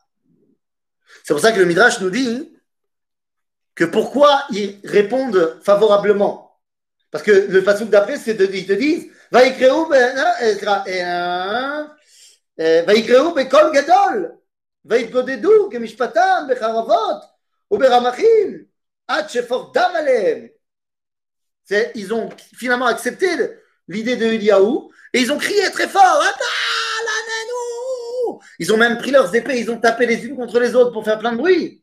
C'est 1.23 1.33
pour 1.33 1.41
ça 1.41 1.51
que 1.51 1.59
le 1.59 1.65
Midrash 1.65 2.01
nous 2.01 2.09
dit 2.09 2.55
que 3.75 3.85
pourquoi 3.85 4.43
ils 4.51 4.79
répondent 4.83 5.59
favorablement. 5.63 6.59
Parce 7.11 7.23
que 7.23 7.31
le 7.31 7.61
façon 7.61 7.85
d'après, 7.85 8.17
c'est 8.17 8.35
de, 8.35 8.45
ils 8.45 8.67
te 8.67 8.73
disent 8.73 9.07
va 9.31 9.43
y 9.45 9.53
ויקראו 12.87 13.35
בקול 13.35 13.71
גדול, 13.73 14.31
ויתגודדו 14.85 15.69
כמשפטם 15.71 16.47
בחרבות 16.49 17.21
וברמחים, 17.71 18.63
עד 19.07 19.29
שפורדם 19.29 19.91
עליהם. 19.95 20.47
Ils 21.93 22.11
ont 22.11 22.29
finalement 22.55 22.87
accepté 22.87 23.27
l'idée 23.87 24.15
de 24.15 24.25
Eliaou 24.25 24.91
et 25.13 25.19
ils 25.19 25.31
ont 25.31 25.37
crié 25.37 25.69
très 25.71 25.87
fort 25.87 26.19
ils 28.58 28.72
ont 28.72 28.76
même 28.76 28.98
pris 28.98 29.10
leurs 29.10 29.34
épées, 29.34 29.58
ils 29.60 29.70
ont 29.70 29.78
tapé 29.78 30.06
les 30.06 30.24
unes 30.24 30.36
contre 30.36 30.58
les 30.60 30.74
autres 30.74 30.92
pour 30.92 31.04
faire 31.04 31.18
plein 31.18 31.32
de 31.32 31.38
bruit, 31.38 31.82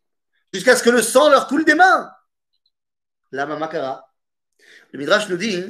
jusqu'à 0.54 0.76
ce 0.76 0.84
que 0.84 0.90
le 0.90 1.02
sang 1.02 1.30
leur 1.30 1.48
coule 1.48 1.66
des 1.66 1.76
mains. 1.76 2.12
La 3.32 3.46
mamakara. 3.46 4.12
Le 4.92 5.00
Midrash 5.00 5.30
nous 5.30 5.38
dit, 5.38 5.64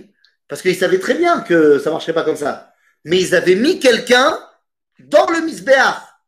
parce 0.47 0.61
qu'ils 0.61 0.75
savaient 0.75 0.99
très 0.99 1.13
bien 1.13 1.41
que 1.41 1.79
ça 1.79 1.89
ne 1.89 1.93
marcherait 1.93 2.13
pas 2.13 2.23
comme 2.23 2.35
ça, 2.35 2.73
mais 3.05 3.19
ils 3.19 3.35
avaient 3.35 3.55
mis 3.55 3.79
quelqu'un 3.79 4.37
dans 4.99 5.29
le 5.29 5.41
misbéar. 5.41 6.21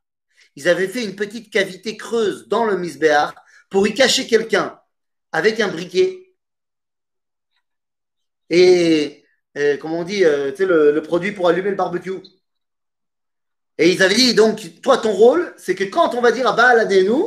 Ils 0.56 0.70
avaient 0.70 0.88
fait 0.88 1.04
une 1.04 1.16
petite 1.16 1.52
cavité 1.52 1.98
creuse 1.98 2.48
dans 2.48 2.66
le 2.66 2.78
misbéar 2.78 3.34
pour 3.70 3.88
y 3.88 3.94
cacher 3.94 4.28
quelqu'un 4.28 4.80
avec 5.32 5.60
un 5.60 5.68
briquet. 5.68 6.36
Et, 8.50 9.26
euh, 9.58 9.78
comment 9.78 10.00
on 10.00 10.04
dit, 10.04 10.24
euh, 10.24 10.52
tu 10.52 10.58
sais, 10.58 10.66
le 10.66 11.02
produit 11.02 11.32
pour 11.32 11.48
allumer 11.48 11.72
le 11.72 11.76
barbecue. 11.76 12.22
Et 13.78 13.92
ils 13.92 14.04
avaient 14.04 14.16
dit, 14.16 14.36
donc, 14.36 14.82
toi, 14.82 14.98
ton 14.98 15.12
rôle, 15.12 15.54
c'est 15.58 15.76
que 15.76 15.84
quand 15.84 16.14
on 16.16 16.22
va 16.22 16.32
dire 16.32 16.48
à 16.48 16.54
Baal 16.54 16.80
Adenu, 16.80 17.24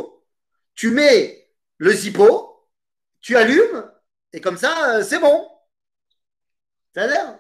tu 0.74 0.90
mets 0.90 1.50
le 1.78 1.92
zippo, 1.92 2.68
tu 3.20 3.36
allumes, 3.36 3.90
et 4.32 4.40
comme 4.40 4.56
ça, 4.56 4.96
euh, 4.96 5.02
c'est 5.02 5.18
bon. 5.18 5.48
Ça 6.94 7.02
a 7.02 7.06
l'air. 7.06 7.38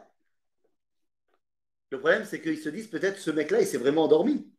Le 1.90 2.00
problème, 2.00 2.26
c'est 2.28 2.40
qu'ils 2.40 2.58
se 2.58 2.68
disent 2.68 2.88
peut-être 2.88 3.18
ce 3.18 3.30
mec-là, 3.30 3.60
il 3.60 3.66
s'est 3.66 3.78
vraiment 3.78 4.04
endormi. 4.04 4.50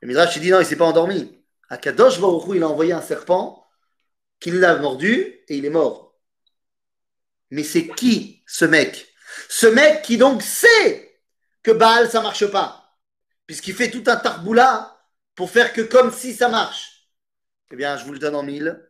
Le 0.00 0.08
Midrash, 0.08 0.36
il 0.36 0.42
dit 0.42 0.50
non, 0.50 0.60
il 0.60 0.66
s'est 0.66 0.76
pas 0.76 0.84
endormi. 0.84 1.44
Akadosh 1.68 2.20
Baruch 2.20 2.46
Hu, 2.46 2.56
il 2.56 2.62
a 2.62 2.68
envoyé 2.68 2.92
un 2.92 3.02
serpent 3.02 3.66
qui 4.38 4.50
l'a 4.50 4.76
mordu 4.76 5.10
et 5.48 5.56
il 5.56 5.64
est 5.64 5.70
mort. 5.70 6.18
Mais 7.50 7.64
c'est 7.64 7.88
qui 7.88 8.42
ce 8.46 8.64
mec? 8.64 9.08
Ce 9.48 9.66
mec 9.66 10.02
qui 10.02 10.18
donc 10.18 10.42
sait 10.42 11.20
que 11.62 11.70
Baal 11.70 12.10
ça 12.10 12.20
marche 12.20 12.46
pas, 12.50 12.83
puisqu'il 13.46 13.74
fait 13.74 13.90
tout 13.90 14.04
un 14.06 14.16
tarboula 14.16 15.00
pour 15.34 15.50
faire 15.50 15.72
que 15.72 15.82
comme 15.82 16.12
si 16.12 16.34
ça 16.34 16.48
marche. 16.48 17.08
Eh 17.70 17.76
bien, 17.76 17.96
je 17.96 18.04
vous 18.04 18.12
le 18.12 18.18
donne 18.18 18.36
en 18.36 18.42
mille. 18.42 18.88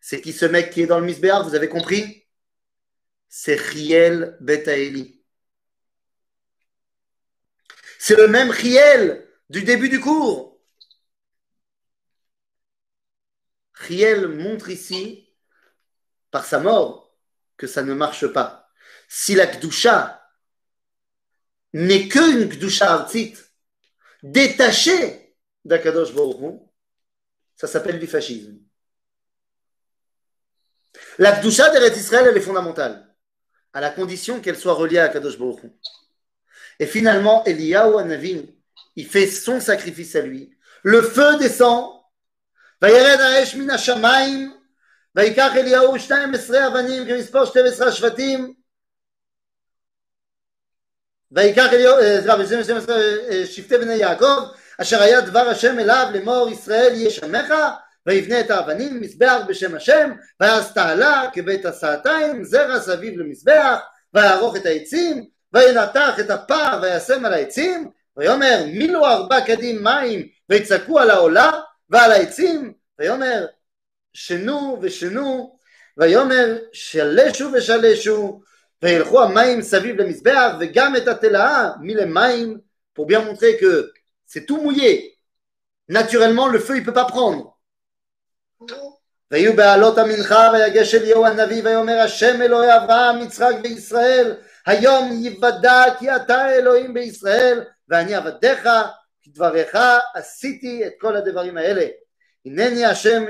C'est 0.00 0.20
qui 0.20 0.32
ce 0.32 0.46
mec 0.46 0.70
qui 0.70 0.82
est 0.82 0.86
dans 0.86 1.00
le 1.00 1.06
Misbéar 1.06 1.46
Vous 1.46 1.54
avez 1.54 1.68
compris? 1.68 2.26
C'est 3.28 3.56
Riel 3.56 4.36
Betaeli. 4.40 5.22
C'est 7.98 8.16
le 8.16 8.28
même 8.28 8.50
Riel 8.50 9.28
du 9.50 9.62
début 9.62 9.88
du 9.88 10.00
cours. 10.00 10.60
Riel 13.74 14.28
montre 14.28 14.70
ici, 14.70 15.28
par 16.30 16.44
sa 16.44 16.60
mort, 16.60 17.14
que 17.56 17.66
ça 17.66 17.82
ne 17.82 17.94
marche 17.94 18.26
pas. 18.28 18.70
Si 19.08 19.34
la 19.34 19.46
Kdusha 19.46 20.22
n'est 21.72 22.08
qu'une 22.08 22.48
Kdusha 22.48 22.92
artit, 22.92 23.34
détachée 24.25 25.35
d'Akadosh 25.65 26.13
Baruch 26.13 26.59
ça 27.55 27.67
s'appelle 27.67 27.99
du 27.99 28.07
fascisme. 28.07 28.57
La 31.19 31.33
Kdusha 31.33 31.69
d'Eretz 31.69 31.95
Israël, 31.95 32.25
elle 32.27 32.37
est 32.37 32.41
fondamentale, 32.41 33.07
à 33.71 33.79
la 33.79 33.91
condition 33.91 34.41
qu'elle 34.41 34.57
soit 34.57 34.73
reliée 34.73 34.97
à 34.97 35.03
Akadosh 35.03 35.37
Baruch 35.37 35.59
Et 36.79 36.87
finalement, 36.87 37.43
Eliyahu 37.45 37.99
Anavim, 37.99 38.47
il 38.95 39.07
fait 39.07 39.27
son 39.27 39.59
sacrifice 39.59 40.15
à 40.15 40.21
lui. 40.21 40.57
Le 40.83 41.03
feu 41.03 41.37
descend. 41.37 42.01
וירד 42.81 43.19
האש 43.19 43.55
מן 43.55 43.69
השמיים, 43.69 44.57
ויקח 45.15 45.51
אליהו 45.55 45.97
12 45.97 46.67
אבנים 46.67 47.07
כמספר 47.07 47.45
12 47.45 47.81
השבטים, 47.81 48.53
ויקח 51.36 51.72
אליהו, 51.72 51.96
שבטי 53.44 53.78
בני 53.78 53.94
יעקב, 53.94 54.42
אשר 54.78 55.02
היה 55.02 55.20
דבר 55.20 55.48
השם 55.48 55.78
אליו 55.78 56.06
לאמור 56.14 56.48
ישראל 56.50 56.92
יהיה 56.94 57.10
שמך, 57.10 57.54
ויבנה 58.06 58.40
את 58.40 58.50
האבנים 58.50 59.00
מזבח 59.00 59.40
בשם 59.48 59.74
השם, 59.74 60.12
ואז 60.40 60.72
תעלה 60.72 61.24
כבית 61.32 61.66
הסעתיים, 61.66 62.44
זרע 62.44 62.80
סביב 62.80 63.18
למזבח, 63.18 63.78
ויערוך 64.14 64.56
את 64.56 64.66
העצים, 64.66 65.24
וינתח 65.52 66.20
את 66.20 66.30
הפר 66.30 66.78
וישם 66.82 67.24
על 67.24 67.34
העצים, 67.34 67.90
ויאמר 68.16 68.64
מילו 68.66 69.06
ארבע 69.06 69.40
קדים 69.40 69.84
מים 69.84 70.28
ויצעקו 70.50 70.98
על 70.98 71.10
העולה 71.10 71.50
ועל 71.90 72.12
העצים 72.12 72.72
ויאמר 72.98 73.46
שנו 74.12 74.78
ושנו 74.82 75.58
ויאמר 75.96 76.58
שלשו 76.72 77.48
ושלשו 77.52 78.40
וילכו 78.83 79.23
המים 79.23 79.61
סביב 79.61 80.01
למזבח 80.01 80.51
וגם 80.59 80.95
את 80.95 81.07
התלאה 81.07 81.69
מלמים 81.79 82.57
pour 82.93 83.05
bien 83.05 83.21
montrer 83.21 83.57
que 83.57 83.91
c'est 84.25 84.45
tout 84.45 84.61
mouillé. 84.61 85.17
Naturellement, 85.87 86.47
le 86.47 86.59
feu, 86.59 86.75
il 86.77 86.81
ne 86.81 86.85
peut 86.85 86.93
pas 86.93 87.05
prendre. 87.05 87.57
ויהיו 89.31 89.55
בעלות 89.55 89.97
המנחה 89.97 90.51
ויגש 90.53 90.95
אליהו 90.95 91.25
הנביא 91.25 91.61
ויאמר 91.63 91.99
השם 91.99 92.41
אלוהי 92.41 92.77
אברהם 92.77 93.21
יצחק 93.21 93.55
וישראל 93.63 94.35
היום 94.65 95.11
יוודע 95.11 95.83
כי 95.99 96.15
אתה 96.15 96.51
אלוהים 96.51 96.93
בישראל 96.93 97.63
ואני 97.89 98.15
עבדיך 98.15 98.69
כדבריך 99.23 99.77
עשיתי 100.13 100.87
את 100.87 100.91
כל 100.99 101.15
הדברים 101.15 101.57
האלה 101.57 101.85
הנני 102.45 102.85
השם 102.85 103.23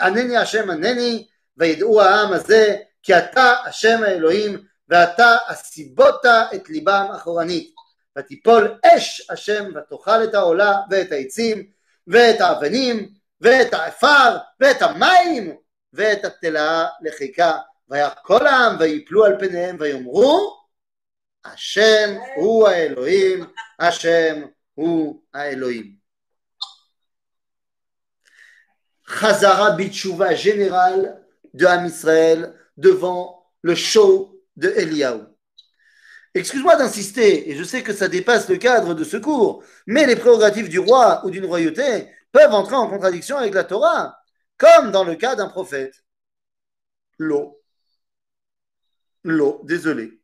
ענני 0.00 0.36
השם 0.36 0.70
ענני 0.70 1.26
וידעו 1.56 2.02
העם 2.02 2.32
הזה 2.32 2.76
כי 3.02 3.18
אתה 3.18 3.54
השם 3.64 4.02
האלוהים 4.02 4.64
ואתה 4.90 5.36
הסיבות 5.48 6.24
את 6.54 6.68
ליבם 6.68 7.06
אחורנית 7.16 7.74
ותיפול 8.18 8.78
אש 8.84 9.30
השם 9.30 9.64
ותאכל 9.74 10.24
את 10.24 10.34
העולה 10.34 10.76
ואת 10.90 11.12
העצים 11.12 11.66
ואת 12.06 12.40
האבנים 12.40 13.08
ואת 13.40 13.74
העפר 13.74 14.36
ואת 14.60 14.82
המים 14.82 15.56
ואת 15.92 16.24
התלאה 16.24 16.86
לחיקה 17.00 17.58
והיה 17.88 18.10
כל 18.10 18.46
העם 18.46 18.76
ויפלו 18.78 19.24
על 19.24 19.38
פניהם 19.38 19.76
ויאמרו 19.80 20.56
השם 21.52 22.14
הוא 22.36 22.68
האלוהים, 22.68 23.44
השם 23.78 24.42
הוא 24.74 25.22
האלוהים. 25.34 25.96
Chazara 29.08 29.70
Bitshuva 29.76 30.34
général 30.34 31.24
de 31.54 31.64
Ham 31.64 31.86
Israël 31.86 32.52
devant 32.76 33.46
le 33.62 33.76
show 33.76 34.29
de 34.61 34.69
Eliaou. 34.77 35.25
Excuse-moi 36.33 36.77
d'insister, 36.77 37.49
et 37.49 37.57
je 37.57 37.63
sais 37.63 37.83
que 37.83 37.93
ça 37.93 38.07
dépasse 38.07 38.47
le 38.47 38.57
cadre 38.57 38.93
de 38.93 39.03
ce 39.03 39.17
cours, 39.17 39.63
mais 39.85 40.05
les 40.05 40.15
prérogatives 40.15 40.69
du 40.69 40.79
roi 40.79 41.25
ou 41.25 41.29
d'une 41.29 41.45
royauté 41.45 42.07
peuvent 42.31 42.53
entrer 42.53 42.75
en 42.75 42.87
contradiction 42.87 43.37
avec 43.37 43.53
la 43.53 43.65
Torah, 43.65 44.17
comme 44.57 44.91
dans 44.91 45.03
le 45.03 45.15
cas 45.15 45.35
d'un 45.35 45.49
prophète. 45.49 46.05
L'eau. 47.17 47.59
L'eau, 49.23 49.61
désolé. 49.65 50.21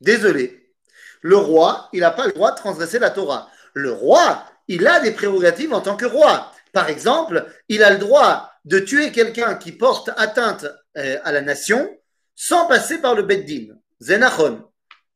Désolé. 0.00 0.72
Le 1.20 1.36
roi, 1.36 1.88
il 1.92 2.00
n'a 2.00 2.12
pas 2.12 2.26
le 2.26 2.32
droit 2.32 2.52
de 2.52 2.56
transgresser 2.56 3.00
la 3.00 3.10
Torah. 3.10 3.50
Le 3.74 3.92
roi, 3.92 4.44
il 4.68 4.86
a 4.86 5.00
des 5.00 5.12
prérogatives 5.12 5.74
en 5.74 5.80
tant 5.80 5.96
que 5.96 6.06
roi. 6.06 6.52
Par 6.72 6.88
exemple, 6.88 7.52
il 7.68 7.82
a 7.82 7.90
le 7.90 7.98
droit 7.98 8.52
de 8.64 8.78
tuer 8.78 9.12
quelqu'un 9.12 9.54
qui 9.54 9.72
porte 9.72 10.10
atteinte 10.16 10.66
euh, 10.96 11.18
à 11.24 11.32
la 11.32 11.40
nation 11.40 11.96
sans 12.34 12.66
passer 12.66 12.98
par 12.98 13.14
le 13.14 13.22
Beddin. 13.22 13.74
Zenachon. 14.00 14.64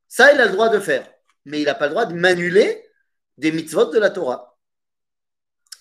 Ça, 0.09 0.33
il 0.33 0.41
a 0.41 0.47
le 0.47 0.53
droit 0.53 0.69
de 0.69 0.79
faire. 0.79 1.09
Mais 1.45 1.61
il 1.61 1.65
n'a 1.65 1.75
pas 1.75 1.87
le 1.87 1.91
droit 1.91 2.07
de 2.07 2.15
manuler 2.15 2.85
des 3.39 3.53
mitzvot 3.53 3.87
de 3.87 3.99
la 3.99 4.11
Torah. 4.11 4.57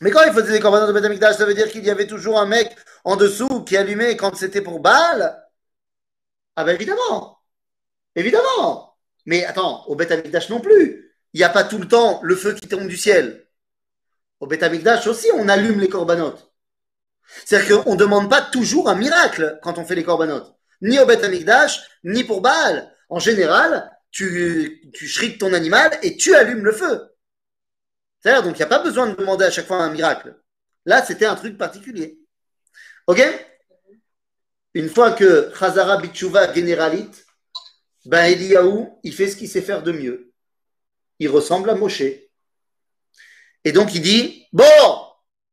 Mais 0.01 0.09
quand 0.09 0.24
il 0.24 0.34
faisait 0.34 0.51
des 0.51 0.59
corbanotes 0.59 0.93
de 0.95 0.99
Beth 0.99 1.34
ça 1.34 1.45
veut 1.45 1.53
dire 1.53 1.70
qu'il 1.70 1.86
y 1.86 1.89
avait 1.89 2.07
toujours 2.07 2.39
un 2.39 2.47
mec 2.47 2.76
en 3.03 3.16
dessous 3.16 3.64
qui 3.64 3.78
allumait 3.78 4.18
quand 4.18 4.36
c'était 4.36 4.62
pour 4.62 4.80
Baal? 4.80 5.47
Ah 6.55 6.64
ben 6.64 6.74
évidemment. 6.74 7.39
Évidemment. 8.16 8.97
Mais 9.26 9.45
attends, 9.45 9.86
au 9.88 9.95
Beth 9.95 10.12
Amikdash 10.12 10.49
non 10.49 10.59
plus. 10.59 11.16
Il 11.34 11.38
n'y 11.38 11.43
a 11.43 11.49
pas 11.49 11.64
tout 11.64 11.78
le 11.78 11.88
temps 11.88 12.20
le 12.24 12.36
feu 12.36 12.53
qui 12.55 12.68
tombe 12.68 12.88
du 12.88 12.97
ciel. 12.97 13.47
Au 14.39 14.47
Beth 14.47 14.64
Amikdash 14.64 15.05
aussi, 15.07 15.30
on 15.36 15.47
allume 15.47 15.80
les 15.80 15.89
corbanotes. 15.89 16.51
C'est-à-dire 17.46 17.84
qu'on 17.84 17.94
ne 17.94 18.00
demande 18.00 18.30
pas 18.30 18.42
toujours 18.42 18.90
un 18.90 18.96
miracle 18.96 19.60
quand 19.62 19.78
on 19.78 19.86
fait 19.86 19.96
les 19.96 20.04
corbanotes. 20.04 20.56
Ni 20.82 21.00
au 21.00 21.06
Beth 21.06 21.24
Amikdash, 21.24 21.82
ni 22.04 22.24
pour 22.24 22.42
Baal. 22.42 22.92
En 23.10 23.20
général, 23.20 23.92
tu, 24.12 24.92
tu 24.94 25.38
ton 25.38 25.54
animal 25.54 25.98
et 26.04 26.18
tu 26.18 26.36
allumes 26.36 26.64
le 26.64 26.72
feu. 26.72 27.16
C'est-à-dire, 28.20 28.44
donc 28.44 28.56
il 28.56 28.60
n'y 28.60 28.64
a 28.64 28.68
pas 28.68 28.84
besoin 28.84 29.08
de 29.08 29.16
demander 29.16 29.46
à 29.46 29.52
chaque 29.52 29.68
fois 29.68 29.78
un 29.78 29.92
miracle. 29.92 30.36
Là, 30.86 31.04
c'était 31.04 31.26
un 31.26 31.36
truc 31.36 31.58
particulier. 31.58 32.20
Ok? 33.08 33.22
Une 34.74 34.90
fois 34.90 35.12
que 35.12 35.52
Chazara 35.58 35.98
Bichuva 35.98 36.54
généralite, 36.54 37.26
ben 38.06 38.26
Eliaou, 38.26 39.00
il 39.04 39.14
fait 39.14 39.28
ce 39.28 39.36
qu'il 39.36 39.50
sait 39.50 39.62
faire 39.62 39.84
de 39.84 39.92
mieux. 39.92 40.32
Il 41.20 41.30
ressemble 41.30 41.70
à 41.70 41.76
Moshe. 41.76 42.04
Et 43.64 43.72
donc 43.72 43.94
il 43.94 44.02
dit, 44.02 44.48
bon, 44.54 44.64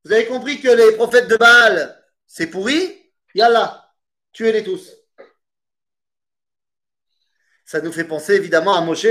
vous 0.04 0.12
avez 0.12 0.26
compris 0.26 0.60
que 0.60 0.68
les 0.68 0.96
prophètes 0.96 1.28
de 1.28 1.36
Baal, 1.36 2.02
c'est 2.26 2.46
pourri? 2.48 3.12
Yallah, 3.34 3.92
tuez-les 4.32 4.64
tous. 4.64 4.90
Ça 7.64 7.80
nous 7.80 7.92
fait 7.92 8.04
penser 8.04 8.34
évidemment 8.34 8.74
à 8.74 8.80
Moshe, 8.80 9.06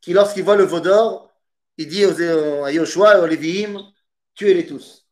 qui 0.00 0.12
lorsqu'il 0.12 0.44
voit 0.44 0.56
le 0.56 0.64
veau 0.64 0.80
d'or, 0.80 1.32
il 1.78 1.88
dit 1.88 2.04
à 2.04 2.70
Yoshua 2.72 3.16
et 3.16 3.20
aux 3.20 3.26
Lévi'im, 3.26 3.80
tuez-les 4.34 4.66
tous. 4.66 5.06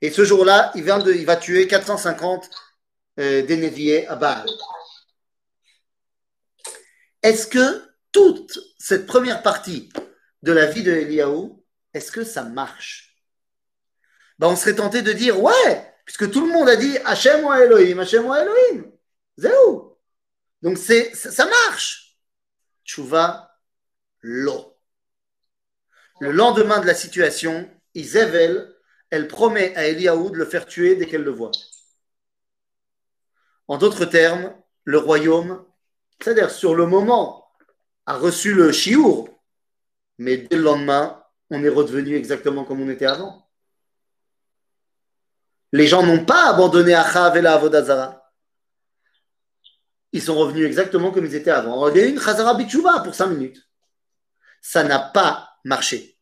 Et 0.00 0.10
ce 0.10 0.24
jour-là, 0.24 0.70
il, 0.74 0.82
il, 0.82 1.26
va 1.26 1.36
tuer 1.36 1.66
450 1.66 2.50
euh, 3.18 3.42
dénéviés 3.42 4.06
à 4.06 4.16
Baal. 4.16 4.46
Est-ce 7.22 7.46
que 7.46 7.82
toute 8.12 8.58
cette 8.78 9.06
première 9.06 9.42
partie 9.42 9.90
de 10.42 10.52
la 10.52 10.66
vie 10.66 10.82
de 10.82 10.92
Eliaou, 10.92 11.64
est-ce 11.94 12.12
que 12.12 12.22
ça 12.22 12.42
marche? 12.42 13.13
Ben, 14.38 14.48
On 14.48 14.56
serait 14.56 14.74
tenté 14.74 15.02
de 15.02 15.12
dire 15.12 15.40
ouais, 15.42 15.94
puisque 16.04 16.30
tout 16.30 16.46
le 16.46 16.52
monde 16.52 16.68
a 16.68 16.76
dit 16.76 16.96
Hachem 17.04 17.44
ou 17.44 17.52
Elohim, 17.52 17.98
Hachem 18.00 18.26
ou 18.26 18.34
Elohim. 18.34 18.90
où 19.68 19.96
Donc 20.62 20.78
c'est, 20.78 21.14
ça 21.14 21.46
marche. 21.46 22.18
Tchouva, 22.84 23.58
l'eau. 24.20 24.76
Le 26.20 26.30
lendemain 26.30 26.80
de 26.80 26.86
la 26.86 26.94
situation, 26.94 27.68
Isabelle, 27.94 28.74
elle 29.10 29.28
promet 29.28 29.74
à 29.76 29.86
Eliaou 29.86 30.30
de 30.30 30.36
le 30.36 30.44
faire 30.44 30.66
tuer 30.66 30.96
dès 30.96 31.06
qu'elle 31.06 31.22
le 31.22 31.30
voit. 31.30 31.50
En 33.68 33.78
d'autres 33.78 34.04
termes, 34.04 34.54
le 34.84 34.98
royaume 34.98 35.64
c'est-à-dire, 36.22 36.50
sur 36.50 36.74
le 36.74 36.86
moment, 36.86 37.50
a 38.06 38.16
reçu 38.16 38.54
le 38.54 38.72
chiour, 38.72 39.28
Mais 40.18 40.38
dès 40.38 40.56
le 40.56 40.62
lendemain, 40.62 41.22
on 41.50 41.64
est 41.64 41.68
redevenu 41.68 42.14
exactement 42.16 42.64
comme 42.64 42.80
on 42.80 42.88
était 42.90 43.06
avant. 43.06 43.43
Les 45.74 45.88
gens 45.88 46.06
n'ont 46.06 46.24
pas 46.24 46.50
abandonné 46.50 46.94
Achav 46.94 47.36
et 47.36 47.42
la 47.42 47.54
Avodazara. 47.54 48.32
Ils 50.12 50.22
sont 50.22 50.36
revenus 50.36 50.64
exactement 50.64 51.10
comme 51.10 51.26
ils 51.26 51.34
étaient 51.34 51.50
avant. 51.50 51.88
Il 51.88 51.96
y 51.96 52.00
a 52.00 52.06
eu 52.06 52.10
une 52.10 52.20
Chazara 52.20 52.54
Bichouva 52.54 53.00
pour 53.00 53.12
5 53.12 53.26
minutes. 53.26 53.60
Ça 54.62 54.84
n'a 54.84 55.00
pas 55.00 55.50
marché. 55.64 56.16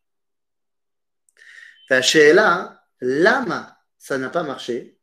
Là, 1.90 2.82
l'âme, 3.02 3.70
ça 3.98 4.16
n'a 4.16 4.30
pas 4.30 4.42
marché. 4.42 4.98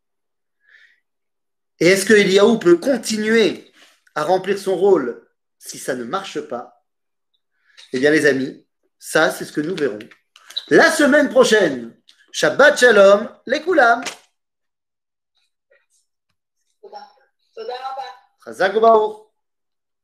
Et 1.79 1.89
est-ce 1.89 2.07
que 2.07 2.13
Eliaou 2.13 2.57
peut 2.57 2.77
continuer 2.77 3.71
à 4.15 4.23
remplir 4.23 4.57
son 4.57 4.75
rôle 4.75 5.29
si 5.59 5.77
ça 5.77 5.93
ne 5.93 6.03
marche 6.03 6.41
pas? 6.41 6.83
Eh 7.93 7.99
bien, 7.99 8.09
les 8.09 8.25
amis, 8.25 8.65
ça, 8.97 9.29
c'est 9.29 9.45
ce 9.45 9.51
que 9.51 9.61
nous 9.61 9.75
verrons. 9.75 9.99
La 10.69 10.89
semaine 10.89 11.29
prochaine, 11.29 11.95
Shabbat 12.31 12.79
Shalom, 12.79 13.29
les 13.45 13.61
Koulam. 13.61 14.01
חזק 18.48 18.70
וברוך. 18.76 19.27